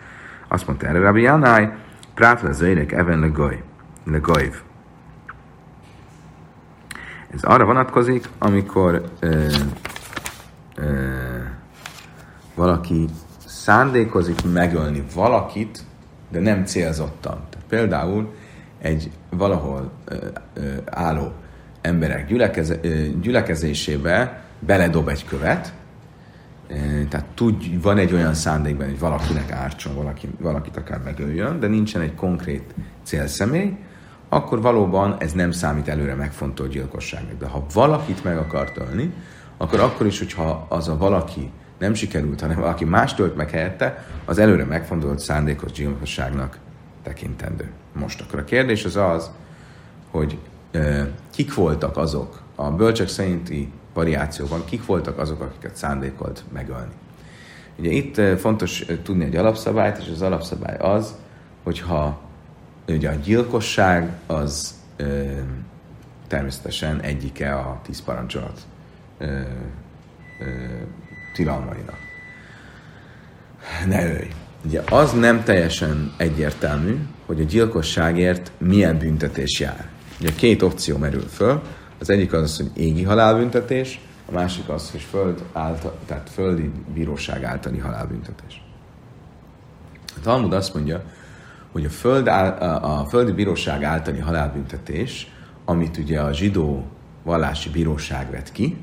Azt 0.48 0.66
mondta 0.66 0.86
erre 0.86 0.98
Rabbi 0.98 1.20
Janai, 1.20 1.68
prát 2.14 2.42
le 2.42 2.52
zöjrek 2.52 2.92
even 2.92 3.18
le 4.04 4.18
goyv. 4.18 4.62
Ez 7.34 7.42
arra 7.42 7.64
vonatkozik, 7.64 8.28
amikor 8.38 9.04
ö, 9.20 9.46
ö, 10.74 10.84
valaki 12.54 13.08
szándékozik 13.46 14.52
megölni 14.52 15.04
valakit, 15.14 15.80
de 16.28 16.40
nem 16.40 16.64
célzottan. 16.64 17.40
Tehát 17.50 17.66
például 17.68 18.34
egy 18.78 19.10
valahol 19.30 19.92
ö, 20.04 20.16
ö, 20.54 20.72
álló 20.84 21.32
emberek 21.80 22.26
gyülekeze, 22.26 22.78
ö, 22.82 22.88
gyülekezésébe 23.20 24.44
beledob 24.58 25.08
egy 25.08 25.24
követ, 25.24 25.72
tehát 27.08 27.26
tud, 27.34 27.82
van 27.82 27.98
egy 27.98 28.12
olyan 28.12 28.34
szándékban, 28.34 28.86
hogy 28.86 28.98
valakinek 28.98 29.50
ártson, 29.50 29.94
valaki, 29.94 30.28
valakit 30.40 30.76
akár 30.76 31.00
megöljön, 31.04 31.60
de 31.60 31.66
nincsen 31.66 32.00
egy 32.00 32.14
konkrét 32.14 32.74
célszemély, 33.02 33.76
akkor 34.28 34.60
valóban 34.60 35.16
ez 35.18 35.32
nem 35.32 35.50
számít 35.50 35.88
előre 35.88 36.14
megfontolt 36.14 36.70
gyilkosságnak. 36.70 37.38
De 37.38 37.46
ha 37.46 37.66
valakit 37.74 38.24
meg 38.24 38.36
akart 38.36 38.76
ölni, 38.76 39.14
akkor 39.56 39.80
akkor 39.80 40.06
is, 40.06 40.18
hogyha 40.18 40.66
az 40.68 40.88
a 40.88 40.96
valaki 40.96 41.50
nem 41.78 41.94
sikerült, 41.94 42.40
hanem 42.40 42.60
valaki 42.60 42.84
más 42.84 43.14
tölt 43.14 43.36
meg 43.36 43.50
helyette, 43.50 44.04
az 44.24 44.38
előre 44.38 44.64
megfontolt 44.64 45.18
szándékos 45.18 45.72
gyilkosságnak 45.72 46.58
tekintendő. 47.02 47.70
Most 47.92 48.20
akkor 48.20 48.38
a 48.38 48.44
kérdés 48.44 48.84
az 48.84 48.96
az, 48.96 49.30
hogy 50.10 50.38
kik 51.30 51.54
voltak 51.54 51.96
azok, 51.96 52.42
a 52.54 52.70
bölcsök 52.70 53.08
szerinti 53.08 53.72
variációban, 53.94 54.64
kik 54.64 54.86
voltak 54.86 55.18
azok, 55.18 55.40
akiket 55.40 55.76
szándékolt 55.76 56.44
megölni. 56.52 56.92
Ugye 57.78 57.90
itt 57.90 58.40
fontos 58.40 58.84
tudni 59.02 59.24
egy 59.24 59.36
alapszabályt, 59.36 59.98
és 59.98 60.08
az 60.12 60.22
alapszabály 60.22 60.76
az, 60.76 61.14
hogyha 61.62 62.20
ugye 62.88 63.08
a 63.08 63.14
gyilkosság 63.14 64.12
az 64.26 64.74
e, 64.96 65.04
természetesen 66.26 67.00
egyike 67.00 67.54
a 67.54 67.80
tíz 67.82 68.02
parancsolat 68.02 68.60
e, 69.18 69.46
tilalmainak. 71.34 71.98
Ne 73.86 74.06
ölj! 74.06 74.28
Ugye 74.64 74.82
az 74.90 75.12
nem 75.12 75.42
teljesen 75.42 76.14
egyértelmű, 76.16 76.98
hogy 77.26 77.40
a 77.40 77.44
gyilkosságért 77.44 78.50
milyen 78.58 78.98
büntetés 78.98 79.60
jár. 79.60 79.88
Ugye 80.20 80.30
két 80.36 80.62
opció 80.62 80.96
merül 80.96 81.26
föl. 81.28 81.62
Az 81.98 82.10
egyik 82.10 82.32
az, 82.32 82.42
az 82.42 82.56
hogy 82.56 82.82
égi 82.82 83.02
halálbüntetés, 83.02 84.00
a 84.28 84.32
másik 84.32 84.68
az, 84.68 84.90
hogy 84.90 85.00
föld 85.00 85.44
által, 85.52 85.98
tehát 86.06 86.30
földi 86.30 86.70
bíróság 86.94 87.44
általi 87.44 87.78
halálbüntetés. 87.78 88.62
A 90.16 90.20
Talmud 90.22 90.52
azt 90.52 90.74
mondja, 90.74 91.02
hogy 91.72 91.84
a, 91.84 91.90
föld 91.90 92.28
áll, 92.28 92.50
a, 92.78 93.04
földi 93.04 93.32
bíróság 93.32 93.82
általi 93.82 94.18
halálbüntetés, 94.18 95.32
amit 95.64 95.96
ugye 95.96 96.20
a 96.20 96.32
zsidó 96.32 96.84
vallási 97.22 97.70
bíróság 97.70 98.30
vett 98.30 98.52
ki, 98.52 98.76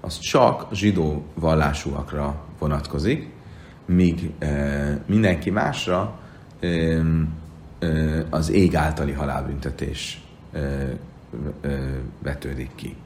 az 0.00 0.18
csak 0.18 0.66
zsidó 0.72 1.24
vallásúakra 1.34 2.44
vonatkozik, 2.58 3.30
míg 3.84 4.30
e, 4.38 5.00
mindenki 5.06 5.50
másra 5.50 6.18
e, 6.60 6.66
e, 6.66 8.26
az 8.30 8.50
ég 8.50 8.74
általi 8.74 9.12
halálbüntetés 9.12 10.20
e, 10.52 10.60
vetődik 12.22 12.70
ki. 12.74 12.96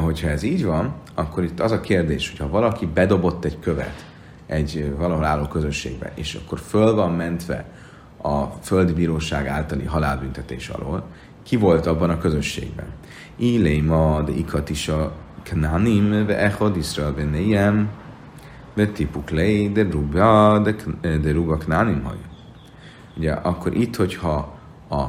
Hogyha 0.00 0.28
ez 0.28 0.42
így 0.42 0.64
van, 0.64 0.94
akkor 1.14 1.44
itt 1.44 1.60
az 1.60 1.72
a 1.72 1.80
kérdés, 1.80 2.30
hogyha 2.30 2.48
valaki 2.48 2.86
bedobott 2.86 3.44
egy 3.44 3.58
követ 3.60 4.08
egy 4.50 4.94
valahol 4.98 5.24
álló 5.24 5.46
közösségbe, 5.46 6.12
és 6.14 6.34
akkor 6.34 6.58
föl 6.58 6.94
van 6.94 7.12
mentve 7.12 7.64
a 8.22 8.44
földi 8.44 8.92
bíróság 8.92 9.46
általi 9.46 9.84
halálbüntetés 9.84 10.68
alól, 10.68 11.04
ki 11.42 11.56
volt 11.56 11.86
abban 11.86 12.10
a 12.10 12.18
közösségben? 12.18 12.86
Illéma 13.36 14.22
de 14.22 14.32
ikat 14.32 14.70
is 14.70 14.88
a 14.88 15.12
knánim, 15.42 16.26
ve 16.26 16.38
echad 16.38 16.76
Israel 16.76 17.12
ben 17.12 17.28
nejem, 17.28 17.90
ve 18.74 18.86
tipuk 18.86 19.30
lei, 19.30 19.72
de 19.72 19.82
ruba, 19.90 20.58
de, 20.58 20.74
de 21.18 21.32
ruba 21.32 21.56
knánim 21.56 22.02
haj. 22.02 22.16
Ugye 23.16 23.32
akkor 23.32 23.74
itt, 23.74 23.96
hogyha 23.96 24.58
a 24.90 25.04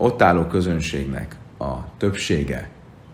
ott 0.00 0.22
álló 0.22 0.44
közönségnek 0.44 1.36
a 1.58 1.96
többsége 1.96 2.70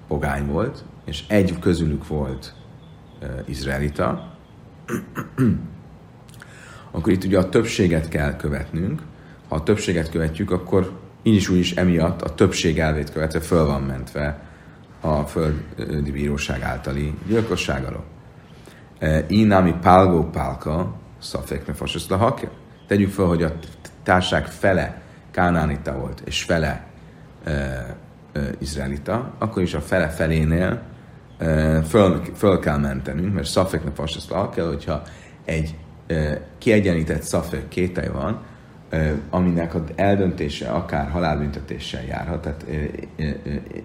pogány 0.09 0.47
volt, 0.47 0.84
és 1.05 1.24
egy 1.28 1.59
közülük 1.59 2.07
volt 2.07 2.55
uh, 3.22 3.28
izraelita, 3.45 4.32
akkor 6.91 7.12
itt 7.12 7.24
ugye 7.24 7.39
a 7.39 7.49
többséget 7.49 8.09
kell 8.09 8.37
követnünk. 8.37 9.03
Ha 9.49 9.55
a 9.55 9.62
többséget 9.62 10.11
követjük, 10.11 10.51
akkor 10.51 10.99
így 11.22 11.34
is 11.34 11.49
úgy 11.49 11.59
is 11.59 11.72
emiatt 11.72 12.22
a 12.22 12.34
többség 12.34 12.78
elvét 12.78 13.12
követve 13.12 13.41
föl 13.41 13.66
van 13.66 13.82
mentve 13.82 14.43
a 15.01 15.22
földi 15.22 16.11
bíróság 16.11 16.62
általi 16.62 17.14
gyilkosság 17.26 17.84
alól. 17.84 18.05
Inami 19.28 19.74
pálgó 19.80 20.24
pálka, 20.24 20.95
a 22.09 22.16
hakja. 22.16 22.51
Tegyük 22.87 23.11
fel, 23.11 23.24
hogy 23.24 23.43
a 23.43 23.53
társág 24.03 24.47
fele 24.47 25.05
kánánita 25.37 25.99
volt, 25.99 26.22
és 26.24 26.43
fele 26.43 26.87
e, 27.45 27.51
e, 27.51 27.97
izraelita, 28.59 29.32
akkor 29.39 29.62
is 29.62 29.74
a 29.74 29.80
fele 29.80 30.09
felénél 30.09 30.82
e, 31.39 31.82
föl, 31.82 32.22
föl 32.34 32.59
kell 32.59 32.78
mentenünk, 32.78 33.34
mert 33.34 33.47
szafek 33.47 33.84
nefasra 33.84 34.51
kell, 34.51 34.66
hogyha 34.66 35.03
egy 35.45 35.74
e, 36.07 36.41
kiegyenített 36.59 37.22
szafek 37.22 37.68
kételj 37.68 38.09
van, 38.09 38.45
aminek 39.30 39.74
az 39.74 39.80
eldöntése 39.95 40.68
akár 40.68 41.11
halálbüntetéssel 41.11 42.05
járhat, 42.05 42.41
tehát 42.41 42.64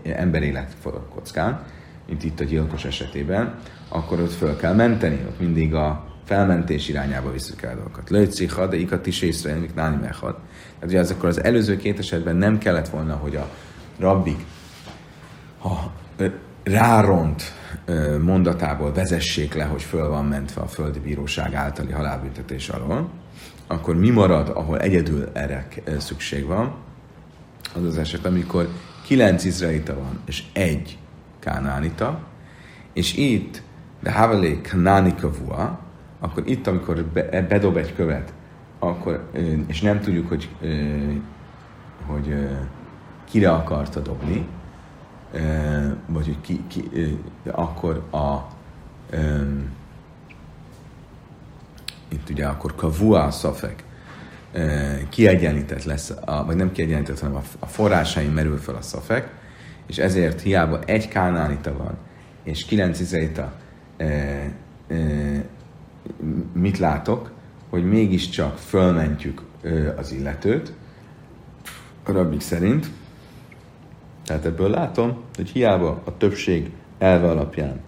emberélet 0.03 0.73
forog 0.81 1.09
kockán, 1.13 1.63
mint 2.07 2.23
itt 2.23 2.39
a 2.39 2.43
gyilkos 2.43 2.85
esetében, 2.85 3.55
akkor 3.89 4.19
ott 4.19 4.33
föl 4.33 4.57
kell 4.57 4.73
menteni, 4.73 5.25
ott 5.27 5.39
mindig 5.39 5.73
a 5.73 6.11
felmentés 6.25 6.89
irányába 6.89 7.31
visszük 7.31 7.61
el 7.61 7.75
dolgokat. 7.75 8.09
Lőcicha, 8.09 8.67
de 8.67 8.77
ikat 8.77 9.07
is 9.07 9.21
észre, 9.21 9.55
mik 9.55 9.73
náni 9.73 9.97
mechad. 10.01 10.35
Tehát 10.81 10.95
ugye 10.95 11.03
az, 11.03 11.11
akkor 11.11 11.29
az 11.29 11.43
előző 11.43 11.77
két 11.77 11.99
esetben 11.99 12.35
nem 12.35 12.57
kellett 12.57 12.89
volna, 12.89 13.15
hogy 13.15 13.35
a 13.35 13.49
rabbik 13.99 14.45
ha 15.57 15.91
ráront 16.63 17.53
mondatából 18.21 18.93
vezessék 18.93 19.53
le, 19.53 19.63
hogy 19.63 19.81
föl 19.81 20.09
van 20.09 20.25
mentve 20.25 20.61
a 20.61 20.67
földi 20.67 20.99
bíróság 20.99 21.53
általi 21.53 21.91
halálbüntetés 21.91 22.69
alól, 22.69 23.09
akkor 23.67 23.95
mi 23.95 24.09
marad, 24.09 24.49
ahol 24.49 24.79
egyedül 24.79 25.29
erre 25.33 25.67
szükség 25.97 26.45
van? 26.45 26.73
Az 27.75 27.83
az 27.83 27.97
eset, 27.97 28.25
amikor 28.25 28.69
kilenc 29.05 29.43
izraelita 29.43 29.93
van, 29.93 30.19
és 30.25 30.43
egy 30.53 30.97
kánánita, 31.39 32.19
és 32.93 33.15
itt, 33.15 33.61
de 33.99 34.11
havelé 34.11 34.61
kanánika 34.71 35.31
vua, 35.31 35.79
akkor 36.19 36.43
itt, 36.45 36.67
amikor 36.67 37.05
bedob 37.49 37.77
egy 37.77 37.95
követ, 37.95 38.33
akkor, 38.83 39.29
és 39.67 39.81
nem 39.81 39.99
tudjuk, 39.99 40.27
hogy, 40.27 40.49
hogy 42.05 42.49
kire 43.23 43.51
akarta 43.51 43.99
dobni, 43.99 44.47
vagy 46.05 46.25
hogy 46.25 46.41
ki, 46.41 46.63
ki, 46.67 46.89
akkor 47.51 48.03
a 48.11 48.47
itt 52.07 52.29
ugye 52.29 52.45
akkor 52.45 52.75
kavua 52.75 53.31
szafek, 53.31 53.83
kiegyenlített 55.09 55.83
lesz, 55.83 56.13
a, 56.25 56.45
vagy 56.45 56.55
nem 56.55 56.71
kiegyenlített, 56.71 57.19
hanem 57.19 57.35
a, 57.35 57.41
a 57.59 57.65
forrásain 57.65 58.31
merül 58.31 58.57
fel 58.57 58.75
a 58.75 58.81
szafek, 58.81 59.33
és 59.85 59.97
ezért 59.97 60.41
hiába 60.41 60.79
egy 60.85 61.07
kánánita 61.07 61.77
van, 61.77 61.97
és 62.43 62.65
kilenc 62.65 62.99
izraelita, 62.99 63.53
mit 66.53 66.77
látok, 66.77 67.31
hogy 67.71 67.85
mégiscsak 67.85 68.57
fölmentjük 68.57 69.41
az 69.97 70.11
illetőt, 70.11 70.73
a 72.03 72.11
rabbik 72.11 72.41
szerint. 72.41 72.87
Tehát 74.25 74.45
ebből 74.45 74.69
látom, 74.69 75.17
hogy 75.35 75.49
hiába 75.49 76.01
a 76.05 76.17
többség 76.17 76.71
elve 76.97 77.29
alapján 77.29 77.79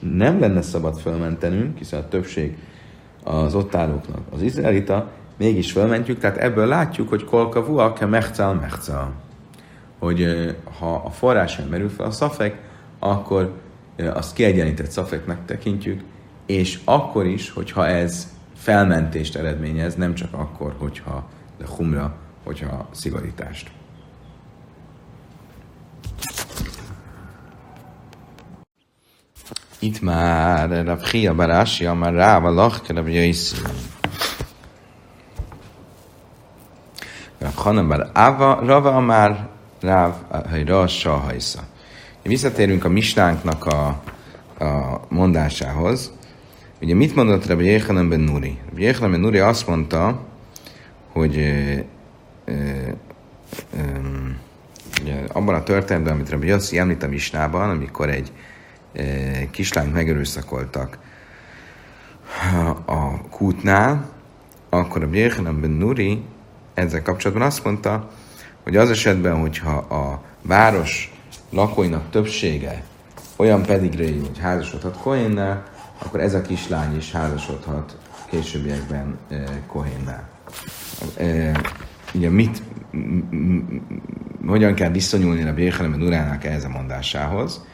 nem 0.00 0.40
lenne 0.40 0.62
szabad 0.62 0.98
fölmentenünk, 0.98 1.78
hiszen 1.78 2.00
a 2.00 2.08
többség 2.08 2.56
az 3.24 3.54
ott 3.54 3.74
állóknak 3.74 4.20
az 4.30 4.42
izraelita, 4.42 5.10
mégis 5.36 5.72
fölmentjük, 5.72 6.18
tehát 6.18 6.36
ebből 6.36 6.66
látjuk, 6.66 7.08
hogy 7.08 7.24
kolka 7.24 7.64
vua 7.64 7.92
ke 7.92 8.06
mechcal 8.06 8.54
mechcal. 8.54 9.12
Hogy 9.98 10.26
ha 10.78 10.94
a 10.94 11.10
forrásán 11.10 11.68
merül 11.68 11.88
fel 11.88 12.06
a 12.06 12.10
szafek, 12.10 12.58
akkor 12.98 13.52
azt 14.14 14.34
kiegyenített 14.34 14.90
szafeknek 14.90 15.44
tekintjük, 15.44 16.02
és 16.46 16.78
akkor 16.84 17.26
is, 17.26 17.50
hogyha 17.50 17.86
ez 17.86 18.32
felmentést 18.62 19.36
eredményez, 19.36 19.94
nem 19.94 20.14
csak 20.14 20.34
akkor, 20.34 20.74
hogyha 20.78 21.28
de 21.58 21.64
humra, 21.76 22.14
hogyha 22.44 22.88
szigorítást. 22.90 23.70
Itt 29.78 30.00
már 30.00 30.84
Rav 30.84 31.00
Chia 31.02 31.34
Barashi, 31.34 31.86
már 31.86 32.12
Ráv 32.12 32.44
a 32.44 32.50
Lachke 32.50 32.92
Rav 32.92 33.08
Jaiszi. 33.08 33.56
Rav 37.38 37.54
Hanem 37.54 37.88
Bar 37.88 38.10
Ava, 38.12 38.60
Rava 38.64 39.00
már 39.00 39.48
Ráv 39.80 40.14
Hajra 40.48 40.86
Sahajsza. 40.86 41.60
Visszatérünk 42.22 42.84
a 42.84 42.88
mistánknak 42.88 43.66
a, 43.66 43.86
a 44.64 45.00
mondásához. 45.08 46.12
Ugye 46.82 46.94
mit 46.94 47.14
mondott 47.14 47.46
Rabbi 47.46 47.64
Yechanan 47.64 48.08
ben 48.08 48.20
Nuri? 48.20 48.58
Rabbi 48.68 48.82
Yechanan 48.82 49.10
ben 49.10 49.20
Nuri 49.20 49.38
azt 49.38 49.66
mondta, 49.66 50.20
hogy 51.12 51.36
e, 51.36 51.84
e, 52.44 52.54
e, 53.76 54.00
ugye, 55.02 55.24
abban 55.32 55.54
a 55.54 55.62
történetben, 55.62 56.12
amit 56.12 56.30
Rabbi 56.30 56.46
Yossi 56.46 56.78
említ 56.78 57.02
a 57.02 57.08
misnában, 57.08 57.70
amikor 57.70 58.10
egy 58.10 58.32
kislányt 59.50 59.92
megerőszakoltak 59.92 60.98
a 62.84 63.28
kútnál, 63.28 64.08
akkor 64.68 65.02
a 65.02 65.08
Bjerhanem 65.08 65.60
ben 65.60 65.70
Nuri 65.70 66.22
ezzel 66.74 67.02
kapcsolatban 67.02 67.46
azt 67.46 67.64
mondta, 67.64 68.10
hogy 68.62 68.76
az 68.76 68.90
esetben, 68.90 69.40
hogyha 69.40 69.76
a 69.76 70.22
város 70.42 71.12
lakóinak 71.50 72.10
többsége 72.10 72.84
olyan 73.36 73.62
pedigréjű, 73.62 74.20
hogy 74.20 74.38
házasodhat 74.38 74.96
Kohénnel, 74.96 75.71
akkor 76.04 76.20
ez 76.20 76.34
a 76.34 76.42
kislány 76.42 76.96
is 76.96 77.12
házasodhat 77.12 77.96
későbbiekben 78.30 79.18
eh, 79.28 79.44
Kohénnel. 79.66 80.28
Eh, 81.16 81.52
ugye 82.14 82.30
mit, 82.30 82.62
hogyan 84.46 84.74
kell 84.74 84.90
viszonyulni 84.90 85.48
a 85.48 85.54
Béhelem 85.54 86.02
Urának 86.02 86.44
ehhez 86.44 86.64
a 86.64 86.68
mondásához? 86.68 87.66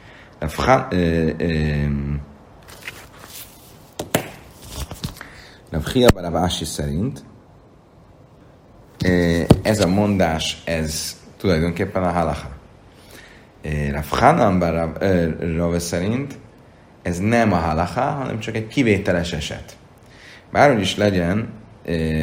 Rav 5.71 5.85
Chia 5.85 6.09
Baravási 6.15 6.65
szerint 6.65 7.25
ez 9.63 9.81
a 9.81 9.87
mondás, 9.87 10.63
ez 10.65 11.17
tulajdonképpen 11.37 12.03
a 12.03 12.13
halacha. 12.13 12.49
Rav 13.91 14.09
Hanan 14.09 14.59
Rave 15.57 15.79
szerint 15.79 16.39
ez 17.09 17.19
nem 17.19 17.53
a 17.53 17.57
halacha, 17.57 18.01
hanem 18.01 18.39
csak 18.39 18.55
egy 18.55 18.67
kivételes 18.67 19.33
eset. 19.33 19.77
Bárhogy 20.53 20.81
is 20.81 20.97
legyen, 20.97 21.53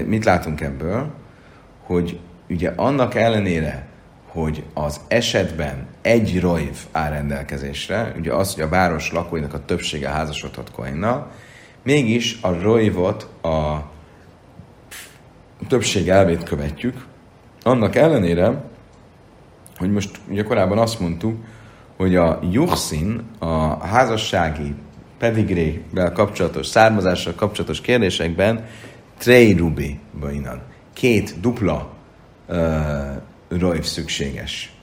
mit 0.06 0.26
látunk 0.26 0.62
ebből, 0.62 1.14
hogy 1.84 2.20
ugye 2.50 2.74
annak 2.76 3.16
ellenére, 3.16 3.88
hogy 4.28 4.64
az 4.74 5.00
esetben 5.08 5.88
egy 6.02 6.40
rojv 6.40 6.76
áll 6.92 7.10
rendelkezésre, 7.10 8.14
ugye 8.18 8.34
az, 8.34 8.54
hogy 8.54 8.64
a 8.64 8.70
város 8.70 9.12
lakóinak 9.12 9.54
a 9.54 9.66
többsége 9.66 10.10
házasodhat 10.10 10.72
Koinnal, 10.72 11.32
mégis 11.84 12.38
a 12.42 12.62
rojvot 12.62 13.30
a 13.42 13.78
többség 15.68 16.10
elvét 16.10 16.44
követjük, 16.44 17.06
annak 17.64 17.96
ellenére, 17.96 18.64
hogy 19.78 19.92
most 19.92 20.20
ugye 20.30 20.44
korábban 20.44 20.78
azt 20.78 21.00
mondtuk, 21.00 21.44
hogy 21.98 22.16
a 22.16 22.40
juhszin, 22.52 23.22
a 23.40 23.86
házassági 23.86 24.74
pedigrével 25.18 26.12
kapcsolatos, 26.12 26.68
származással 26.68 27.34
kapcsolatos 27.36 27.82
kérdésekben 27.82 28.66
trei 29.18 29.54
rubi 29.54 30.00
bainan. 30.20 30.62
Két 30.94 31.40
dupla 31.40 31.94
uh, 32.48 32.58
rojv 33.48 33.84
szükséges. 33.84 34.74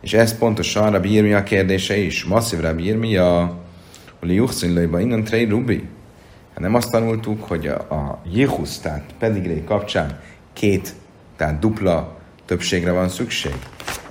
És 0.00 0.12
ez 0.12 0.38
pontosan 0.38 0.90
Rabbi 0.90 1.32
a 1.32 1.42
kérdése 1.42 1.96
is. 1.96 2.24
Masszív 2.24 2.60
Rabbi 2.60 2.84
Irmia, 2.84 3.58
hogy 4.20 4.34
Juchszin 4.34 4.72
lőjbe 4.72 5.00
innen 5.00 5.24
trei 5.24 5.44
rubi. 5.44 5.88
Hát 6.48 6.58
nem 6.58 6.74
azt 6.74 6.90
tanultuk, 6.90 7.44
hogy 7.44 7.66
a, 7.66 7.74
a 7.74 8.22
Jehusz, 8.32 8.78
tehát 8.78 9.14
pedigré 9.18 9.64
kapcsán 9.64 10.20
két, 10.52 10.94
tehát 11.36 11.58
dupla 11.58 12.16
többségre 12.44 12.92
van 12.92 13.08
szükség. 13.08 13.54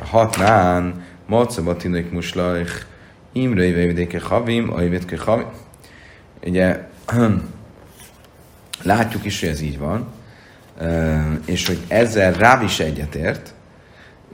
A 0.02 0.06
hatnán, 0.06 1.04
Macabatinoik 1.32 2.12
muslajch, 2.12 2.86
Imre 3.32 3.64
évevidéke 3.64 4.20
havim, 4.20 4.74
ajvétke 4.74 5.18
havim. 5.18 5.48
Ugye, 6.46 6.80
látjuk 8.84 9.26
is, 9.26 9.40
hogy 9.40 9.50
ez 9.50 9.62
így 9.62 9.80
van, 9.80 10.08
és 11.46 11.68
hogy 11.68 11.80
ezzel 11.88 12.34
Ráv 12.34 12.64
is 12.64 12.80
egyetért, 12.80 13.54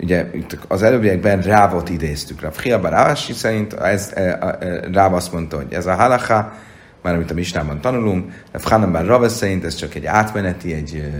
ugye 0.01 0.25
az 0.67 0.83
előbbiekben 0.83 1.41
Rávot 1.41 1.89
idéztük. 1.89 2.41
Rav 2.41 2.57
Hiaba 2.57 2.89
Rávási 2.89 3.33
szerint 3.33 3.73
ez, 3.73 4.11
e, 4.15 4.21
e, 4.21 4.79
Ráv 4.91 5.13
azt 5.13 5.33
mondta, 5.33 5.55
hogy 5.55 5.73
ez 5.73 5.85
a 5.85 5.95
halacha, 5.95 6.53
már 7.01 7.13
amit 7.13 7.31
a 7.31 7.33
Misnában 7.33 7.81
tanulunk, 7.81 8.43
Rav 8.51 8.63
Hanamban 8.63 9.05
Rav 9.05 9.27
szerint 9.27 9.65
ez 9.65 9.75
csak 9.75 9.95
egy 9.95 10.05
átmeneti, 10.05 10.73
egy 10.73 11.11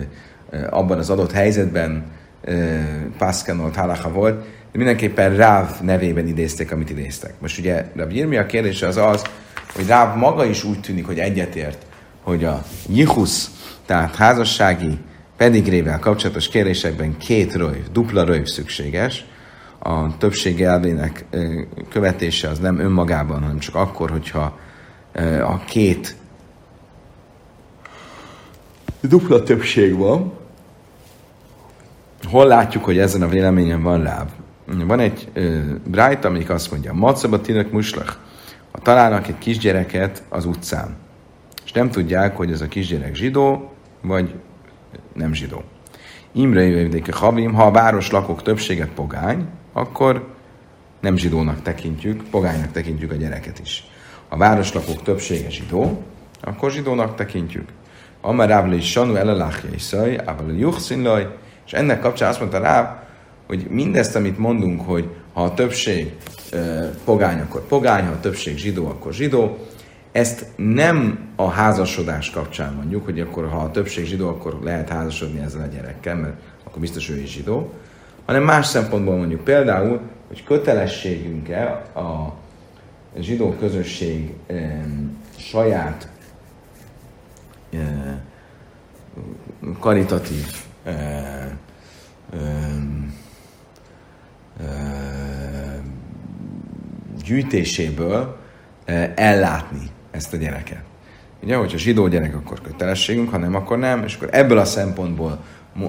abban 0.70 0.98
az 0.98 1.10
adott 1.10 1.32
helyzetben 1.32 2.06
pászkanolt 3.18 3.76
halacha 3.76 4.12
volt, 4.12 4.46
de 4.78 4.84
mindenképpen 4.84 5.36
Ráv 5.36 5.82
nevében 5.82 6.28
idézték, 6.28 6.72
amit 6.72 6.90
idéztek. 6.90 7.34
Most 7.40 7.60
ugye 7.60 7.86
Rav 7.96 8.12
Jirmi 8.12 8.38
a 8.38 8.46
kérdése 8.46 8.88
az 8.88 8.98
az, 8.98 9.24
hogy 9.76 9.88
Ráv 9.88 10.18
maga 10.18 10.46
is 10.46 10.64
úgy 10.64 10.80
tűnik, 10.80 11.06
hogy 11.06 11.20
egyetért, 11.20 11.86
hogy 12.22 12.44
a 12.44 12.64
Jihusz, 12.90 13.52
tehát 13.86 14.16
házassági 14.16 14.98
pedigrével 15.38 16.00
kapcsolatos 16.00 16.48
kérésekben 16.48 17.18
két 17.18 17.54
röjv, 17.54 17.86
dupla 17.92 18.24
röjv 18.24 18.46
szükséges. 18.46 19.26
A 19.80 20.18
többség 20.18 20.62
elvének 20.62 21.26
követése 21.90 22.50
az 22.50 22.60
nem 22.60 22.80
önmagában, 22.80 23.42
hanem 23.42 23.60
csak 23.60 23.76
akkor, 23.76 24.10
hogyha 24.10 24.58
a 25.42 25.58
két 25.66 26.16
dupla 29.02 29.44
többség 29.44 29.96
van. 29.96 30.34
Hol 32.30 32.46
látjuk, 32.46 32.84
hogy 32.84 32.98
ezen 32.98 33.22
a 33.22 33.28
véleményen 33.28 33.82
van 33.82 34.02
láb? 34.02 34.30
Van 34.68 35.00
egy 35.00 35.28
uh, 35.36 35.64
brájt, 35.86 36.26
amelyik 36.26 36.50
azt 36.50 36.72
mondja, 36.72 36.94
Macabatinek 36.94 37.72
muslach, 37.72 38.16
ha 38.72 38.80
találnak 38.80 39.28
egy 39.28 39.38
kisgyereket 39.38 40.24
az 40.30 40.46
utcán, 40.46 40.96
és 41.66 41.72
nem 41.72 41.90
tudják, 41.90 42.36
hogy 42.36 42.52
ez 42.52 42.62
a 42.62 42.68
kisgyerek 42.68 43.16
zsidó, 43.16 43.72
vagy 44.02 44.36
nem 45.14 45.34
zsidó. 45.34 45.64
Imre 46.32 46.64
jövedéke 46.64 47.14
havim, 47.14 47.54
ha 47.54 47.66
a 47.66 47.72
város 47.72 48.12
lakók 48.12 48.42
többsége 48.42 48.88
pogány, 48.96 49.48
akkor 49.74 50.36
nem 51.00 51.18
zsidónak 51.18 51.62
tekintjük, 51.62 52.24
pogánynak 52.30 52.72
tekintjük 52.72 53.12
a 53.12 53.16
gyereket 53.16 53.60
is. 53.60 53.86
A 54.28 54.38
városlakók 54.38 55.04
többsége 55.04 55.50
zsidó, 55.50 56.04
akkor 56.42 56.72
zsidónak 56.72 57.16
tekintjük. 57.16 57.70
Amar 58.22 58.48
Rávli 58.48 58.82
Sanu 58.82 59.16
elelachja 59.16 59.70
iszaj, 59.74 60.18
Ával 60.26 60.58
Juchszínlaj, 60.58 61.28
és 61.66 61.74
ennek 61.74 62.00
kapcsán 62.00 62.30
azt 62.30 62.40
mondta 62.40 62.60
rá, 62.60 63.07
hogy 63.48 63.68
mindezt, 63.70 64.16
amit 64.16 64.38
mondunk, 64.38 64.82
hogy 64.82 65.10
ha 65.34 65.44
a 65.44 65.54
többség 65.54 66.16
pogány, 67.06 67.40
akkor 67.40 67.68
pogány, 67.68 68.06
ha 68.06 68.12
a 68.12 68.20
többség 68.20 68.58
zsidó, 68.58 68.88
akkor 68.88 69.14
zsidó, 69.14 69.58
ezt 70.12 70.46
nem 70.56 71.20
a 71.36 71.50
házasodás 71.50 72.30
kapcsán 72.30 72.74
mondjuk, 72.74 73.06
hogy 73.06 73.20
akkor 73.20 73.50
ha 73.50 73.58
a 73.58 73.72
többség 73.72 74.06
zsidó, 74.06 74.28
akkor 74.28 74.60
lehet 74.64 74.90
házasodni 74.90 75.40
ezzel 75.40 75.62
a 75.62 75.74
gyerekkel, 75.76 76.16
mert 76.16 76.36
akkor 76.64 76.82
biztos 76.82 77.10
ő 77.10 77.20
is 77.20 77.32
zsidó, 77.32 77.74
hanem 78.26 78.44
más 78.44 78.66
szempontból 78.66 79.18
mondjuk 79.18 79.44
például, 79.44 80.02
hogy 80.28 80.44
kötelességünk-e 80.44 81.64
a 81.96 82.34
zsidó 83.20 83.56
közösség 83.60 84.34
e, 84.48 84.86
saját 85.38 86.10
e, 87.74 88.22
karitatív 89.80 90.46
e, 90.84 90.90
e, 90.92 91.58
gyűjtéséből 97.24 98.38
ellátni 99.16 99.90
ezt 100.12 100.34
a 100.34 100.38
gyereket. 100.38 100.84
Ugye, 101.44 101.56
hogyha 101.56 101.78
zsidó 101.78 102.08
gyerek, 102.08 102.36
akkor 102.36 102.62
kötelességünk, 102.62 103.30
ha 103.30 103.38
nem, 103.38 103.56
akkor 103.56 103.78
nem, 103.78 104.04
és 104.04 104.16
akkor 104.16 104.30
ebből 104.32 104.58
a 104.58 104.66
szempontból 104.66 105.40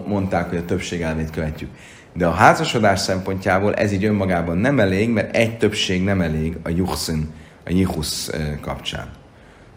mondták, 0.06 0.48
hogy 0.48 0.58
a 0.58 0.64
többség 0.64 1.00
elvét 1.00 1.30
követjük. 1.30 1.70
De 2.12 2.26
a 2.26 2.30
házasodás 2.30 3.00
szempontjából 3.00 3.74
ez 3.74 3.92
így 3.92 4.04
önmagában 4.04 4.58
nem 4.58 4.80
elég, 4.80 5.10
mert 5.10 5.36
egy 5.36 5.58
többség 5.58 6.04
nem 6.04 6.20
elég 6.20 6.56
a 6.62 6.68
juchszin, 6.68 7.30
a 7.64 7.70
jichusz 7.70 8.30
kapcsán. 8.60 9.10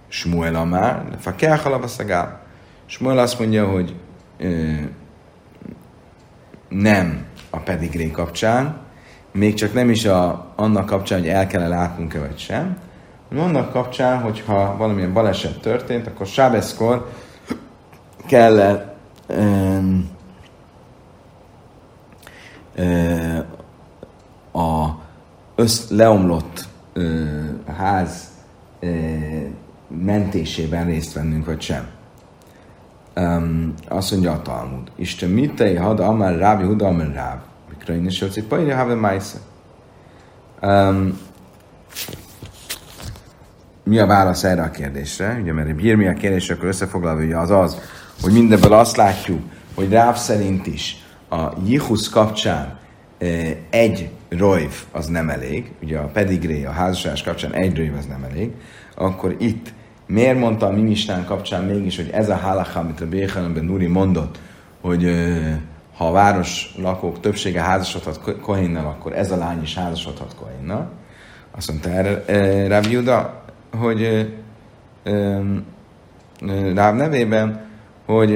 Smuel 0.07 0.55
Amár, 0.55 1.05
Fakel 1.19 1.57
Halavaszagál. 1.57 2.41
Smuel 2.85 3.17
azt 3.17 3.39
mondja, 3.39 3.67
hogy 3.67 3.95
ö, 4.37 4.71
nem 6.69 7.25
a 7.51 7.57
pedigré 7.57 8.11
kapcsán, 8.11 8.77
még 9.31 9.53
csak 9.53 9.73
nem 9.73 9.89
is 9.89 10.05
a, 10.05 10.51
annak 10.55 10.85
kapcsán, 10.85 11.19
hogy 11.19 11.27
el 11.27 11.47
kell 11.47 11.67
látnunk-e 11.67 12.29
sem, 12.35 12.77
annak 13.35 13.71
kapcsán, 13.71 14.21
hogyha 14.21 14.77
valamilyen 14.77 15.13
baleset 15.13 15.59
történt, 15.59 16.07
akkor 16.07 16.25
sábeszkor 16.25 17.11
kell 18.27 18.85
uh, 19.29 19.95
a 24.51 24.99
össz, 25.55 25.89
leomlott 25.89 26.67
uh, 26.95 27.49
ház 27.77 28.29
uh, 28.81 28.89
mentésében 29.87 30.85
részt 30.85 31.13
vennünk, 31.13 31.45
vagy 31.45 31.61
sem. 31.61 31.89
Um, 33.21 33.73
azt 33.87 34.11
mondja 34.11 34.31
a 34.31 34.41
Talmud. 34.41 34.91
Isten 34.95 35.29
mitei 35.29 35.75
had 35.75 35.99
amár 35.99 36.37
rábi 36.37 36.63
huda 36.63 36.87
amár 36.87 37.13
ráb. 37.13 37.39
Mikra 37.69 37.93
én 37.93 38.05
is 38.05 38.19
hogy 38.19 38.43
pajra 38.43 38.75
have 38.75 38.93
májsze. 38.93 39.37
Mi 43.83 43.99
a 43.99 44.05
válasz 44.05 44.43
erre 44.43 44.61
a 44.61 44.71
kérdésre? 44.71 45.37
Ugye, 45.41 45.53
mert 45.53 45.75
Birmi 45.75 46.07
a 46.07 46.13
kérdés, 46.13 46.49
akkor 46.49 46.67
összefoglalva 46.67 47.21
ugye 47.21 47.37
az 47.37 47.51
az, 47.51 47.77
hogy 48.21 48.33
mindebből 48.33 48.73
azt 48.73 48.95
látjuk, 48.95 49.41
hogy 49.75 49.89
Ráv 49.89 50.15
szerint 50.15 50.67
is 50.67 51.05
a 51.29 51.47
Jihusz 51.65 52.09
kapcsán 52.09 52.79
egy 53.69 54.09
rojv 54.29 54.71
az 54.91 55.07
nem 55.07 55.29
elég, 55.29 55.71
ugye 55.81 55.97
a 55.97 56.05
pedigré, 56.05 56.65
a 56.65 56.71
házasság 56.71 57.17
kapcsán 57.25 57.53
egy 57.53 57.77
rojv 57.77 57.95
az 57.97 58.05
nem 58.05 58.23
elég, 58.23 58.51
akkor 58.95 59.35
itt 59.39 59.73
miért 60.11 60.39
mondta 60.39 60.65
a 60.65 60.71
Mimistán 60.71 61.25
kapcsán 61.25 61.63
mégis, 61.63 61.95
hogy 61.95 62.09
ez 62.13 62.29
a 62.29 62.35
halacha, 62.35 62.79
amit 62.79 63.01
a 63.01 63.07
Béchanabben 63.07 63.65
Nuri 63.65 63.87
mondott, 63.87 64.39
hogy 64.81 65.11
ha 65.97 66.07
a 66.07 66.11
város 66.11 66.73
lakók 66.77 67.19
többsége 67.19 67.61
házasodhat 67.61 68.39
Kohénnal, 68.41 68.85
akkor 68.85 69.13
ez 69.13 69.31
a 69.31 69.37
lány 69.37 69.61
is 69.61 69.75
házasodhat 69.75 70.35
Kohénnal. 70.35 70.89
Azt 71.55 71.69
mondta 71.69 71.89
erre 71.89 72.67
Rav 72.67 72.91
Juda, 72.91 73.43
hogy 73.77 74.31
Ráv 76.73 76.95
nevében, 76.95 77.61
hogy 78.05 78.31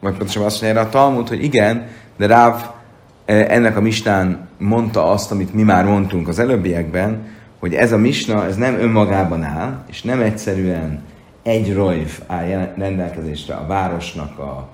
vagy 0.00 0.16
pontosan 0.16 0.44
azt 0.44 0.62
mondja 0.62 0.80
erre 0.80 0.88
a 0.88 0.88
Talmud, 0.88 1.28
hogy 1.28 1.44
igen, 1.44 1.86
de 2.16 2.26
Ráv 2.26 2.70
ennek 3.24 3.76
a 3.76 3.80
mistán 3.80 4.48
mondta 4.58 5.10
azt, 5.10 5.30
amit 5.30 5.54
mi 5.54 5.62
már 5.62 5.84
mondtunk 5.84 6.28
az 6.28 6.38
előbbiekben, 6.38 7.38
hogy 7.60 7.74
ez 7.74 7.92
a 7.92 7.96
misna, 7.96 8.44
ez 8.44 8.56
nem 8.56 8.74
önmagában 8.74 9.42
áll, 9.42 9.84
és 9.88 10.02
nem 10.02 10.20
egyszerűen 10.20 11.02
egy 11.42 11.74
rojv 11.74 12.20
áll 12.26 12.72
rendelkezésre 12.76 13.54
a 13.54 13.66
városnak 13.66 14.38
a 14.38 14.68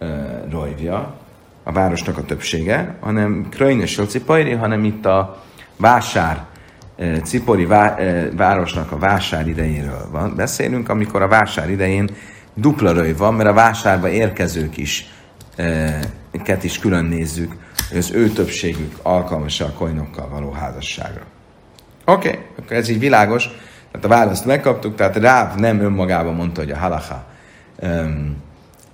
uh, 0.00 0.08
rojvja, 0.50 1.14
a 1.62 1.72
városnak 1.72 2.18
a 2.18 2.22
többsége, 2.22 2.94
hanem 3.00 3.46
Krajnes 3.50 4.00
Pajri, 4.26 4.52
hanem 4.52 4.84
itt 4.84 5.06
a 5.06 5.42
vásár, 5.76 6.44
Cipori 7.22 7.64
vá, 7.64 7.96
városnak 8.36 8.92
a 8.92 8.98
vásár 8.98 9.48
idejéről 9.48 10.08
van. 10.10 10.34
Beszélünk, 10.36 10.88
amikor 10.88 11.22
a 11.22 11.28
vásár 11.28 11.70
idején 11.70 12.10
dupla 12.54 12.92
röjv 12.92 13.16
van, 13.16 13.34
mert 13.34 13.48
a 13.48 13.52
vásárba 13.52 14.08
érkezők 14.08 14.76
is 14.76 15.08
ket 16.42 16.64
is 16.64 16.78
külön 16.78 17.04
nézzük, 17.04 17.56
hogy 17.88 17.98
az 17.98 18.10
ő 18.12 18.28
többségük 18.28 18.98
alkalmas 19.02 19.60
a 19.60 19.72
koinokkal 19.72 20.28
való 20.28 20.50
házasságra. 20.50 21.22
Oké, 22.08 22.28
okay, 22.28 22.40
akkor 22.58 22.76
ez 22.76 22.88
így 22.88 22.98
világos. 22.98 23.44
Tehát 23.90 24.06
a 24.06 24.08
választ 24.08 24.44
megkaptuk, 24.44 24.94
tehát 24.94 25.16
Ráv 25.16 25.54
nem 25.54 25.80
önmagában 25.80 26.34
mondta, 26.34 26.60
hogy 26.60 26.70
a 26.70 26.76
halacha 26.76 27.26
um, 27.82 28.36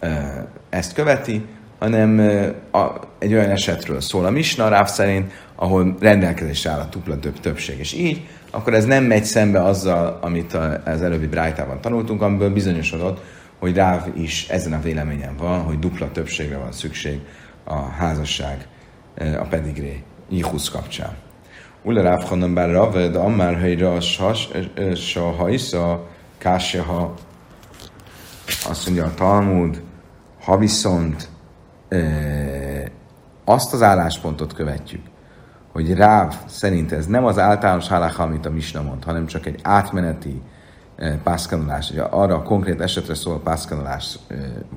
uh, 0.02 0.10
ezt 0.70 0.92
követi, 0.92 1.44
hanem 1.78 2.18
uh, 2.18 2.82
a, 2.82 3.00
egy 3.18 3.34
olyan 3.34 3.50
esetről 3.50 4.00
szól 4.00 4.24
a 4.24 4.30
Misna 4.30 4.68
Ráv 4.68 4.88
szerint, 4.88 5.32
ahol 5.54 5.96
rendelkezésre 6.00 6.70
áll 6.70 6.80
a 6.80 6.88
tupla 6.88 7.18
több 7.18 7.40
többség. 7.40 7.78
És 7.78 7.92
így, 7.92 8.28
akkor 8.50 8.74
ez 8.74 8.84
nem 8.84 9.04
megy 9.04 9.24
szembe 9.24 9.62
azzal, 9.62 10.18
amit 10.20 10.54
az 10.84 11.02
előbbi 11.02 11.26
Brájtában 11.26 11.80
tanultunk, 11.80 12.22
amiből 12.22 12.52
bizonyosodott, 12.52 13.24
hogy 13.58 13.74
Ráv 13.74 14.06
is 14.14 14.48
ezen 14.48 14.72
a 14.72 14.80
véleményen 14.80 15.36
van, 15.36 15.60
hogy 15.60 15.78
dupla 15.78 16.10
többségre 16.10 16.56
van 16.56 16.72
szükség 16.72 17.18
a 17.64 17.80
házasság, 17.80 18.66
a 19.18 19.44
pedigré 19.44 20.02
Jihusz 20.30 20.68
kapcsán. 20.68 21.16
Ule 21.84 22.02
Ráv 22.02 22.22
Hanan 22.22 22.54
bár 22.54 22.70
Rave, 22.70 23.08
de 23.08 23.18
Ammár 23.18 23.56
helyre 23.56 23.90
a 23.90 24.00
hajsza 25.36 26.06
ha. 26.86 27.14
Azt 28.68 28.86
mondja 28.86 29.04
a 29.04 29.14
Talmud, 29.14 29.82
ha 30.44 30.58
viszont 30.58 31.28
e, 31.88 31.98
azt 33.44 33.72
az 33.72 33.82
álláspontot 33.82 34.54
követjük, 34.54 35.02
hogy 35.72 35.94
Ráv 35.94 36.34
szerint 36.46 36.92
ez 36.92 37.06
nem 37.06 37.24
az 37.24 37.38
általános 37.38 37.88
halacha, 37.88 38.22
amit 38.22 38.46
a 38.46 38.50
Misna 38.50 38.82
mond, 38.82 39.04
hanem 39.04 39.26
csak 39.26 39.46
egy 39.46 39.58
átmeneti 39.62 40.42
pászkanolás, 41.22 41.88
hogy 41.88 41.98
arra 42.10 42.34
a 42.34 42.42
konkrét 42.42 42.80
esetre 42.80 43.14
szól 43.14 43.40
pászkanolás 43.40 44.18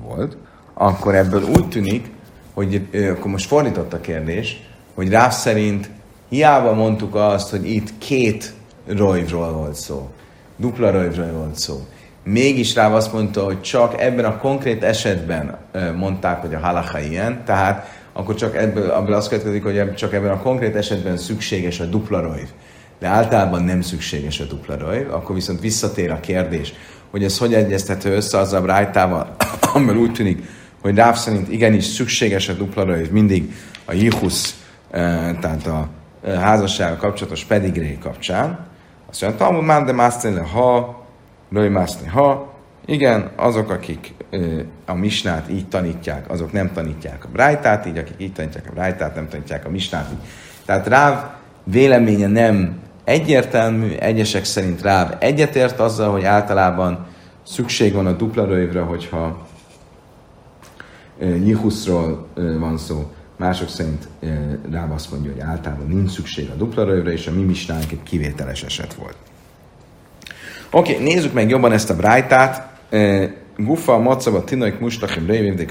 volt, 0.02 0.36
akkor 0.74 1.14
ebből 1.14 1.42
úgy 1.42 1.68
tűnik, 1.68 2.10
hogy 2.54 2.88
ö, 2.90 3.10
akkor 3.10 3.30
most 3.30 3.46
fordított 3.46 3.92
a 3.92 4.00
kérdés, 4.00 4.70
hogy 4.94 5.08
Ráv 5.08 5.32
szerint 5.32 5.90
hiába 6.28 6.72
mondtuk 6.72 7.14
azt, 7.14 7.50
hogy 7.50 7.70
itt 7.70 7.98
két 7.98 8.52
rojvról 8.86 9.52
volt 9.52 9.74
szó, 9.74 10.10
dupla 10.56 10.90
rojvról 10.90 11.32
volt 11.32 11.58
szó. 11.58 11.86
Mégis 12.24 12.74
Ráv 12.74 12.94
azt 12.94 13.12
mondta, 13.12 13.44
hogy 13.44 13.60
csak 13.60 14.00
ebben 14.00 14.24
a 14.24 14.36
konkrét 14.36 14.82
esetben 14.82 15.56
mondták, 15.96 16.40
hogy 16.40 16.54
a 16.54 16.58
halacha 16.58 17.00
ilyen, 17.00 17.44
tehát 17.44 17.88
akkor 18.12 18.34
csak 18.34 18.56
ebből, 18.56 18.90
ebből 18.90 19.14
az 19.14 19.28
következik, 19.28 19.62
hogy 19.62 19.94
csak 19.94 20.12
ebben 20.12 20.30
a 20.30 20.42
konkrét 20.42 20.76
esetben 20.76 21.16
szükséges 21.16 21.80
a 21.80 21.84
dupla 21.84 22.20
rojv. 22.20 22.48
De 22.98 23.06
általában 23.06 23.62
nem 23.62 23.80
szükséges 23.80 24.40
a 24.40 24.44
dupla 24.44 24.78
rojv, 24.78 25.14
akkor 25.14 25.34
viszont 25.34 25.60
visszatér 25.60 26.10
a 26.10 26.20
kérdés, 26.20 26.72
hogy 27.10 27.24
ez 27.24 27.38
hogy 27.38 27.54
egyeztető 27.54 28.14
össze 28.14 28.38
azzal 28.38 28.62
a 28.62 28.66
rájtával, 28.66 29.36
amivel 29.74 29.96
úgy 29.96 30.12
tűnik, 30.12 30.42
hogy 30.82 30.94
Ráv 30.94 31.16
szerint 31.16 31.52
igenis 31.52 31.84
szükséges 31.84 32.48
a 32.48 32.52
dupla 32.52 32.84
röjv 32.84 33.10
mindig 33.10 33.54
a 33.84 33.92
jihusz, 33.92 34.56
tehát 35.40 35.66
a 35.66 35.88
házassággal 36.26 36.96
kapcsolatos 36.96 37.44
pedigré 37.44 37.98
kapcsán. 38.02 38.58
Azt 39.10 39.22
mondja, 39.22 39.38
Talmud 39.38 39.64
már 39.64 39.84
de 39.84 39.92
másztele 39.92 40.40
ha, 40.40 41.02
röjv 41.52 41.72
mászni 41.72 42.08
ha, 42.08 42.54
igen, 42.86 43.30
azok, 43.36 43.70
akik 43.70 44.14
a 44.86 44.94
misnát 44.94 45.48
így 45.50 45.68
tanítják, 45.68 46.30
azok 46.30 46.52
nem 46.52 46.72
tanítják 46.72 47.24
a 47.24 47.28
brájtát, 47.32 47.86
így 47.86 47.98
akik 47.98 48.14
így 48.18 48.32
tanítják 48.32 48.66
a 48.68 48.72
brájtát, 48.72 49.14
nem 49.14 49.28
tanítják 49.28 49.64
a 49.64 49.70
misnát 49.70 50.08
így. 50.12 50.28
Tehát 50.64 50.86
Ráv 50.86 51.30
véleménye 51.64 52.26
nem 52.26 52.78
egyértelmű, 53.04 53.94
egyesek 53.94 54.44
szerint 54.44 54.82
Ráv 54.82 55.16
egyetért 55.18 55.80
azzal, 55.80 56.10
hogy 56.10 56.24
általában 56.24 57.06
szükség 57.42 57.92
van 57.92 58.06
a 58.06 58.12
dupla 58.12 58.44
rövre, 58.44 58.80
hogyha 58.80 59.46
Jihuszról 61.18 62.26
van 62.34 62.78
szó, 62.78 63.12
mások 63.36 63.68
szerint 63.68 64.08
Ráv 64.70 64.92
azt 64.92 65.10
mondja, 65.10 65.32
hogy 65.32 65.40
általában 65.40 65.86
nincs 65.86 66.10
szükség 66.10 66.50
a 66.50 66.54
dupla 66.54 66.84
rövre, 66.84 67.12
és 67.12 67.26
a 67.26 67.32
mi 67.32 67.42
misnánk 67.42 67.92
egy 67.92 68.02
kivételes 68.02 68.62
eset 68.62 68.94
volt. 68.94 69.16
Oké, 70.70 70.92
okay, 70.92 71.04
nézzük 71.04 71.32
meg 71.32 71.48
jobban 71.48 71.72
ezt 71.72 71.90
a 71.90 71.96
brájtát. 71.96 72.78
Gufa, 73.56 73.98
macaba, 73.98 74.44
tinaik, 74.44 74.78
mustachim, 74.78 75.26
rejvim, 75.26 75.56
de 75.56 75.64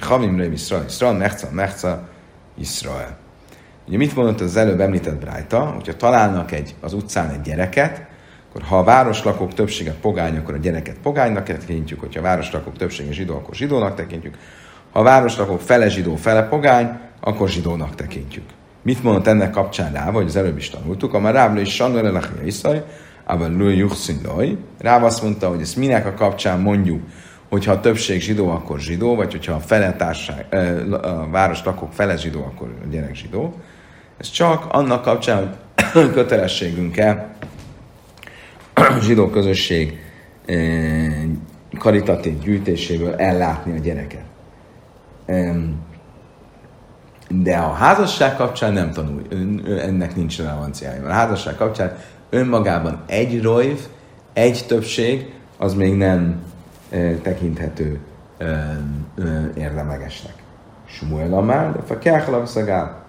havim, 0.00 0.36
rejv, 0.36 0.52
Israel, 0.52 0.84
Israel, 0.88 1.14
mechca, 1.14 1.48
mechca, 1.52 2.08
Israel. 2.58 3.16
Ugye 3.88 3.96
mit 3.96 4.16
mondott 4.16 4.40
az 4.40 4.56
előbb 4.56 4.80
említett 4.80 5.20
Brájta, 5.20 5.60
hogyha 5.60 5.96
találnak 5.96 6.52
egy, 6.52 6.74
az 6.80 6.92
utcán 6.92 7.30
egy 7.30 7.40
gyereket, 7.40 8.06
akkor 8.48 8.62
ha 8.62 8.78
a 8.78 8.84
városlakók 8.84 9.54
többsége 9.54 9.94
pogány, 10.00 10.36
akkor 10.36 10.54
a 10.54 10.58
gyereket 10.58 10.96
pogánynak 11.02 11.44
tekintjük, 11.44 12.00
hogyha 12.00 12.20
a 12.20 12.22
városlakók 12.22 12.76
többsége 12.76 13.12
zsidó, 13.12 13.34
akkor 13.34 13.54
zsidónak 13.54 13.94
tekintjük. 13.94 14.36
Ha 14.92 15.00
a 15.00 15.02
városlakók 15.02 15.60
fele 15.60 15.88
zsidó, 15.88 16.16
fele 16.16 16.42
pogány, 16.42 16.98
akkor 17.20 17.48
zsidónak 17.48 17.94
tekintjük. 17.94 18.44
Mit 18.82 19.02
mondott 19.02 19.26
ennek 19.26 19.50
kapcsán 19.50 19.92
rá, 19.92 20.10
vagy 20.10 20.26
az 20.26 20.36
előbb 20.36 20.56
is 20.56 20.70
tanultuk, 20.70 21.14
a 21.14 21.30
Rávlő 21.30 21.60
is 21.60 21.74
Sanor 21.74 22.04
Elachia 22.04 22.42
Iszaj, 22.44 22.84
Abban 23.24 23.56
Lő 23.56 23.72
Juchszin 23.72 24.20
Ráv 24.78 25.04
azt 25.04 25.22
mondta, 25.22 25.48
hogy 25.48 25.60
ezt 25.60 25.76
minek 25.76 26.06
a 26.06 26.14
kapcsán 26.14 26.60
mondjuk, 26.60 27.02
hogyha 27.48 27.72
a 27.72 27.80
többség 27.80 28.20
zsidó, 28.20 28.48
akkor 28.50 28.80
zsidó, 28.80 29.14
vagy 29.14 29.32
hogyha 29.32 29.52
a 29.52 29.60
fele 29.60 29.92
társág, 29.92 30.46
a 31.02 31.28
város 31.30 31.64
lakók 31.64 31.92
fele 31.92 32.16
zsidó, 32.16 32.44
akkor 32.44 32.74
a 32.84 32.86
gyerek 32.90 33.14
zsidó. 33.14 33.54
Ez 34.18 34.30
csak 34.30 34.66
annak 34.68 35.02
kapcsán, 35.02 35.56
hogy 35.92 36.12
kötelességünk-e 36.18 37.36
zsidó 39.00 39.28
közösség 39.28 39.98
karitatív 41.78 42.38
gyűjtéséből 42.38 43.14
ellátni 43.14 43.76
a 43.78 43.80
gyereket. 43.80 44.27
De 47.28 47.56
a 47.56 47.72
házasság 47.72 48.36
kapcsán 48.36 48.72
nem 48.72 48.92
tanul, 48.92 49.22
ennek 49.80 50.16
nincs 50.16 50.38
relevanciája. 50.38 51.06
A 51.06 51.10
házasság 51.12 51.54
kapcsán 51.54 51.96
önmagában 52.30 53.02
egy 53.06 53.42
rojv, 53.42 53.78
egy 54.32 54.64
többség, 54.66 55.32
az 55.58 55.74
még 55.74 55.96
nem 55.96 56.42
tekinthető 57.22 58.00
érdemlegesnek. 59.54 60.32
Smuel 60.86 61.32
Amár, 61.32 61.72
de 61.72 61.80
Fakjáhalav 61.86 62.46
Szagál. 62.46 63.04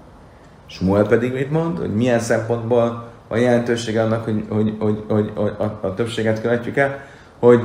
Smuel 0.65 1.07
pedig 1.07 1.33
mit 1.33 1.51
mond, 1.51 1.77
hogy 1.77 1.95
milyen 1.95 2.19
szempontból 2.19 3.07
a 3.27 3.37
jelentőség 3.37 3.97
annak, 3.97 4.23
hogy, 4.23 4.45
hogy, 4.49 4.75
hogy, 4.79 5.03
hogy, 5.07 5.31
hogy 5.35 5.53
a, 5.57 5.63
a 5.87 5.93
többséget 5.93 6.41
követjük 6.41 6.77
el, 6.77 6.99
hogy 7.39 7.61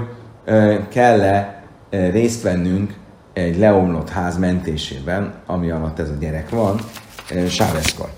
kell-e 0.88 1.62
részt 1.90 2.42
vennünk 2.42 2.94
egy 3.34 3.58
leomlott 3.58 4.10
ház 4.10 4.38
mentésében, 4.38 5.34
ami 5.46 5.70
alatt 5.70 5.98
ez 5.98 6.08
a 6.08 6.14
gyerek 6.20 6.50
van, 6.50 6.80
e, 7.30 7.48
Sáveszkor. 7.48 8.08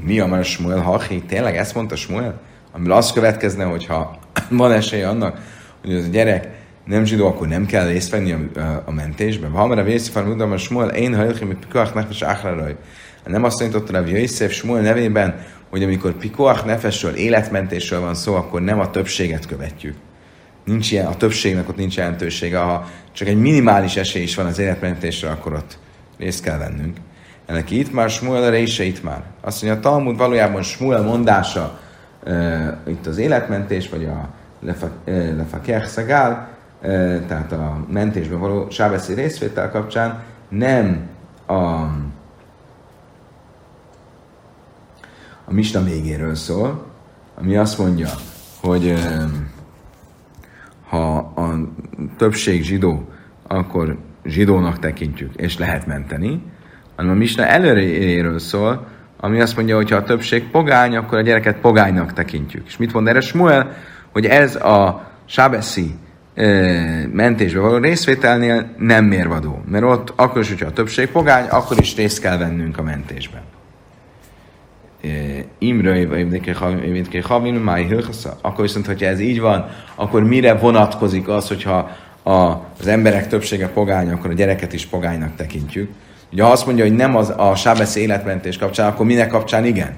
Mi 0.00 0.20
a 0.20 0.26
már 0.26 0.44
Smuel 0.44 0.80
Hachi? 0.80 1.22
Tényleg 1.22 1.56
ezt 1.56 1.74
mondta 1.74 1.96
Smuel? 1.96 2.40
Amiből 2.72 2.92
az 2.92 3.12
következne, 3.12 3.64
hogyha 3.64 4.18
van 4.50 4.72
esély 4.72 5.02
annak, 5.02 5.40
hogy 5.80 5.94
az 5.94 6.04
a 6.04 6.08
gyerek 6.08 6.48
nem 6.84 7.04
zsidó, 7.04 7.26
akkor 7.26 7.48
nem 7.48 7.66
kell 7.66 7.86
részt 7.86 8.10
venni 8.10 8.32
a, 8.32 8.82
a, 8.84 8.92
mentésben. 8.92 9.50
Ha 9.50 9.66
már 9.66 9.78
a 9.78 9.82
vészifár 9.82 10.24
mondom, 10.24 10.52
a 10.52 10.56
Smuel, 10.56 10.88
én 10.88 11.16
hajlki, 11.16 11.44
mit 11.44 11.58
pikach 11.58 11.94
nefes 11.94 12.22
áhraraj. 12.22 12.76
Nem 13.26 13.44
azt 13.44 13.58
tanította 13.58 13.98
a 13.98 14.06
Jöjszef 14.06 14.52
Smuel 14.52 14.82
nevében, 14.82 15.34
hogy 15.70 15.82
amikor 15.82 16.12
pikoach 16.12 16.66
nefesről, 16.66 17.14
életmentésről 17.14 18.00
van 18.00 18.14
szó, 18.14 18.34
akkor 18.34 18.60
nem 18.60 18.80
a 18.80 18.90
többséget 18.90 19.46
követjük. 19.46 19.94
Nincs 20.68 20.90
ilyen, 20.92 21.06
a 21.06 21.16
többségnek 21.16 21.68
ott 21.68 21.76
nincs 21.76 21.96
jelentősége. 21.96 22.58
Ha 22.58 22.88
csak 23.12 23.28
egy 23.28 23.40
minimális 23.40 23.96
esély 23.96 24.22
is 24.22 24.34
van 24.34 24.46
az 24.46 24.58
életmentésre, 24.58 25.30
akkor 25.30 25.52
ott 25.52 25.78
részt 26.18 26.42
kell 26.42 26.58
vennünk. 26.58 26.96
Ennek 27.46 27.70
itt 27.70 27.92
már 27.92 28.10
Smuel 28.10 28.42
a 28.42 28.50
része 28.50 28.84
itt 28.84 29.02
már. 29.02 29.22
Azt 29.40 29.62
mondja, 29.62 29.80
a 29.80 29.82
Talmud 29.82 30.16
valójában 30.16 30.62
Smuel 30.62 31.02
mondása 31.02 31.78
uh, 32.24 32.66
itt 32.86 33.06
az 33.06 33.18
életmentés, 33.18 33.88
vagy 33.88 34.04
a 34.04 34.28
lefakech 35.36 35.86
szagál, 35.86 36.48
uh, 36.82 36.88
tehát 37.26 37.52
a 37.52 37.84
mentésben 37.90 38.38
való 38.38 38.70
sábeszi 38.70 39.14
részvétel 39.14 39.70
kapcsán 39.70 40.22
nem 40.48 41.08
a 41.46 41.52
a 45.44 45.52
Misna 45.52 45.82
végéről 45.82 46.34
szól, 46.34 46.86
ami 47.34 47.56
azt 47.56 47.78
mondja, 47.78 48.08
hogy 48.60 48.94
ha 50.88 51.16
a 51.16 51.58
többség 52.16 52.62
zsidó, 52.62 53.08
akkor 53.46 53.96
zsidónak 54.24 54.78
tekintjük, 54.78 55.34
és 55.34 55.58
lehet 55.58 55.86
menteni, 55.86 56.42
hanem 56.96 57.10
a 57.10 57.14
Misna 57.14 57.46
előréről 57.46 58.38
szól, 58.38 58.86
ami 59.20 59.40
azt 59.40 59.56
mondja, 59.56 59.76
hogy 59.76 59.90
ha 59.90 59.96
a 59.96 60.02
többség 60.02 60.50
pogány, 60.50 60.96
akkor 60.96 61.18
a 61.18 61.22
gyereket 61.22 61.56
pogánynak 61.56 62.12
tekintjük. 62.12 62.66
És 62.66 62.76
mit 62.76 62.92
mond 62.92 63.08
erre 63.08 63.20
Smuel? 63.20 63.74
Hogy 64.12 64.26
ez 64.26 64.56
a 64.56 65.10
sábeszi 65.24 65.94
mentésbe 67.12 67.60
való 67.60 67.76
részvételnél 67.76 68.74
nem 68.78 69.04
mérvadó. 69.04 69.62
Mert 69.68 69.84
ott 69.84 70.12
akkor 70.16 70.40
is, 70.40 70.48
hogyha 70.48 70.66
a 70.66 70.72
többség 70.72 71.08
pogány, 71.08 71.46
akkor 71.46 71.78
is 71.80 71.96
részt 71.96 72.20
kell 72.20 72.38
vennünk 72.38 72.78
a 72.78 72.82
mentésben. 72.82 73.42
Imre, 75.58 76.06
Havin, 77.22 77.54
Máj 77.54 77.86
Hőhasza. 77.86 78.38
Akkor 78.40 78.64
viszont, 78.64 78.86
hogyha 78.86 79.06
ez 79.06 79.20
így 79.20 79.40
van, 79.40 79.68
akkor 79.94 80.24
mire 80.24 80.54
vonatkozik 80.54 81.28
az, 81.28 81.48
hogyha 81.48 81.90
a, 82.22 82.32
az 82.80 82.86
emberek 82.86 83.28
többsége 83.28 83.68
pogány, 83.68 84.10
akkor 84.10 84.30
a 84.30 84.34
gyereket 84.34 84.72
is 84.72 84.86
pogánynak 84.86 85.34
tekintjük. 85.34 85.90
Ugye 86.32 86.42
ha 86.42 86.50
azt 86.50 86.66
mondja, 86.66 86.84
hogy 86.84 86.94
nem 86.94 87.16
az 87.16 87.32
a 87.36 87.54
sábesz 87.54 87.96
életmentés 87.96 88.58
kapcsán, 88.58 88.88
akkor 88.88 89.06
minek 89.06 89.28
kapcsán 89.28 89.64
igen? 89.64 89.96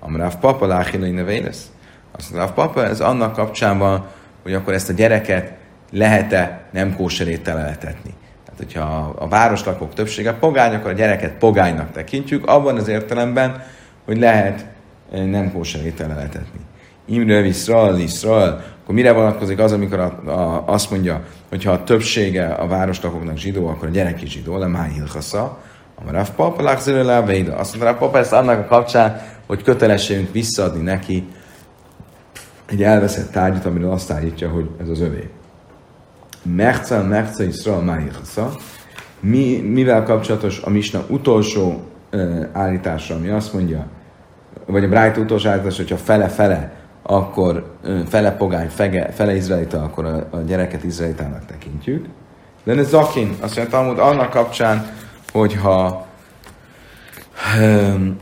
Amráv 0.00 0.36
papa 0.36 0.66
láhinai 0.66 1.10
neve 1.10 1.40
lesz. 1.40 1.70
Azt 2.12 2.30
mondja, 2.30 2.52
papa, 2.52 2.84
ez 2.84 3.00
annak 3.00 3.32
kapcsán 3.32 3.78
van, 3.78 4.06
hogy 4.42 4.54
akkor 4.54 4.72
ezt 4.72 4.88
a 4.88 4.92
gyereket 4.92 5.52
lehet-e 5.90 6.60
nem 6.70 6.96
kóseréttel 6.96 7.58
eletetni. 7.58 8.14
Tehát, 8.44 8.58
hogyha 8.58 8.80
a, 8.80 9.24
a 9.24 9.28
városlakók 9.28 9.94
többsége 9.94 10.32
pogány, 10.32 10.74
akkor 10.74 10.90
a 10.90 10.94
gyereket 10.94 11.32
pogánynak 11.32 11.92
tekintjük, 11.92 12.46
abban 12.46 12.76
az 12.76 12.88
értelemben, 12.88 13.62
hogy 14.08 14.18
lehet 14.18 14.66
eh, 15.12 15.24
nem 15.24 15.52
kóser 15.52 15.84
étel 15.84 16.08
lehetetni. 16.08 16.60
Imre 17.04 17.44
Iszrael, 17.44 17.98
Iszrael, 17.98 18.64
akkor 18.82 18.94
mire 18.94 19.12
vonatkozik 19.12 19.58
az, 19.58 19.72
amikor 19.72 19.98
a, 19.98 20.30
a, 20.30 20.64
azt 20.66 20.90
mondja, 20.90 21.24
hogy 21.48 21.64
ha 21.64 21.72
a 21.72 21.84
többsége 21.84 22.46
a 22.46 22.66
várostakoknak 22.66 23.36
zsidó, 23.36 23.66
akkor 23.66 23.88
a 23.88 23.90
gyerek 23.90 24.22
is 24.22 24.30
zsidó, 24.30 24.58
le 24.58 24.66
máj 24.66 24.90
hilchasza, 24.90 25.58
a 26.06 26.10
Rav 26.10 26.30
Papa 26.30 26.62
le 26.86 27.22
Véda. 27.22 27.56
Azt 27.56 27.70
mondta, 27.70 27.90
Rav 27.90 27.98
Papa 27.98 28.18
ezt 28.18 28.32
annak 28.32 28.58
a 28.58 28.64
kapcsán, 28.64 29.20
hogy 29.46 29.62
kötelességünk 29.62 30.32
visszaadni 30.32 30.82
neki 30.82 31.28
egy 32.66 32.82
elveszett 32.82 33.30
tárgyat, 33.30 33.64
amiről 33.64 33.90
azt 33.90 34.10
állítja, 34.10 34.48
hogy 34.48 34.70
ez 34.80 34.88
az 34.88 35.00
övé. 35.00 35.30
Mercel, 36.42 37.02
Mercel, 37.02 37.46
Iszrael, 37.46 37.80
Májilchasza. 37.80 38.52
Mi, 39.20 39.56
mivel 39.56 40.02
kapcsolatos 40.02 40.60
a 40.64 40.70
Misna 40.70 41.04
utolsó 41.08 41.82
uh, 42.12 42.46
állítása, 42.52 43.14
ami 43.14 43.28
azt 43.28 43.52
mondja, 43.52 43.86
vagy 44.68 44.84
a 44.84 44.88
Bright 44.88 45.16
utolsó 45.16 45.48
állítás, 45.48 45.76
hogyha 45.76 45.96
fele-fele, 45.96 46.72
akkor 47.02 47.76
fele 48.08 48.32
pogány, 48.32 48.68
fege, 48.68 49.12
fele 49.12 49.34
izraelita, 49.34 49.82
akkor 49.82 50.04
a, 50.04 50.28
a 50.30 50.38
gyereket 50.38 50.84
izraelitának 50.84 51.46
tekintjük. 51.46 52.06
De 52.64 52.74
ez 52.74 52.88
Zakin, 52.88 53.36
azt 53.40 53.56
mondja 53.56 53.78
Talmud 53.78 53.98
annak 53.98 54.30
kapcsán, 54.30 54.86
hogyha 55.32 56.06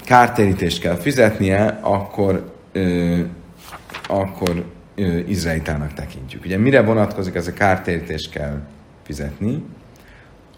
kártérítést 0.05 0.81
kell 0.81 0.95
fizetnie, 0.95 1.79
akkor, 1.81 2.53
ö, 2.73 3.19
akkor 4.09 4.65
ö, 4.95 5.03
izraelitának 5.03 5.93
tekintjük. 5.93 6.45
Ugye 6.45 6.59
mire 6.59 6.83
vonatkozik 6.83 7.35
ez 7.35 7.47
a 7.47 7.53
kártérítést 7.53 8.31
kell 8.31 8.59
fizetni? 9.03 9.65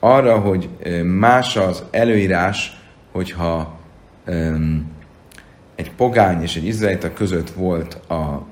Arra, 0.01 0.39
hogy 0.39 0.69
más 1.05 1.57
az 1.57 1.85
előírás, 1.91 2.81
hogyha 3.13 3.79
ö, 4.25 4.57
egy 5.79 5.93
pogány 5.93 6.43
és 6.43 6.57
egy 6.57 6.67
izraelita 6.67 7.13
között 7.13 7.51
volt 7.51 7.95
a 7.95 8.47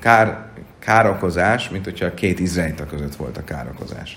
kár, 0.00 0.46
károkozás, 0.78 1.68
mint 1.68 1.84
hogyha 1.84 2.06
a 2.06 2.14
két 2.14 2.40
izraelita 2.40 2.86
között 2.86 3.14
volt 3.14 3.36
a 3.36 3.44
károkozás. 3.44 4.16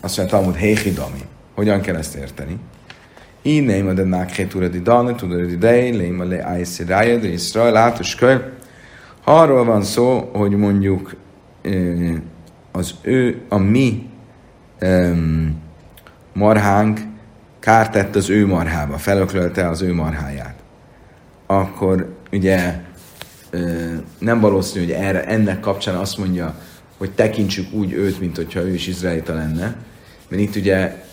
Azt 0.00 0.16
mondja, 0.16 0.36
Talmud, 0.36 0.56
Héhidami. 0.56 1.24
Hogyan 1.54 1.80
kell 1.80 1.96
ezt 1.96 2.14
érteni? 2.14 2.58
Így 3.42 3.64
nem 3.64 3.86
ad 3.86 3.98
ennek 3.98 4.30
hétúra 4.30 4.68
di 4.68 4.80
dani, 4.80 5.14
tudod 5.14 5.46
di 5.46 5.56
dej, 5.56 5.90
léma 5.90 6.24
le 6.24 6.44
ájszi 6.44 6.84
rája, 6.84 7.18
de 7.18 7.28
Israel 7.28 7.72
látos 7.72 8.14
köl. 8.14 8.52
Ha 9.24 9.40
arról 9.40 9.64
van 9.64 9.82
szó, 9.82 10.30
hogy 10.32 10.50
mondjuk 10.50 11.16
az 12.72 12.94
ő, 13.02 13.42
a 13.48 13.58
mi 13.58 14.10
marhánk 16.32 17.00
kárt 17.58 17.92
tett 17.92 18.16
az 18.16 18.30
ő 18.30 18.46
marhába, 18.46 18.98
felöklölte 18.98 19.68
az 19.68 19.82
ő 19.82 19.94
marháját, 19.94 20.53
akkor 21.46 22.14
ugye 22.32 22.74
nem 24.18 24.40
valószínű, 24.40 24.84
hogy 24.84 24.94
erre, 24.94 25.24
ennek 25.24 25.60
kapcsán 25.60 25.94
azt 25.94 26.18
mondja, 26.18 26.54
hogy 26.98 27.10
tekintsük 27.10 27.72
úgy 27.72 27.92
őt, 27.92 28.20
mint 28.20 28.36
hogyha 28.36 28.60
ő 28.60 28.74
is 28.74 28.86
izraelita 28.86 29.34
lenne. 29.34 29.76
Mert 30.28 30.42
itt 30.42 30.56
ugye 30.56 31.04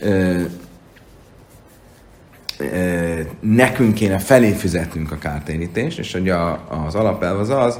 nekünk 3.39 3.93
kéne 3.93 4.17
felé 4.17 4.51
fizetnünk 4.51 5.11
a 5.11 5.17
kártérítést, 5.17 5.99
és 5.99 6.13
a, 6.13 6.67
az 6.85 6.95
alapelv 6.95 7.39
az 7.39 7.49
az, 7.49 7.79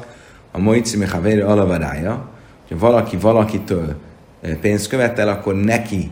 a 0.52 0.60
Moici 0.60 0.97
Mechavéri 0.97 1.39
alavarája, 1.39 2.30
hogy 2.68 2.80
valaki 2.80 3.18
valakitől 3.18 3.95
pénzt 4.62 4.88
követel, 4.88 5.28
akkor 5.28 5.56
neki 5.56 6.12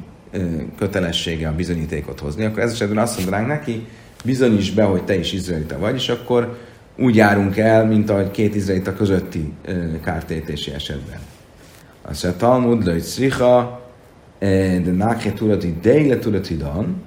kötelessége 0.77 1.47
a 1.47 1.55
bizonyítékot 1.55 2.19
hozni, 2.19 2.45
akkor 2.45 2.63
ez 2.63 2.71
esetben 2.71 2.97
azt 2.97 3.17
mondanánk 3.17 3.47
neki, 3.47 3.87
bizonyíts 4.23 4.73
be, 4.73 4.83
hogy 4.83 5.03
te 5.03 5.17
is 5.17 5.33
izraelita 5.33 5.79
vagy, 5.79 5.95
és 5.95 6.09
akkor 6.09 6.57
úgy 6.97 7.15
járunk 7.15 7.57
el, 7.57 7.85
mint 7.85 8.09
a 8.09 8.31
két 8.31 8.55
izraelita 8.55 8.93
közötti 8.93 9.53
kártérítési 10.03 10.71
esetben. 10.71 11.19
Azt 12.01 12.23
mondja, 12.23 12.47
Talmud, 12.47 12.83
hogy 12.83 13.01
Szricha, 13.01 13.81
de 14.39 14.91
Nákhe 14.91 15.33
Turati, 15.33 15.77
Deile 15.81 16.17
Turati 16.17 16.55
Dan, 16.55 17.03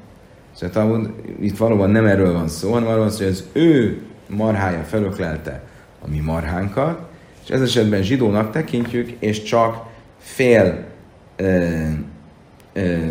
Talmud, 0.73 1.11
itt 1.41 1.57
valóban 1.57 1.91
nem 1.91 2.07
erről 2.07 2.33
van 2.33 2.49
szó, 2.49 2.73
hanem 2.73 2.89
arról 2.89 3.01
van 3.01 3.11
szó, 3.11 3.25
hogy 3.25 3.33
az 3.33 3.45
ő 3.53 4.01
marhája 4.29 4.83
felöklelte 4.83 5.63
a 6.05 6.09
mi 6.09 6.19
marhánkat, 6.19 7.01
és 7.45 7.51
ez 7.51 7.61
esetben 7.61 8.03
zsidónak 8.03 8.51
tekintjük, 8.51 9.11
és 9.19 9.43
csak 9.43 9.85
fél 10.19 10.85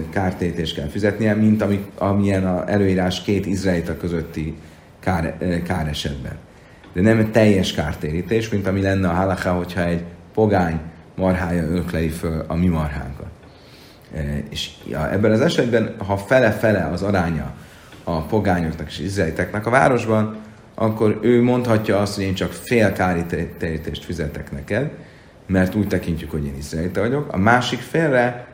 kártétést 0.10 0.76
kell 0.76 0.88
fizetnie, 0.88 1.34
mint 1.34 1.62
ami, 1.62 1.86
amilyen 1.98 2.48
a 2.48 2.70
előírás 2.70 3.22
két 3.22 3.46
izraelita 3.46 3.98
közötti 3.98 4.56
kár, 5.00 5.38
kár 5.64 5.88
esetben. 5.88 6.38
De 6.94 7.02
nem 7.02 7.32
teljes 7.32 7.74
kártérítés, 7.74 8.50
mint 8.50 8.68
ami 8.68 8.82
lenne 8.82 9.10
a 9.10 9.14
halaká, 9.14 9.52
hogyha 9.52 9.86
egy 9.86 10.04
pogány 10.34 10.80
marhája 11.16 11.64
öklei 11.64 12.10
föl 12.10 12.46
a 12.48 12.56
mi 12.56 12.68
marhánkat. 12.68 13.30
És 14.50 14.70
ebben 15.12 15.32
az 15.32 15.42
esetben, 15.42 15.96
ha 15.98 16.18
fele-fele 16.18 16.90
az 16.92 17.02
aránya 17.02 17.54
a 18.04 18.22
pogányoknak 18.22 18.88
és 18.88 19.00
izraeliteknek 19.00 19.66
a 19.66 19.70
városban, 19.70 20.38
akkor 20.76 21.20
ő 21.22 21.42
mondhatja 21.44 22.00
azt, 22.00 22.16
hogy 22.16 22.24
én 22.24 22.34
csak 22.34 22.52
fél 22.52 22.94
kárítést 22.94 24.06
fizetek 24.06 24.52
neked, 24.52 24.90
mert 25.48 25.76
úgy 25.76 25.88
tekintjük, 25.88 26.32
hogy 26.32 26.46
én 26.46 26.56
izraelita 26.58 27.02
vagyok. 27.02 27.34
A 27.34 27.38
másik 27.38 27.80
félre 27.80 28.48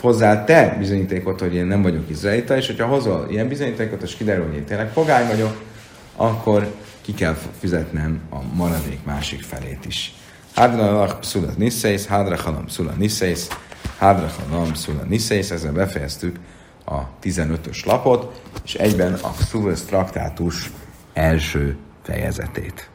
hozzá 0.00 0.44
te 0.44 0.76
bizonyítékot, 0.78 1.40
hogy 1.40 1.54
én 1.54 1.66
nem 1.66 1.82
vagyok 1.82 2.10
izraelita, 2.10 2.56
és 2.56 2.66
hogyha 2.66 2.86
hozol 2.86 3.26
ilyen 3.30 3.48
bizonyítékot, 3.48 4.02
és 4.02 4.16
kiderül, 4.16 4.46
hogy 4.46 4.54
én 4.54 4.64
tényleg 4.64 4.92
pogány 4.92 5.26
vagyok, 5.26 5.62
akkor 6.16 6.74
ki 7.00 7.14
kell 7.14 7.36
fizetnem 7.58 8.20
a 8.30 8.38
maradék 8.54 9.04
másik 9.04 9.42
felét 9.42 9.84
is. 9.86 10.14
Hadra 10.54 11.16
Psula 11.20 11.52
Niszész, 11.56 12.06
Hadra 12.06 12.36
Halam 12.36 12.64
Psula 12.64 12.92
Niszész, 12.92 13.48
Hadra 13.98 14.30
Halam 14.50 14.72
Psula 14.72 15.02
Niszész, 15.02 15.50
ezzel 15.50 15.72
befejeztük 15.72 16.36
a 16.84 17.18
15-ös 17.22 17.86
lapot, 17.86 18.40
és 18.64 18.74
egyben 18.74 19.12
a 19.12 19.28
Psula 19.28 19.72
traktátus 19.72 20.70
első 21.12 21.76
fejezetét. 22.02 22.90